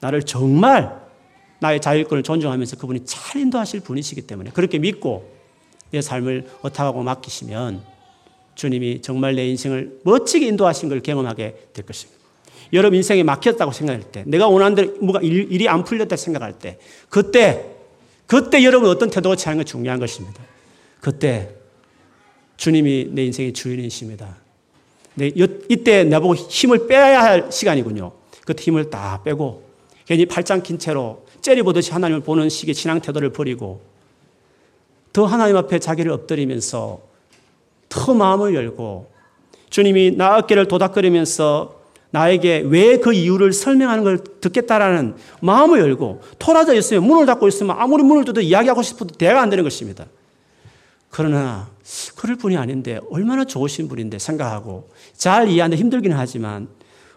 나를 0.00 0.22
정말 0.22 0.98
나의 1.60 1.82
자유권을 1.82 2.22
존중하면서 2.22 2.76
그분이 2.78 3.00
잘 3.04 3.42
인도하실 3.42 3.80
분이시기 3.80 4.22
때문에 4.22 4.50
그렇게 4.54 4.78
믿고 4.78 5.30
내 5.90 6.00
삶을 6.00 6.46
어탁하고 6.62 7.02
맡기시면 7.02 7.82
주님이 8.54 9.02
정말 9.02 9.34
내 9.34 9.46
인생을 9.48 10.00
멋지게 10.02 10.46
인도하신 10.46 10.88
걸 10.88 11.00
경험하게 11.00 11.68
될 11.74 11.84
것입니다. 11.84 12.18
여러분 12.72 12.96
인생이 12.96 13.24
막혔다고 13.24 13.72
생각할 13.72 14.10
때, 14.10 14.24
내가 14.26 14.48
원하는 14.48 14.74
대로 14.74 14.96
뭐가 15.02 15.20
일, 15.20 15.52
일이 15.52 15.68
안 15.68 15.84
풀렸다 15.84 16.16
생각할 16.16 16.58
때, 16.58 16.78
그때, 17.10 17.66
그때 18.26 18.64
여러분 18.64 18.88
어떤 18.88 19.10
태도가 19.10 19.36
취하는 19.36 19.62
게 19.62 19.64
중요한 19.64 20.00
것입니다. 20.00 20.42
그때 21.00 21.61
주님이 22.56 23.08
내 23.10 23.24
인생의 23.24 23.52
주인이십니다. 23.52 24.36
네, 25.14 25.30
이때 25.34 26.04
나보고 26.04 26.34
힘을 26.34 26.86
빼야 26.86 27.22
할 27.22 27.50
시간이군요. 27.50 28.12
그때 28.46 28.62
힘을 28.62 28.90
다 28.90 29.20
빼고 29.24 29.64
괜히 30.06 30.26
팔짱 30.26 30.62
낀 30.62 30.78
채로 30.78 31.24
째리보듯이 31.42 31.92
하나님을 31.92 32.22
보는 32.22 32.48
식의 32.48 32.74
신앙 32.74 33.00
태도를 33.00 33.30
버리고 33.30 33.80
더 35.12 35.26
하나님 35.26 35.56
앞에 35.56 35.78
자기를 35.78 36.10
엎드리면서 36.12 37.00
더 37.88 38.14
마음을 38.14 38.54
열고 38.54 39.10
주님이 39.70 40.12
나 40.16 40.38
어깨를 40.38 40.66
도닥거리면서 40.68 41.80
나에게 42.10 42.64
왜 42.66 42.98
그 42.98 43.12
이유를 43.12 43.52
설명하는 43.52 44.04
걸 44.04 44.18
듣겠다라는 44.40 45.16
마음을 45.40 45.80
열고 45.80 46.20
토라져 46.38 46.74
있으면 46.74 47.04
문을 47.04 47.26
닫고 47.26 47.48
있으면 47.48 47.76
아무리 47.78 48.02
문을 48.02 48.24
닫도 48.24 48.40
이야기하고 48.42 48.82
싶어도 48.82 49.14
대화가 49.14 49.40
안 49.40 49.50
되는 49.50 49.64
것입니다. 49.64 50.06
그러나 51.12 51.68
그럴 52.16 52.36
분이 52.36 52.56
아닌데 52.56 52.98
얼마나 53.10 53.44
좋으신 53.44 53.86
분인데 53.86 54.18
생각하고 54.18 54.88
잘 55.14 55.46
이해하는데 55.46 55.78
힘들기는 55.78 56.16
하지만 56.16 56.68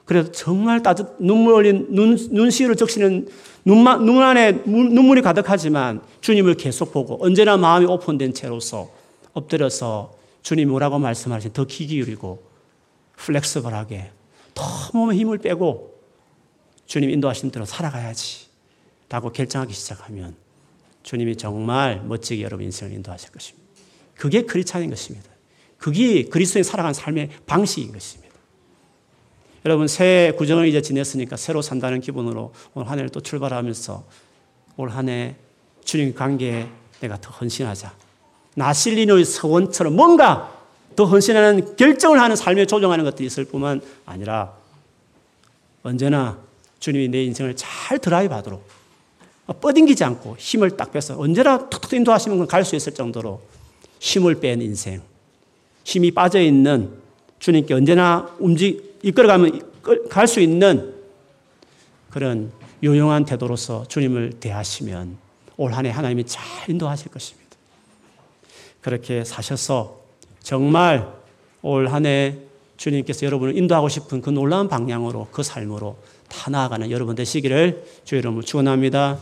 그래도 0.03 0.33
정말 0.33 0.83
따뜻 0.83 1.15
눈물 1.17 1.55
흘린 1.55 1.87
눈 1.91 2.17
눈시울을 2.29 2.75
적시는 2.75 3.29
눈만 3.63 4.05
눈 4.05 4.21
안에 4.21 4.63
눈물이 4.65 5.21
가득하지만 5.21 6.01
주님을 6.19 6.55
계속 6.55 6.91
보고 6.91 7.23
언제나 7.23 7.55
마음이 7.55 7.85
오픈된 7.85 8.33
채로서 8.33 8.91
엎드려서 9.31 10.13
주님이 10.43 10.69
뭐라고 10.69 10.99
말씀하시는 10.99 11.53
더귀 11.53 11.87
기울이고 11.87 12.43
플렉스블하게 13.15 14.11
더 14.53 14.65
몸에 14.93 15.15
힘을 15.15 15.37
빼고 15.37 15.95
주님 16.85 17.09
인도하신 17.11 17.49
대로 17.51 17.63
살아가야지 17.63 18.47
라고 19.07 19.31
결정하기 19.31 19.73
시작하면 19.73 20.35
주님이 21.03 21.37
정말 21.37 22.03
멋지게 22.03 22.43
여러분 22.43 22.65
인생을 22.65 22.93
인도하실 22.93 23.31
것입니다. 23.31 23.64
그게 24.15 24.43
크리스찬인 24.43 24.89
것입니다. 24.89 25.29
그게 25.77 26.23
그리스도인 26.25 26.63
살아가는 26.63 26.93
삶의 26.93 27.29
방식인 27.45 27.91
것입니다. 27.91 28.33
여러분 29.65 29.87
새 29.87 30.31
구정을 30.37 30.67
이제 30.67 30.81
지냈으니까 30.81 31.37
새로 31.37 31.61
산다는 31.61 31.99
기분으로 32.01 32.53
오늘 32.73 32.89
한 32.89 32.97
해를 32.99 33.09
또 33.09 33.19
출발하면서 33.19 34.03
올 34.77 34.89
한 34.89 35.09
해 35.09 35.35
주님 35.83 36.13
관계에 36.13 36.67
내가 36.99 37.19
더 37.21 37.29
헌신하자. 37.31 37.93
나실리노의 38.55 39.25
서원처럼 39.25 39.95
뭔가 39.95 40.53
더 40.95 41.05
헌신하는 41.05 41.75
결정을 41.75 42.19
하는 42.19 42.35
삶에 42.35 42.65
조정하는 42.65 43.03
것들이 43.03 43.27
있을 43.27 43.45
뿐만 43.45 43.81
아니라 44.05 44.53
언제나 45.83 46.39
주님이 46.79 47.09
내 47.09 47.23
인생을 47.23 47.55
잘 47.55 47.99
드라이브 47.99 48.33
하도록 48.33 48.65
뻗ing기지 49.61 50.03
않고 50.03 50.37
힘을 50.39 50.77
딱 50.77 50.91
빼서 50.91 51.19
언제나 51.19 51.69
툭툭 51.69 51.93
인도하시면 51.93 52.47
갈 52.47 52.63
수 52.63 52.75
있을 52.75 52.93
정도로 52.93 53.41
힘을 54.05 54.35
뺀 54.39 54.61
인생, 54.61 55.01
힘이 55.83 56.11
빠져 56.11 56.39
있는 56.39 56.91
주님께 57.39 57.73
언제나 57.73 58.29
움직 58.37 58.99
이끌어가면 59.01 59.61
갈 60.09 60.27
수 60.27 60.39
있는 60.39 60.93
그런 62.11 62.51
요용한 62.83 63.25
태도로서 63.25 63.85
주님을 63.87 64.33
대하시면 64.39 65.17
올 65.57 65.73
한해 65.73 65.89
하나님이 65.89 66.23
잘 66.25 66.43
인도하실 66.69 67.09
것입니다. 67.09 67.49
그렇게 68.81 69.23
사셔서 69.23 70.01
정말 70.39 71.11
올 71.63 71.87
한해 71.87 72.37
주님께서 72.77 73.25
여러분을 73.25 73.57
인도하고 73.57 73.89
싶은 73.89 74.21
그 74.21 74.29
놀라운 74.29 74.67
방향으로 74.67 75.29
그 75.31 75.41
삶으로 75.41 75.97
다 76.29 76.51
나아가는 76.51 76.91
여러분 76.91 77.15
되시기를 77.15 77.83
주의 78.03 78.19
이름으로 78.19 78.43
축원합니다. 78.43 79.17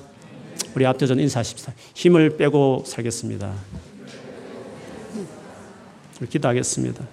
우리 0.75 0.85
앞서전 0.85 1.21
인사하십시다. 1.21 1.73
힘을 1.93 2.35
빼고 2.35 2.83
살겠습니다. 2.85 3.53
기도하겠습니다. 6.29 7.05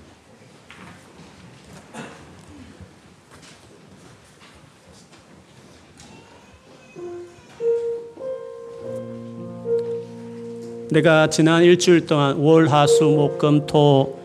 내가 10.90 11.30
지난 11.30 11.62
일주일 11.62 12.06
동안 12.06 12.36
월, 12.38 12.68
화, 12.68 12.86
수, 12.86 13.04
목, 13.04 13.38
금, 13.38 13.64
토 13.66 14.18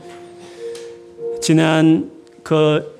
지난 1.40 2.12
그 2.42 3.00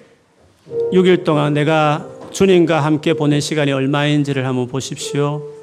6일 0.92 1.24
동안 1.24 1.54
내가 1.56 2.08
주님과 2.32 2.82
함께 2.82 3.14
보낸 3.14 3.42
시간이 3.42 3.72
얼마인지를 3.72 4.46
한번 4.46 4.68
보십시오. 4.68 5.55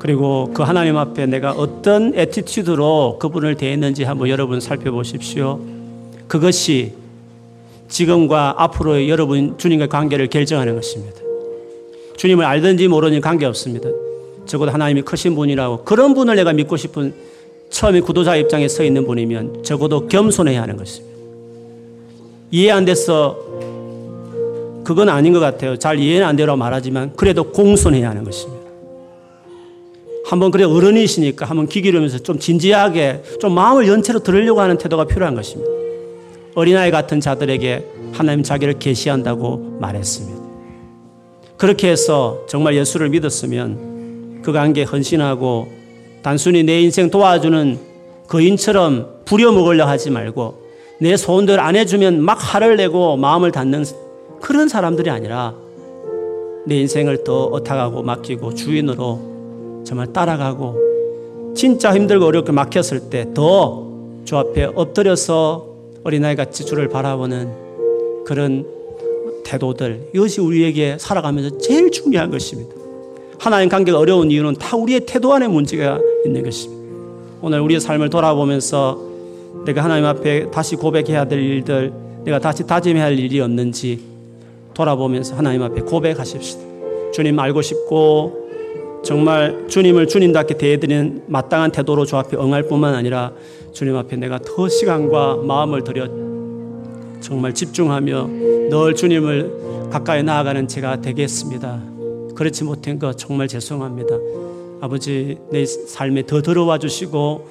그리고 0.00 0.50
그 0.54 0.62
하나님 0.62 0.96
앞에 0.96 1.26
내가 1.26 1.52
어떤 1.52 2.14
attitude로 2.14 3.18
그분을 3.20 3.54
대했는지 3.56 4.02
한번 4.04 4.30
여러분 4.30 4.58
살펴보십시오. 4.58 5.60
그것이 6.26 6.94
지금과 7.88 8.54
앞으로의 8.56 9.10
여러분 9.10 9.58
주님과 9.58 9.88
관계를 9.88 10.28
결정하는 10.28 10.74
것입니다. 10.74 11.20
주님을 12.16 12.46
알든지 12.46 12.88
모르든지 12.88 13.20
관계없습니다. 13.20 13.90
적어도 14.46 14.70
하나님이 14.70 15.02
크신 15.02 15.34
분이라고 15.34 15.84
그런 15.84 16.14
분을 16.14 16.34
내가 16.34 16.54
믿고 16.54 16.78
싶은 16.78 17.12
처음에 17.68 18.00
구도자 18.00 18.36
입장에 18.36 18.68
서 18.68 18.82
있는 18.82 19.06
분이면 19.06 19.64
적어도 19.64 20.08
겸손해야 20.08 20.62
하는 20.62 20.78
것입니다. 20.78 21.14
이해 22.52 22.70
안 22.70 22.86
돼서 22.86 23.36
그건 24.82 25.10
아닌 25.10 25.34
것 25.34 25.40
같아요. 25.40 25.76
잘 25.76 25.98
이해는 25.98 26.26
안 26.26 26.36
되라고 26.36 26.56
말하지만 26.56 27.12
그래도 27.16 27.44
공손해야 27.52 28.08
하는 28.08 28.24
것입니다. 28.24 28.59
한번 30.30 30.52
그래 30.52 30.62
어른이시니까 30.62 31.44
한번 31.44 31.66
귀 31.66 31.82
기르면서 31.82 32.20
좀 32.20 32.38
진지하게 32.38 33.22
좀 33.40 33.52
마음을 33.52 33.88
연체로 33.88 34.20
들으려고 34.20 34.60
하는 34.60 34.78
태도가 34.78 35.06
필요한 35.06 35.34
것입니다. 35.34 35.68
어린아이 36.54 36.92
같은 36.92 37.18
자들에게 37.18 37.84
하나님 38.12 38.44
자기를 38.44 38.78
계시한다고 38.78 39.78
말했습니다. 39.80 40.40
그렇게 41.56 41.90
해서 41.90 42.44
정말 42.48 42.76
예수를 42.76 43.08
믿었으면 43.08 44.42
그 44.44 44.52
관계에 44.52 44.84
헌신하고 44.84 45.66
단순히 46.22 46.62
내 46.62 46.80
인생 46.80 47.10
도와주는 47.10 47.78
거인처럼 48.28 49.22
부려먹으려 49.24 49.88
하지 49.88 50.10
말고 50.10 50.62
내 51.00 51.16
소원들 51.16 51.58
안 51.58 51.74
해주면 51.74 52.22
막 52.22 52.34
화를 52.34 52.76
내고 52.76 53.16
마음을 53.16 53.50
닫는 53.50 53.84
그런 54.40 54.68
사람들이 54.68 55.10
아니라 55.10 55.56
내 56.66 56.76
인생을 56.76 57.24
더 57.24 57.46
어탁하고 57.46 58.04
맡기고 58.04 58.54
주인으로 58.54 59.29
정말 59.90 60.12
따라가고 60.12 61.52
진짜 61.54 61.94
힘들고 61.94 62.24
어렵게 62.24 62.52
막혔을 62.52 63.10
때 63.10 63.34
더 63.34 63.90
주 64.24 64.36
앞에 64.36 64.64
엎드려서 64.74 65.66
어린아이 66.04 66.36
같이 66.36 66.64
주를 66.64 66.88
바라보는 66.88 68.24
그런 68.24 68.64
태도들 69.44 70.10
이것이 70.14 70.40
우리에게 70.40 70.98
살아가면서 71.00 71.58
제일 71.58 71.90
중요한 71.90 72.30
것입니다. 72.30 72.72
하나님 73.38 73.68
관계가 73.68 73.98
어려운 73.98 74.30
이유는 74.30 74.54
다 74.54 74.76
우리의 74.76 75.00
태도 75.00 75.34
안에 75.34 75.48
문제가 75.48 75.98
있는 76.24 76.44
것입니다. 76.44 76.80
오늘 77.42 77.60
우리의 77.60 77.80
삶을 77.80 78.10
돌아보면서 78.10 79.00
내가 79.64 79.82
하나님 79.82 80.04
앞에 80.04 80.50
다시 80.50 80.76
고백해야 80.76 81.26
될 81.26 81.40
일들, 81.40 81.92
내가 82.24 82.38
다시 82.38 82.64
다짐해야 82.64 83.06
할 83.06 83.18
일이 83.18 83.40
없는지 83.40 83.98
돌아보면서 84.74 85.34
하나님 85.34 85.62
앞에 85.62 85.80
고백하십시다. 85.80 86.62
주님 87.12 87.36
알고 87.38 87.62
싶고 87.62 88.39
정말 89.02 89.66
주님을 89.68 90.06
주님답게 90.06 90.58
대해드리는 90.58 91.24
마땅한 91.26 91.72
태도로 91.72 92.04
주 92.04 92.16
앞에 92.16 92.36
응할 92.36 92.64
뿐만 92.64 92.94
아니라 92.94 93.32
주님 93.72 93.96
앞에 93.96 94.16
내가 94.16 94.38
더 94.38 94.68
시간과 94.68 95.36
마음을 95.36 95.84
들여 95.84 97.20
정말 97.20 97.54
집중하며 97.54 98.28
늘 98.70 98.94
주님을 98.94 99.88
가까이 99.90 100.22
나아가는 100.22 100.68
제가 100.68 101.00
되겠습니다. 101.00 101.82
그렇지 102.34 102.64
못한 102.64 102.98
것 102.98 103.16
정말 103.16 103.48
죄송합니다. 103.48 104.16
아버지 104.80 105.38
내 105.50 105.64
삶에 105.64 106.26
더 106.26 106.40
들어와 106.40 106.78
주시고 106.78 107.46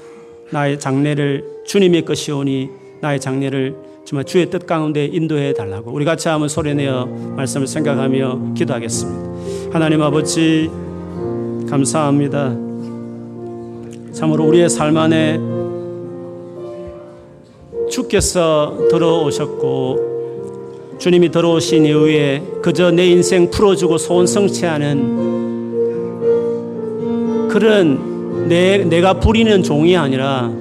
나의 0.52 0.80
장래를 0.80 1.46
주님의 1.66 2.06
것이오니 2.06 2.70
나의 3.02 3.20
장래를 3.20 3.76
정말 4.06 4.26
주의 4.26 4.50
뜻 4.50 4.66
가운데 4.66 5.06
인도해 5.06 5.54
달라고 5.54 5.92
우리 5.92 6.06
같이 6.06 6.28
한번 6.28 6.50
소리내어 6.50 7.06
말씀을 7.06 7.68
생각하며 7.68 8.54
기도하겠습니다. 8.56 9.72
하나님 9.72 10.02
아버지 10.02 10.70
감사합니다. 11.70 12.56
참으로 14.12 14.46
우리의 14.46 14.70
삶 14.70 14.98
안에 14.98 15.40
주께서 17.90 18.76
들어오셨고 18.90 20.98
주님이 20.98 21.30
들어오신 21.30 21.86
이후에 21.86 22.42
그저 22.62 22.90
내 22.92 23.06
인생 23.06 23.52
풀어주고 23.52 24.00
소원 24.00 24.26
성취하는 24.26 25.30
그런 27.50 28.48
내, 28.50 28.80
내가 28.80 29.20
부리는 29.20 29.62
종이 29.62 29.96
아니라 29.96 30.52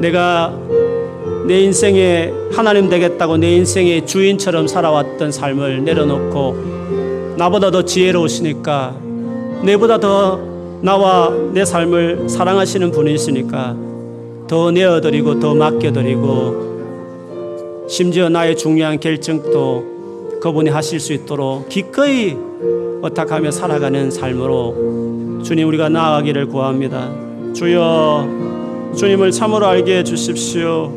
내가 0.00 0.58
내 1.46 1.60
인생에 1.60 2.32
하나님 2.52 2.88
되겠다고 2.88 3.36
내 3.36 3.54
인생의 3.54 4.04
주인처럼 4.06 4.66
살아왔던 4.66 5.30
삶을 5.30 5.84
내려놓고 5.84 6.79
나보다 7.40 7.70
더 7.70 7.82
지혜로우시니까 7.82 8.96
내보다 9.62 9.98
더 9.98 10.38
나와 10.82 11.30
내 11.54 11.64
삶을 11.64 12.28
사랑하시는 12.28 12.90
분이시니까 12.90 13.76
더 14.46 14.70
내어드리고 14.70 15.40
더 15.40 15.54
맡겨드리고 15.54 16.68
심지어 17.88 18.28
나의 18.28 18.58
중요한 18.58 19.00
결정도 19.00 20.38
그분이 20.42 20.68
하실 20.68 21.00
수 21.00 21.14
있도록 21.14 21.70
기꺼이 21.70 22.36
어탁하며 23.00 23.50
살아가는 23.52 24.10
삶으로 24.10 25.40
주님 25.42 25.66
우리가 25.68 25.88
나아가기를 25.88 26.46
구합니다. 26.48 27.10
주여 27.54 28.92
주님을 28.94 29.30
참으로 29.30 29.64
알게 29.66 30.00
해 30.00 30.04
주십시오. 30.04 30.92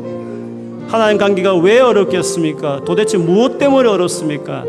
하나님 0.88 1.16
관계가 1.16 1.56
왜 1.56 1.80
어렵겠습니까? 1.80 2.82
도대체 2.84 3.16
무엇 3.16 3.56
때문에 3.56 3.88
어렵습니까? 3.88 4.66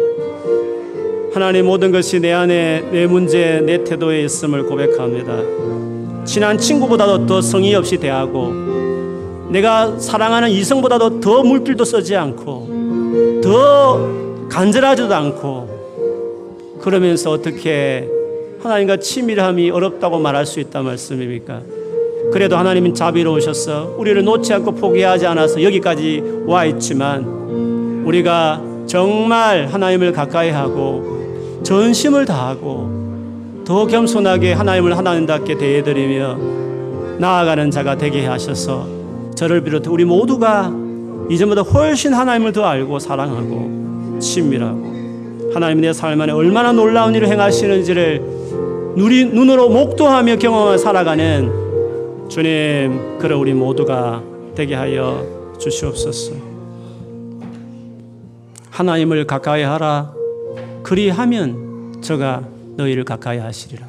하나님 1.36 1.66
모든 1.66 1.92
것이 1.92 2.22
내 2.22 2.32
안에 2.32 2.92
내 2.94 3.06
문제 3.08 3.60
내 3.60 3.84
태도에 3.84 4.22
있음을 4.24 4.68
고백합니다. 4.68 6.24
친한 6.24 6.58
친구보다도 6.58 7.26
더 7.26 7.42
성의 7.42 7.76
없이 7.76 7.98
대하고 7.98 8.54
내가 9.50 10.00
사랑하는 10.00 10.50
이성보다도 10.50 11.20
더 11.20 11.44
물질도 11.44 11.84
쓰지 11.84 12.16
않고 12.16 13.42
더 13.44 14.48
간절하지도 14.48 15.14
않고 15.14 16.80
그러면서 16.80 17.32
어떻게 17.32 18.10
하나님과 18.64 18.96
친밀함이 18.96 19.72
어렵다고 19.72 20.20
말할 20.20 20.46
수 20.46 20.62
있단 20.62 20.86
말씀입니까? 20.86 21.64
그래도 22.32 22.56
하나님은 22.56 22.94
자비로우셔서 22.94 23.96
우리를 23.98 24.24
놓지 24.24 24.54
않고 24.54 24.76
포기하지 24.76 25.28
않아서 25.28 25.62
여기까지 25.62 26.24
와 26.46 26.64
있지만 26.64 27.26
우리가 28.06 28.62
정말 28.88 29.68
하나님을 29.68 30.14
가까이 30.14 30.50
하고 30.50 31.14
전심을 31.66 32.26
다하고 32.26 33.63
더 33.66 33.88
겸손하게 33.88 34.53
하나님을 34.53 34.95
하나님답게 34.95 35.57
대해드리며 35.57 36.38
나아가는 37.18 37.72
자가 37.72 37.97
되게 37.97 38.26
하셔서 38.26 38.88
저를 39.36 39.61
비롯해 39.63 39.89
우리 39.89 40.05
모두가 40.05 40.72
이전보다 41.30 41.63
훨씬 41.63 42.13
하나님을 42.13 42.53
더 42.53 42.63
알고 42.63 42.99
사랑하고 42.99 44.20
친밀하고 44.20 44.95
하나님 45.53 45.82
내삶 45.82 46.22
안에 46.22 46.32
얼마나 46.32 46.72
놀라운 46.72 47.16
일을 47.16 47.28
행하시는지를 47.30 48.22
누리, 48.95 49.26
눈으로 49.26 49.68
목도하며 49.70 50.36
경험하며 50.38 50.78
살아가는 50.78 52.30
주님 52.30 53.18
그런 53.18 53.39
우리 53.39 53.53
모두가 53.53 54.22
되게 54.53 54.76
하여 54.76 55.26
주시옵소서. 55.57 56.34
하나님을 58.70 59.26
가까이 59.26 59.63
하라 59.63 60.14
그리하면 60.86 62.00
저가 62.04 62.48
너희를 62.78 63.06
가까이 63.06 63.40
하시리라. 63.40 63.88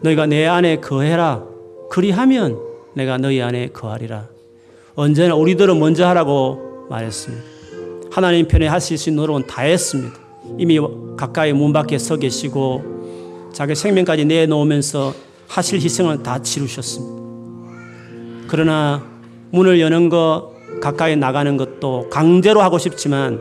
너희가 0.00 0.26
내 0.26 0.44
안에 0.44 0.80
거해라. 0.80 1.44
그리하면 1.88 2.58
내가 2.94 3.16
너희 3.16 3.40
안에 3.40 3.68
거하리라. 3.68 4.26
언제나 4.96 5.36
우리들은 5.36 5.78
먼저 5.78 6.04
하라고 6.08 6.88
말했습니다. 6.90 7.44
하나님 8.10 8.48
편에 8.48 8.66
하실 8.66 8.98
수 8.98 9.08
있는 9.08 9.20
노력은 9.20 9.46
다 9.46 9.62
했습니다. 9.62 10.18
이미 10.58 10.80
가까이 11.16 11.52
문 11.52 11.72
밖에 11.72 11.96
서 11.98 12.16
계시고 12.16 13.52
자기 13.52 13.76
생명까지 13.76 14.24
내놓으면서 14.24 15.14
하실 15.46 15.80
희생을 15.80 16.24
다 16.24 16.42
치르셨습니다. 16.42 17.22
그러나 18.48 19.00
문을 19.52 19.80
여는 19.80 20.08
것, 20.08 20.50
가까이 20.80 21.14
나가는 21.14 21.56
것도 21.56 22.08
강제로 22.10 22.62
하고 22.62 22.78
싶지만 22.78 23.40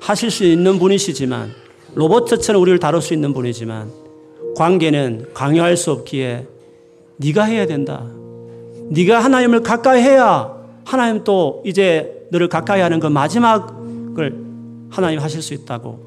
하실 0.00 0.32
수 0.32 0.44
있는 0.44 0.80
분이시지만 0.80 1.61
로버트처럼 1.94 2.60
우리를 2.62 2.78
다룰 2.78 3.02
수 3.02 3.14
있는 3.14 3.32
분이지만 3.32 3.90
관계는 4.56 5.28
강요할 5.34 5.76
수 5.76 5.90
없기에 5.92 6.46
네가 7.18 7.44
해야 7.44 7.66
된다. 7.66 8.04
네가 8.90 9.20
하나님을 9.20 9.62
가까이 9.62 10.02
해야 10.02 10.54
하나님 10.84 11.24
또 11.24 11.62
이제 11.64 12.26
너를 12.30 12.48
가까이 12.48 12.80
하는 12.80 13.00
그 13.00 13.06
마지막을 13.06 14.36
하나님 14.90 15.20
하실 15.20 15.42
수 15.42 15.54
있다고 15.54 15.98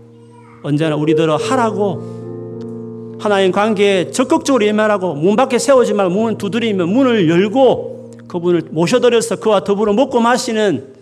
언제나 0.63 0.95
우리들은 0.95 1.35
하라고 1.35 3.17
하나님 3.19 3.51
관계에 3.51 4.11
적극적으로 4.11 4.65
임하라고 4.65 5.15
문 5.15 5.35
밖에 5.35 5.57
세우지 5.57 5.93
말고 5.93 6.13
문을 6.13 6.37
두드리면 6.37 6.89
문을 6.89 7.29
열고 7.29 8.11
그분을 8.27 8.63
모셔드려서 8.71 9.37
그와 9.37 9.63
더불어 9.63 9.93
먹고 9.93 10.19
마시는 10.19 10.93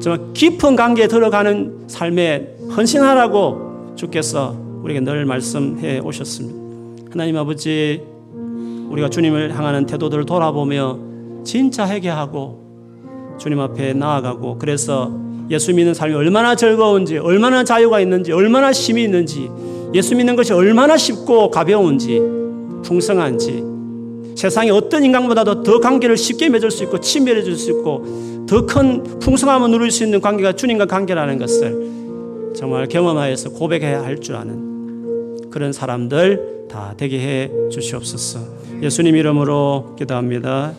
정말 0.00 0.32
깊은 0.32 0.76
관계에 0.76 1.08
들어가는 1.08 1.88
삶에 1.88 2.54
헌신하라고 2.74 3.67
주께서 3.98 4.56
우리에게 4.84 5.00
늘 5.00 5.24
말씀해 5.24 5.98
오셨습니다. 5.98 7.10
하나님 7.10 7.36
아버지, 7.36 8.00
우리가 8.90 9.10
주님을 9.10 9.56
향하는 9.56 9.86
태도들을 9.86 10.24
돌아보며 10.24 10.98
진짜 11.44 11.86
회개하고 11.86 13.36
주님 13.38 13.58
앞에 13.58 13.94
나아가고 13.94 14.58
그래서 14.58 15.12
예수 15.50 15.74
믿는 15.74 15.94
삶이 15.94 16.14
얼마나 16.14 16.54
즐거운지, 16.54 17.18
얼마나 17.18 17.64
자유가 17.64 18.00
있는지, 18.00 18.32
얼마나 18.32 18.70
힘이 18.70 19.02
있는지, 19.04 19.50
예수 19.94 20.14
믿는 20.14 20.36
것이 20.36 20.52
얼마나 20.52 20.96
쉽고 20.96 21.50
가벼운지, 21.50 22.20
풍성한지, 22.84 23.64
세상에 24.36 24.70
어떤 24.70 25.04
인간보다도 25.04 25.64
더 25.64 25.80
관계를 25.80 26.16
쉽게 26.16 26.48
맺을 26.50 26.70
수 26.70 26.84
있고 26.84 27.00
친밀해질 27.00 27.56
수 27.56 27.70
있고 27.72 28.46
더 28.46 28.64
큰 28.64 29.02
풍성함을 29.18 29.70
누릴 29.70 29.90
수 29.90 30.04
있는 30.04 30.20
관계가 30.20 30.52
주님과 30.52 30.86
관계라는 30.86 31.38
것을 31.38 31.97
정말 32.58 32.88
경험하여서 32.88 33.50
고백해야 33.50 34.02
할 34.02 34.18
줄 34.18 34.34
아는 34.34 35.48
그런 35.50 35.72
사람들 35.72 36.66
다 36.68 36.92
되게 36.96 37.20
해 37.20 37.50
주시옵소서. 37.70 38.40
예수님 38.82 39.14
이름으로 39.14 39.94
기도합니다. 39.96 40.72